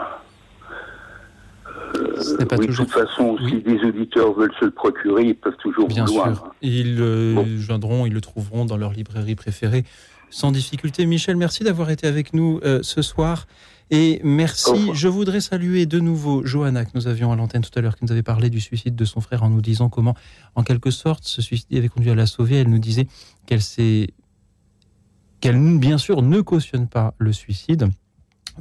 [1.96, 5.36] euh, pas oui, toujours- De toute façon, si des auditeurs veulent se le procurer, ils
[5.36, 6.52] peuvent toujours Bien sûr.
[6.62, 9.84] Ils le joindront, ils le trouveront dans leur librairie préférée
[10.30, 11.06] sans difficulté.
[11.06, 13.48] Michel, merci d'avoir été avec nous euh, ce soir.
[13.92, 14.92] Et merci.
[14.94, 18.04] Je voudrais saluer de nouveau Johanna, que nous avions à l'antenne tout à l'heure, qui
[18.04, 20.16] nous avait parlé du suicide de son frère en nous disant comment,
[20.56, 22.56] en quelque sorte, ce suicide avait conduit à la sauver.
[22.58, 23.08] Elle nous disait
[23.46, 24.10] qu'elle s'est.
[25.40, 27.90] qu'elle, bien sûr, ne cautionne pas le suicide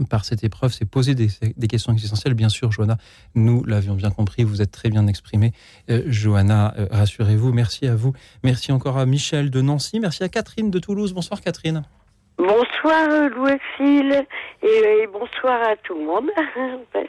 [0.09, 2.35] par cette épreuve, c'est poser des, des questions existentielles.
[2.35, 2.97] Bien sûr, Johanna,
[3.35, 5.53] nous l'avions bien compris, vous êtes très bien exprimée.
[5.91, 8.13] Euh, Johanna, euh, rassurez-vous, merci à vous.
[8.43, 11.13] Merci encore à Michel de Nancy, merci à Catherine de Toulouse.
[11.13, 11.83] Bonsoir Catherine.
[12.37, 14.27] Bonsoir Louis-Phil
[14.63, 16.31] et, et bonsoir à tout le monde,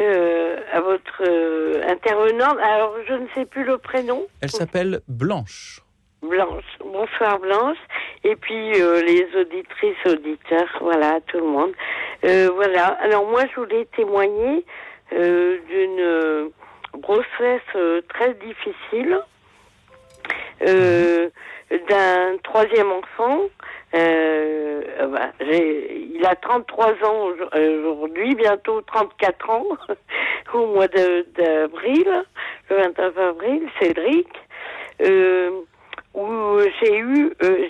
[0.00, 2.56] Euh, à votre euh, intervenante.
[2.58, 4.26] Alors je ne sais plus le prénom.
[4.40, 5.82] Elle s'appelle Blanche.
[6.22, 6.64] Blanche.
[6.84, 7.78] Bonsoir Blanche.
[8.24, 11.72] Et puis euh, les auditrices, auditeurs, voilà, tout le monde.
[12.24, 12.86] Euh, voilà.
[13.00, 14.64] Alors moi je voulais témoigner
[15.12, 16.48] euh, d'une euh,
[16.98, 19.18] grossesse très difficile,
[21.88, 23.40] d'un troisième enfant.
[23.92, 29.66] Bah, il a 33 ans aujourd- aujourd'hui, bientôt 34 ans,
[30.54, 32.22] au mois d'avril,
[32.70, 34.28] le 29 avril, Cédric,
[36.14, 37.68] où j'ai eu, euh,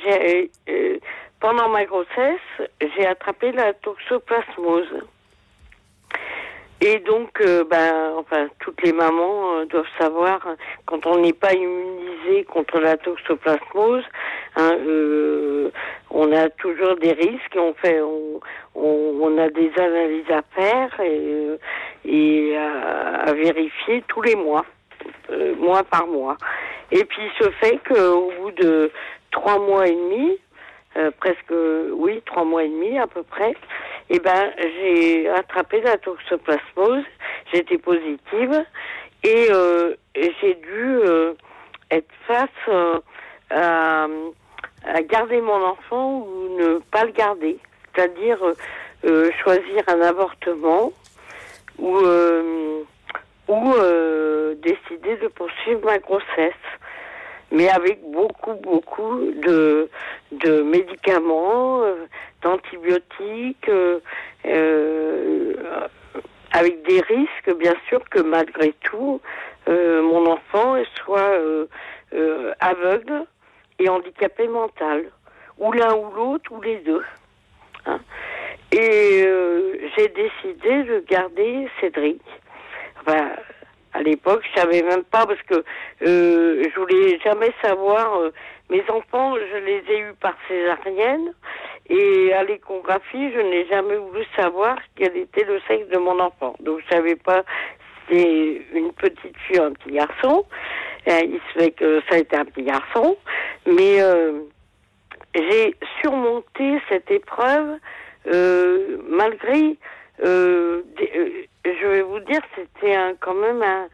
[0.68, 0.98] euh,
[1.40, 2.40] pendant ma grossesse,
[2.80, 5.02] j'ai attrapé la toxoplasmose.
[6.84, 10.40] Et donc, euh, ben, enfin, toutes les mamans euh, doivent savoir,
[10.84, 14.02] quand on n'est pas immunisé contre la toxoplasmose,
[14.56, 15.70] hein, euh,
[16.10, 17.56] on a toujours des risques.
[17.56, 18.40] On fait, on,
[18.74, 21.56] on, on a des analyses à faire et, euh,
[22.04, 24.64] et à, à vérifier tous les mois,
[25.30, 26.36] euh, mois par mois.
[26.90, 28.90] Et puis, se fait qu'au bout de
[29.30, 30.38] trois mois et demi,
[30.96, 31.54] euh, presque,
[31.92, 33.54] oui, trois mois et demi à peu près,
[34.10, 37.04] eh ben, j'ai attrapé la toxoplasmose,
[37.52, 38.64] j'étais positive
[39.22, 40.98] et, euh, et j'ai dû
[41.90, 42.94] être face
[43.50, 44.06] à,
[44.84, 47.58] à garder mon enfant ou ne pas le garder,
[47.94, 48.38] c'est-à-dire
[49.42, 50.92] choisir un avortement
[51.78, 51.98] ou,
[53.76, 56.52] euh, décider de poursuivre ma grossesse
[57.54, 59.90] mais avec beaucoup, beaucoup de,
[60.32, 62.06] de médicaments, euh,
[62.40, 65.54] d'antibiotiques, euh,
[66.52, 69.20] avec des risques, bien sûr, que malgré tout,
[69.66, 71.38] mon enfant soit
[72.60, 73.24] aveugle
[73.78, 75.10] et handicapé mental,
[75.58, 77.04] ou l'un ou l'autre, ou les deux.
[77.86, 78.00] hein.
[78.72, 79.28] Et
[79.96, 82.22] j'ai décidé de garder Cédric.
[83.06, 83.30] Enfin,
[83.94, 85.64] à l'époque, je savais même pas parce que
[86.06, 88.18] euh, je voulais jamais savoir.
[88.20, 88.30] euh,
[88.70, 91.34] mes enfants, je les ai eus par césarienne
[91.90, 96.54] et à l'échographie, je n'ai jamais voulu savoir quel était le sexe de mon enfant.
[96.60, 97.44] Donc, je savais pas
[98.08, 100.46] c'était une petite fille un petit garçon.
[101.08, 103.16] Euh, il se fait que ça a été un petit garçon,
[103.66, 104.40] mais euh,
[105.34, 107.76] j'ai surmonté cette épreuve
[108.28, 109.76] euh, malgré
[110.24, 111.30] euh, des- euh,
[111.64, 113.88] je vais vous dire, c'était un, quand même un,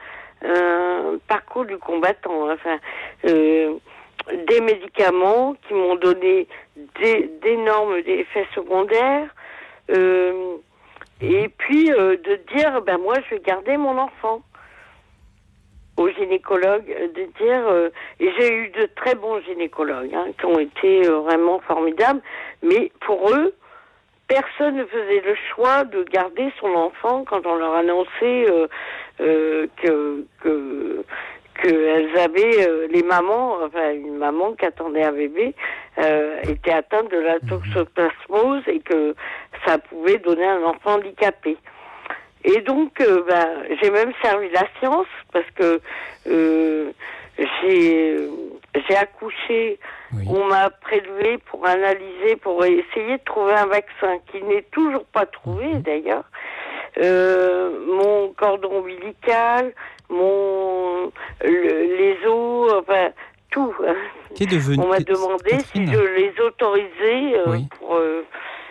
[0.44, 2.50] un parcours du combattant.
[2.50, 2.78] Enfin,
[3.26, 3.74] euh,
[4.46, 6.46] des médicaments qui m'ont donné
[7.42, 9.28] d'énormes effets secondaires.
[9.90, 10.56] euh,
[11.20, 14.40] et puis euh, de dire, ben moi, je vais garder mon enfant
[15.96, 17.90] au gynécologue, de dire, euh,
[18.20, 22.20] et j'ai eu de très bons gynécologues hein, qui ont été euh, vraiment formidables,
[22.62, 23.52] mais pour eux,
[24.28, 28.68] personne ne faisait le choix de garder son enfant quand on leur annonçait euh,
[29.20, 31.04] euh, que que
[31.60, 35.54] qu'elles avaient euh, les mamans, enfin une maman qui attendait un bébé
[35.98, 39.16] euh, était atteinte de la toxoplasmose et que
[39.66, 41.56] ça pouvait donner un enfant handicapé.
[42.44, 45.80] Et donc, ben, j'ai même servi la science parce que
[46.28, 46.92] euh,
[47.38, 48.16] j'ai
[48.88, 49.78] j'ai accouché,
[50.26, 55.26] on m'a prélevé pour analyser, pour essayer de trouver un vaccin qui n'est toujours pas
[55.26, 56.24] trouvé d'ailleurs.
[56.98, 59.72] Euh, mon cordon ombilical,
[60.08, 61.12] mon
[61.44, 63.10] le- les os, enfin
[63.50, 63.74] tout.
[64.34, 67.66] Qui est devenu- On m'a demandé si je les autorisais euh, Oui.
[67.78, 68.24] pour euh,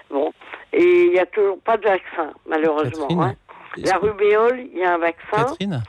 [0.09, 0.31] bon.
[0.73, 3.07] Et il n'y a toujours pas de vaccin, malheureusement.
[3.23, 3.35] Hein.
[3.77, 5.43] La rubéole, il y a un vaccin.
[5.45, 5.81] Catherine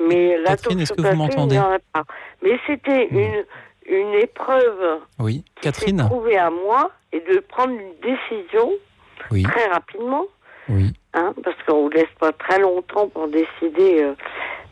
[0.00, 2.04] Mais la Catherine, est-ce que vous toxoplasmose, il n'y en a pas.
[2.42, 3.44] Mais c'était une,
[3.88, 5.44] une épreuve Oui.
[5.56, 8.70] qui s'est Catherine trouvée à moi et de prendre une décision
[9.30, 9.42] Oui.
[9.42, 10.26] très rapidement.
[10.68, 10.92] Oui.
[11.14, 14.02] Hein, parce qu'on ne vous laisse pas très longtemps pour décider.
[14.02, 14.14] euh,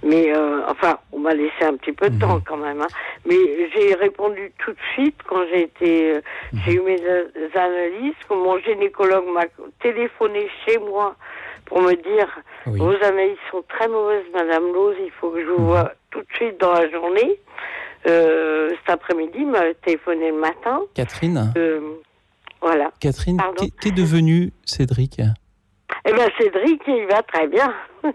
[0.03, 2.83] mais euh, enfin, on m'a laissé un petit peu de temps quand même.
[2.83, 2.87] hein.
[3.25, 3.37] Mais
[3.75, 6.21] j'ai répondu tout de suite quand j'ai été, euh,
[6.67, 7.01] j'ai eu mes
[7.55, 8.13] analyses.
[8.29, 9.45] Que mon gynécologue m'a
[9.81, 11.15] téléphoné chez moi
[11.65, 12.29] pour me dire
[12.67, 14.97] vos analyses sont très mauvaises, Madame Lose.
[15.03, 17.41] Il faut que je vous voie tout de suite dans la journée.
[18.07, 20.81] Euh, cet après-midi, il m'a téléphoné le matin.
[20.95, 21.81] Catherine Euh,
[22.61, 22.91] voilà.
[23.01, 23.55] Catherine, Pardon.
[23.65, 25.21] qu'est- qu'est devenu Cédric
[26.07, 27.73] Eh bien, Cédric, il va très bien.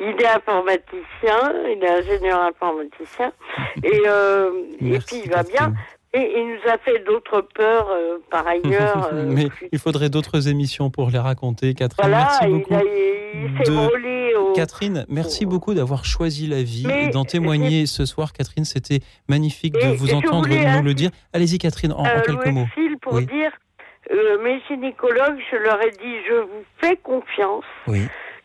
[0.00, 3.32] Il est informaticien, il est ingénieur informaticien,
[3.84, 4.50] et, euh,
[4.80, 5.72] et puis il va bien.
[6.14, 9.08] Et il nous a fait d'autres peurs euh, par ailleurs.
[9.12, 11.72] euh, Mais il faudrait d'autres émissions pour les raconter.
[11.74, 12.74] Catherine, voilà, merci il, beaucoup.
[13.34, 14.52] il s'est de- au.
[14.52, 18.32] Catherine, merci beaucoup d'avoir choisi la vie Mais et d'en témoigner ce soir.
[18.34, 21.10] Catherine, c'était magnifique de vous entendre voulais, nous hein, le dire.
[21.32, 22.66] Allez-y, Catherine, en, en euh, quelques Louis mots.
[23.00, 23.26] Pour Oui.
[23.26, 23.50] dire
[24.12, 27.64] euh, mes gynécologues, je leur ai dit je vous fais confiance.
[27.86, 28.02] Oui.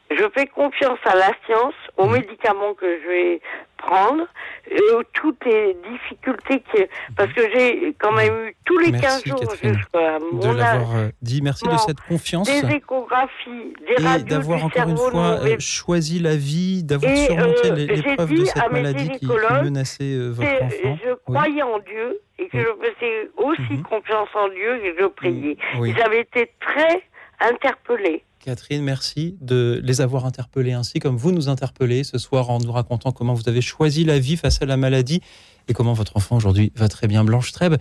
[0.10, 3.42] Je fais confiance à la science, aux médicaments que je vais
[3.78, 4.26] prendre.
[4.72, 9.26] euh, toutes les difficultés que parce que j'ai quand même eu tous les Merci, 15
[9.26, 11.42] jours jusqu'à de mon l'avoir euh, dit.
[11.42, 12.48] Merci de cette confiance.
[12.48, 17.76] des échographies, des Et d'avoir encore une fois euh, choisi la vie, d'avoir surmonté euh,
[17.76, 19.28] l'épreuve de cette maladie qui,
[19.64, 20.98] menaçait euh, votre enfant.
[21.04, 21.16] Je Oui.
[21.28, 21.34] Mhm.
[21.34, 25.58] croyais en Dieu et que je faisais aussi confiance en Dieu et je priais.
[25.80, 25.94] Oui.
[25.98, 27.02] J'avais été très
[27.40, 28.24] interpellée.
[28.40, 32.72] Catherine, merci de les avoir interpellés ainsi comme vous nous interpellez ce soir en nous
[32.72, 35.22] racontant comment vous avez choisi la vie face à la maladie
[35.68, 37.24] et comment votre enfant aujourd'hui va très bien.
[37.24, 37.78] Blanche Trèbe,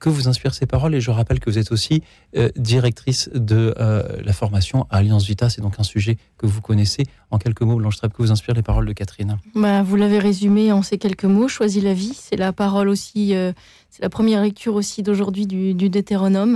[0.00, 2.02] que vous inspirent ces paroles et je rappelle que vous êtes aussi
[2.36, 5.50] euh, directrice de euh, la formation à Alliance Vita.
[5.50, 7.04] C'est donc un sujet que vous connaissez.
[7.30, 9.38] En quelques mots, Blanche Trèbe, que vous inspirent les paroles de Catherine?
[9.54, 11.48] Bah, vous l'avez résumé en ces quelques mots.
[11.48, 13.52] Choisis la vie, c'est la parole aussi, euh,
[13.90, 15.90] c'est la première lecture aussi d'aujourd'hui du, du.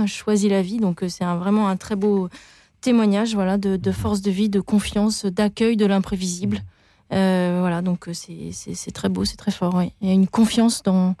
[0.07, 2.29] Choisis la vie, donc c'est vraiment un très beau
[2.85, 6.59] témoignage, voilà, de, de force de vie, de confiance, d'accueil de l'imprévisible.
[7.11, 9.73] Euh, voilà, donc euh, c'est très beau, c'est très fort.
[9.73, 9.91] ouais.
[10.01, 11.15] Il y a une confiance dans,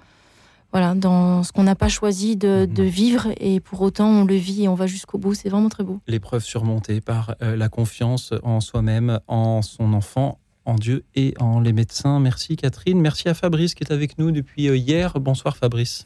[0.71, 4.35] voilà, dans ce qu'on n'a pas choisi de, de vivre et pour autant on le
[4.35, 5.33] vit et on va jusqu'au bout.
[5.33, 5.99] C'est vraiment très beau.
[6.07, 11.59] L'épreuve surmontée par euh, la confiance en soi-même, en son enfant, en Dieu et en
[11.61, 12.19] les médecins.
[12.19, 13.01] Merci Catherine.
[13.01, 15.19] Merci à Fabrice qui est avec nous depuis hier.
[15.19, 16.05] Bonsoir Fabrice.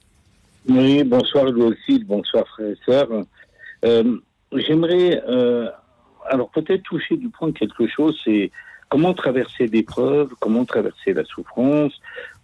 [0.69, 3.09] Oui, bonsoir Louis aussi, bonsoir frères et sœurs.
[3.85, 4.19] Euh,
[4.53, 5.69] J'aimerais euh,
[6.27, 8.51] alors peut-être toucher du point quelque chose, c'est
[8.89, 11.93] comment traverser l'épreuve, comment traverser la souffrance,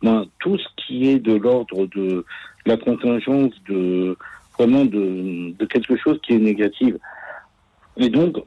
[0.02, 2.26] ben, tout ce qui est de l'ordre de
[2.66, 4.18] la contingence de
[4.58, 6.96] vraiment de, de quelque chose qui est négatif.
[7.98, 8.38] Et donc,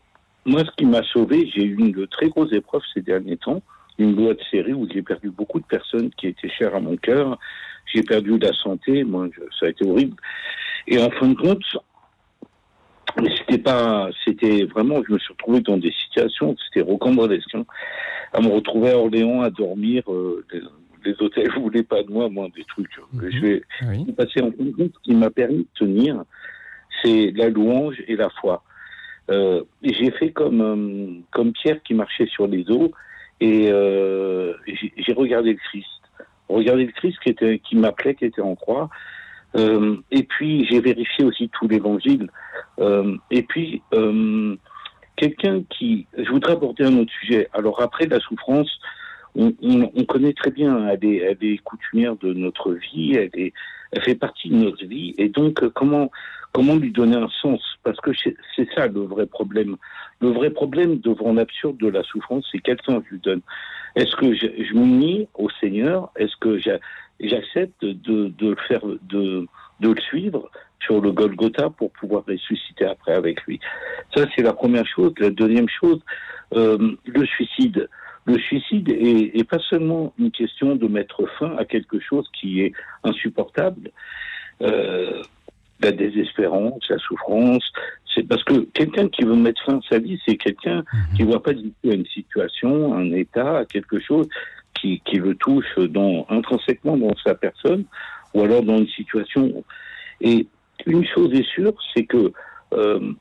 [0.47, 3.63] moi, ce qui m'a sauvé, j'ai eu une de très grosses épreuves ces derniers temps,
[3.99, 7.39] une de série où j'ai perdu beaucoup de personnes qui étaient chères à mon cœur.
[7.93, 9.27] J'ai perdu la santé, moi,
[9.59, 10.17] ça a été horrible.
[10.87, 11.65] Et en fin de compte,
[13.21, 17.65] mais c'était pas, c'était vraiment, je me suis retrouvé dans des situations, c'était rocambolesque, hein.
[18.33, 20.61] à me retrouver à Orléans à dormir, euh, les,
[21.05, 22.91] les hôtels voulaient pas de moi, moi, des trucs.
[23.19, 23.63] que Je vais
[24.17, 26.23] passer en fin de compte, ce qui m'a permis de tenir,
[27.03, 28.63] c'est la louange et la foi.
[29.31, 32.93] Euh, j'ai fait comme, euh, comme Pierre qui marchait sur les eaux
[33.41, 35.87] et euh, j'ai j'ai regardé le Christ.
[36.49, 38.89] Regardé le Christ qui, était, qui m'appelait, qui était en croix.
[39.57, 42.31] Euh, et puis j'ai vérifié aussi tout l'évangile.
[42.81, 44.57] Euh, et puis euh,
[45.17, 47.49] quelqu'un qui, je voudrais aborder un autre sujet.
[47.53, 48.71] Alors après la souffrance,
[49.35, 53.31] on, on- on connaît très bien, elle est, elle est coutumière de notre vie, elle,
[53.35, 53.53] est,
[53.93, 55.15] elle fait partie de notre vie.
[55.19, 56.11] Et donc euh, comment
[56.53, 57.61] comment lui donner un sens?
[57.85, 59.77] Parce que c'est ça le vrai problème.
[60.21, 63.41] Le vrai problème devant l'absurde de la souffrance, c'est quel sens je lui donne?
[63.97, 66.11] Est-ce que je, je m'unis au Seigneur?
[66.17, 66.81] Est-ce que j'a-
[67.21, 69.47] j'accepte de, de le faire, de,
[69.81, 70.51] de le suivre
[70.81, 73.61] sur le Golgotha pour pouvoir ressusciter après avec lui
[74.15, 75.13] Ça, c'est la première chose.
[75.19, 76.01] La deuxième chose,
[76.55, 77.89] euh, le suicide.
[78.25, 82.61] Le suicide est, est pas seulement une question de mettre fin à quelque chose qui
[82.63, 82.73] est
[83.03, 83.91] insupportable.
[84.61, 85.23] Euh,
[85.81, 87.73] la désespérance, la souffrance.
[88.15, 90.83] C'est parce que quelqu'un qui veut mettre fin à sa vie, c'est quelqu'un
[91.15, 94.29] qui ne voit pas du tout à une situation, un état, à quelque chose
[94.75, 97.85] qui, qui le touche dans, intrinsèquement dans sa personne,
[98.35, 99.65] ou alors dans une situation.
[100.21, 100.47] Et
[100.87, 102.33] une chose est sûre, c'est que
[102.75, 103.13] euh,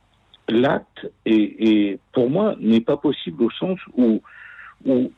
[0.49, 4.21] l'acte, est, pour moi, n'est pas possible au sens où,
[4.85, 5.11] où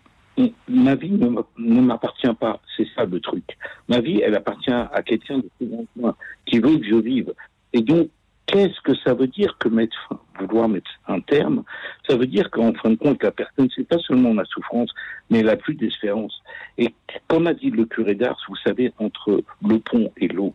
[0.68, 2.62] ma vie ne m'a- ne m'appartient pas.
[2.78, 3.44] C'est ça le truc.
[3.88, 6.16] Ma vie, elle appartient à quelqu'un de plus moi,
[6.46, 7.34] qui veut que je vive.
[7.74, 8.10] Et donc,
[8.52, 10.10] qu'est-ce que ça veut dire que mettre
[10.40, 11.64] vouloir mettre un terme
[12.08, 14.90] Ça veut dire qu'en fin de compte, la personne, c'est pas seulement la souffrance,
[15.30, 16.34] mais elle a plus d'espérance.
[16.78, 16.94] Et
[17.28, 20.54] comme a dit le curé d'Ars, vous savez, entre le pont et l'eau,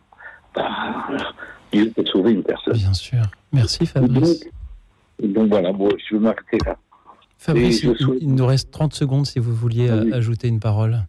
[0.55, 0.69] bah,
[1.71, 2.73] Dieu peut sauver une personne.
[2.73, 3.21] Bien sûr.
[3.53, 4.45] Merci Fabrice.
[5.19, 6.77] Donc, donc voilà, bon, je vais m'arrêter là.
[7.37, 10.99] Fabrice, il- souhaite- il nous reste 30 secondes si vous vouliez euh, ajouter une parole.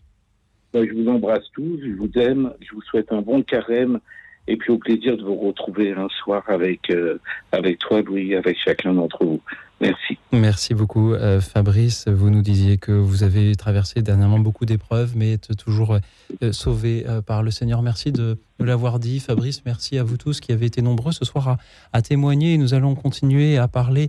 [0.75, 4.01] Ben, je vous embrasse tous, je vous aime, je vous souhaite un bon carême
[4.49, 7.21] et puis au plaisir de vous retrouver un soir avec, euh,
[7.53, 9.41] avec toi, Louis, avec chacun d'entre vous.
[9.81, 10.17] Merci.
[10.33, 12.09] Merci beaucoup, euh, Fabrice.
[12.09, 15.99] Vous nous disiez que vous avez traversé dernièrement beaucoup d'épreuves, mais êtes toujours
[16.43, 17.83] euh, sauvé euh, par le Seigneur.
[17.83, 19.63] Merci de nous l'avoir dit, Fabrice.
[19.67, 21.59] Merci à vous tous qui avez été nombreux ce soir
[21.93, 22.57] à, témoigner.
[22.57, 24.09] Nous allons continuer à parler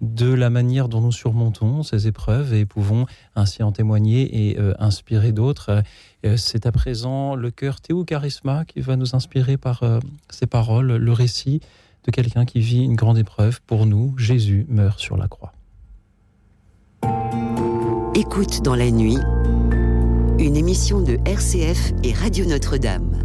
[0.00, 4.74] de la manière dont nous surmontons ces épreuves et pouvons ainsi en témoigner et euh,
[4.78, 5.82] inspirer d'autres.
[6.24, 9.98] Euh, C'est à présent le cœur Théo Charisma qui va nous inspirer par euh,
[10.30, 11.60] ses paroles, le récit
[12.04, 13.60] de quelqu'un qui vit une grande épreuve.
[13.62, 15.52] Pour nous, Jésus meurt sur la croix.
[18.14, 19.18] Écoute dans la nuit,
[20.38, 23.24] une émission de RCF et Radio Notre-Dame.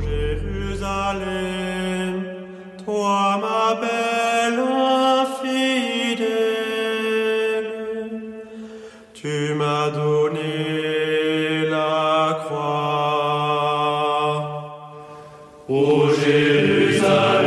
[0.00, 2.24] Jérusalem,
[2.84, 4.29] toi ma belle
[15.92, 17.39] O Jérusalem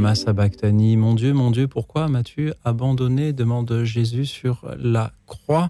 [0.00, 0.14] lama.
[0.96, 3.32] Mon Dieu, mon Dieu, pourquoi m'as-tu abandonné?
[3.32, 5.66] demande Jésus sur la croix.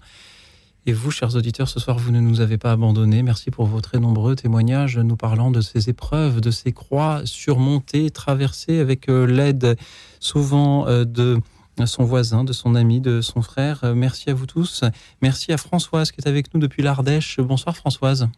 [0.86, 3.23] Et vous, chers auditeurs, ce soir, vous ne nous avez pas abandonnés.
[3.23, 8.11] Merci pour vos très nombreux témoignages nous parlant de ces épreuves, de ces croix surmontées,
[8.11, 9.77] traversées avec euh, l'aide
[10.20, 11.40] souvent euh, de
[11.85, 13.81] son voisin, de son ami, de son frère.
[13.94, 14.85] Merci à vous tous.
[15.23, 17.40] Merci à Françoise qui est avec nous depuis l'Ardèche.
[17.40, 18.28] Bonsoir Françoise.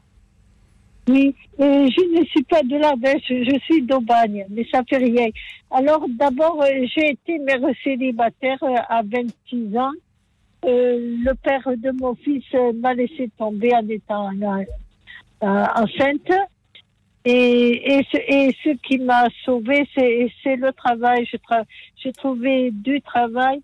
[1.08, 5.28] Oui, euh, je ne suis pas de l'Ardèche, je suis d'Aubagne, mais ça fait rien.
[5.70, 9.90] Alors d'abord, euh, j'ai été mère célibataire euh, à 26 ans.
[10.64, 12.44] Le père de mon fils
[12.80, 14.30] m'a laissé tomber en étant
[15.40, 16.30] enceinte.
[17.24, 21.28] Et, et, ce, qui m'a sauvée, c'est le travail.
[21.96, 23.60] J'ai trouvé du travail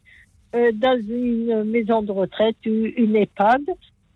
[0.53, 3.63] dans une maison de retraite, une EHPAD.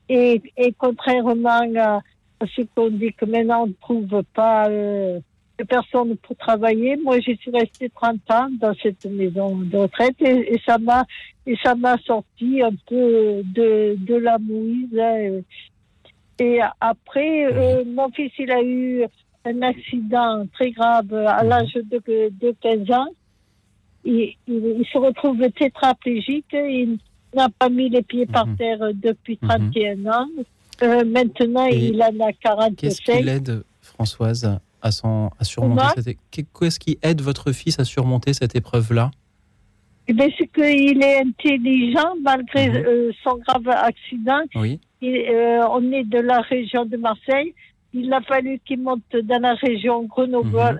[0.08, 2.00] Et, et contrairement à,
[2.42, 5.20] à ce qu'on dit que maintenant on ne trouve pas euh,
[5.58, 10.16] de personnes pour travailler, moi je suis restée 30 ans dans cette maison de retraite
[10.20, 11.04] et, et ça m'a
[11.46, 14.98] et ça m'a sorti un peu de, de la mouise.
[14.98, 15.40] hein.
[16.40, 19.04] Et après, euh, mon fils, il a eu
[19.44, 22.00] un accident très grave à l'âge de,
[22.40, 23.06] de 15 ans.
[24.04, 26.46] Il, il, il se retrouve tétraplégique.
[26.52, 26.98] Il
[27.34, 30.28] n'a pas mis les pieds par terre depuis 31 ans.
[30.82, 32.32] Euh, maintenant, Et il en a
[32.76, 33.24] Qu'est-ce qui 45.
[33.24, 36.02] l'aide, Françoise, à, son, à surmonter Comment?
[36.02, 36.48] cette...
[36.58, 39.10] Qu'est-ce qui aide votre fils à surmonter cette épreuve-là?
[40.08, 44.40] Eh c'est qu'il est intelligent malgré euh, son grave accident.
[44.56, 44.80] Oui.
[45.04, 47.54] Euh, on est de la région de Marseille.
[47.94, 50.78] Il a fallu qu'il monte dans la région grenobloise,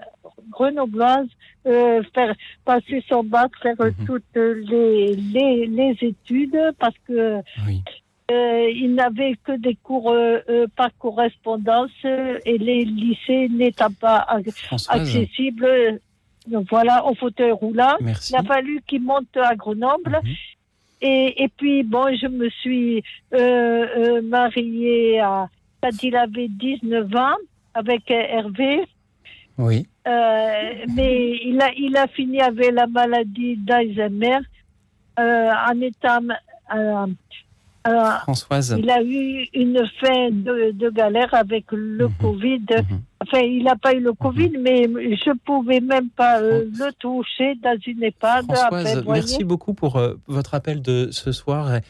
[0.50, 1.26] grenobloise
[1.66, 7.38] euh, faire passer son bac, faire euh, toutes les, les, les études parce que
[8.32, 14.26] euh, il n'avait que des cours euh, euh, par correspondance et les lycées n'étant pas
[14.88, 16.00] accessibles.
[16.46, 17.96] donc voilà, au fauteuil roulant.
[18.00, 18.32] Merci.
[18.32, 20.20] Il a fallu qu'il monte à Grenoble.
[21.00, 23.02] Et, et puis, bon, je me suis
[23.34, 25.48] euh, mariée à,
[25.82, 27.36] quand il avait 19 ans
[27.74, 28.86] avec Hervé.
[29.58, 29.86] Oui.
[30.06, 34.38] Mais il a, il a fini avec la maladie d'Alzheimer
[35.18, 36.20] en étant.
[37.86, 38.76] Euh, euh, Françoise.
[38.78, 42.14] Il a eu une fin de, de galère avec le Mhm.
[42.20, 42.66] Covid.
[43.20, 44.84] Enfin, il n'a pas eu le Covid, mais
[45.16, 48.44] je pouvais même pas euh, le toucher dans une EHPAD.
[48.46, 51.80] Françoise, merci beaucoup pour euh, votre appel de ce soir.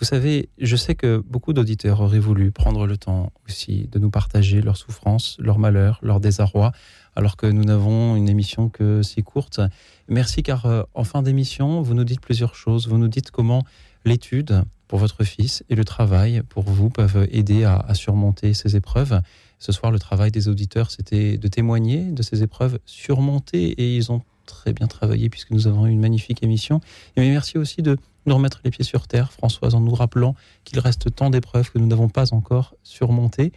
[0.00, 4.10] Vous savez, je sais que beaucoup d'auditeurs auraient voulu prendre le temps aussi de nous
[4.10, 6.72] partager leurs souffrances, leurs malheurs, leurs désarrois,
[7.14, 9.60] alors que nous n'avons une émission que si courte.
[10.08, 12.88] Merci car euh, en fin d'émission, vous nous dites plusieurs choses.
[12.88, 13.62] Vous nous dites comment
[14.04, 19.20] l'étude pour votre fils et le travail pour vous peuvent aider à, surmonter ces épreuves.
[19.58, 24.12] Ce soir, le travail des auditeurs, c'était de témoigner de ces épreuves surmontées et ils
[24.12, 26.80] ont très bien travaillé puisque nous avons eu une magnifique émission.
[27.16, 27.96] Et merci aussi de
[28.26, 30.34] nous remettre les pieds sur terre, Françoise, en nous rappelant
[30.64, 33.52] qu'il reste tant d'épreuves que nous n'avons pas encore surmontées.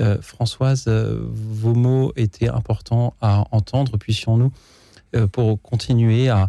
[0.00, 3.96] Euh, Françoise, euh, vos mots étaient importants à entendre.
[3.96, 4.52] Puissions-nous,
[5.16, 6.48] euh, pour continuer à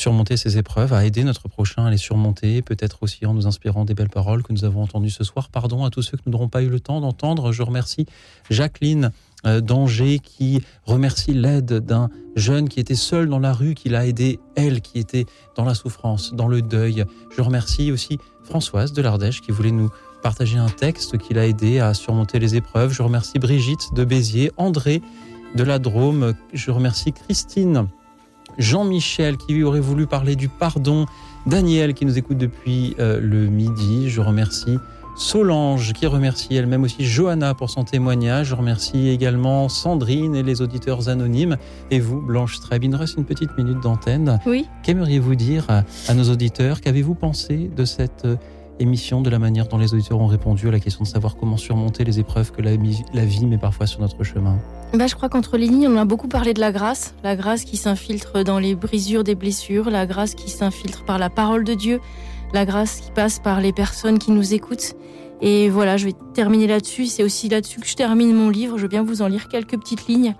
[0.00, 3.84] surmonter ces épreuves, à aider notre prochain à les surmonter, peut-être aussi en nous inspirant
[3.84, 5.50] des belles paroles que nous avons entendues ce soir.
[5.50, 7.52] Pardon à tous ceux que nous n'aurons pas eu le temps d'entendre.
[7.52, 8.06] Je remercie
[8.48, 9.12] Jacqueline
[9.46, 14.06] euh, d'Angers qui remercie l'aide d'un jeune qui était seul dans la rue, qui l'a
[14.06, 17.04] aidé, elle qui était dans la souffrance, dans le deuil.
[17.36, 19.90] Je remercie aussi Françoise de l'Ardèche qui voulait nous
[20.22, 22.92] partager un texte qui l'a aidé à surmonter les épreuves.
[22.92, 25.02] Je remercie Brigitte de Béziers, André
[25.54, 26.34] de la Drôme.
[26.52, 27.86] Je remercie Christine,
[28.60, 31.06] Jean-Michel qui lui aurait voulu parler du pardon,
[31.46, 34.08] Daniel qui nous écoute depuis euh, le midi.
[34.08, 34.78] Je remercie
[35.16, 38.48] Solange qui remercie elle-même aussi Johanna pour son témoignage.
[38.48, 41.56] Je remercie également Sandrine et les auditeurs anonymes.
[41.90, 44.38] Et vous, Blanche Streb, il nous reste une petite minute d'antenne.
[44.46, 44.66] Oui.
[44.82, 46.80] Qu'aimeriez-vous dire à, nos auditeurs?
[46.80, 48.36] Qu'avez-vous pensé de cette euh,
[48.80, 51.56] émission, de la manière dont les auditeurs ont répondu à la question de savoir comment
[51.56, 54.58] surmonter les épreuves que la, vie met parfois sur notre chemin
[54.94, 57.64] Bah, je crois qu'entre les lignes, on a beaucoup parlé de la grâce, la grâce
[57.64, 61.74] qui s'infiltre dans les brisures des blessures, la grâce qui s'infiltre par la parole de
[61.74, 62.00] Dieu,
[62.52, 64.94] la grâce qui passe par les personnes qui nous écoutent.
[65.42, 67.06] Et voilà, je vais terminer là-dessus.
[67.06, 68.76] C'est aussi là-dessus que je termine mon livre.
[68.76, 70.34] Je veux bien vous en lire quelques petites lignes.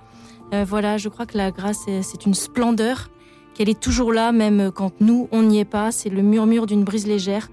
[0.53, 3.11] Euh, voilà, je crois que la grâce, c'est une splendeur,
[3.55, 5.93] qu'elle est toujours là, même quand nous, on n'y est pas.
[5.93, 7.49] C'est le murmure d'une brise légère.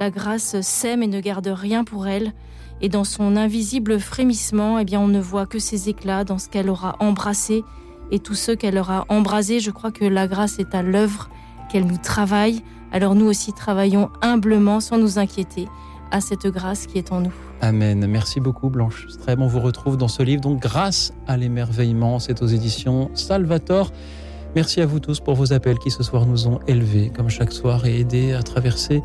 [0.00, 2.32] La grâce sème et ne garde rien pour elle.
[2.82, 6.48] Et dans son invisible frémissement, eh bien, on ne voit que ses éclats dans ce
[6.48, 7.64] qu'elle aura embrassé
[8.10, 9.60] et tous ceux qu'elle aura embrasés.
[9.60, 11.30] Je crois que la grâce est à l'œuvre,
[11.70, 12.62] qu'elle nous travaille.
[12.92, 15.66] Alors nous aussi travaillons humblement, sans nous inquiéter,
[16.10, 17.32] à cette grâce qui est en nous.
[17.62, 18.06] Amen.
[18.06, 19.40] Merci beaucoup Blanche Streb.
[19.40, 23.90] On vous retrouve dans ce livre, donc grâce à l'émerveillement, c'est aux éditions Salvator.
[24.54, 27.52] Merci à vous tous pour vos appels qui ce soir nous ont élevés, comme chaque
[27.52, 29.02] soir, et aidés à traverser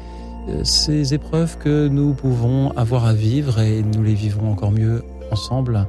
[0.63, 5.87] ces épreuves que nous pouvons avoir à vivre et nous les vivrons encore mieux ensemble.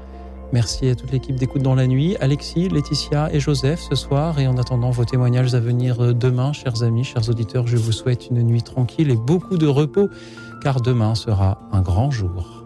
[0.53, 4.39] Merci à toute l'équipe d'écoute dans la nuit, Alexis, Laetitia et Joseph ce soir.
[4.39, 8.29] Et en attendant vos témoignages à venir demain, chers amis, chers auditeurs, je vous souhaite
[8.31, 10.11] une nuit tranquille et beaucoup de repos,
[10.63, 12.62] car demain sera un grand jour.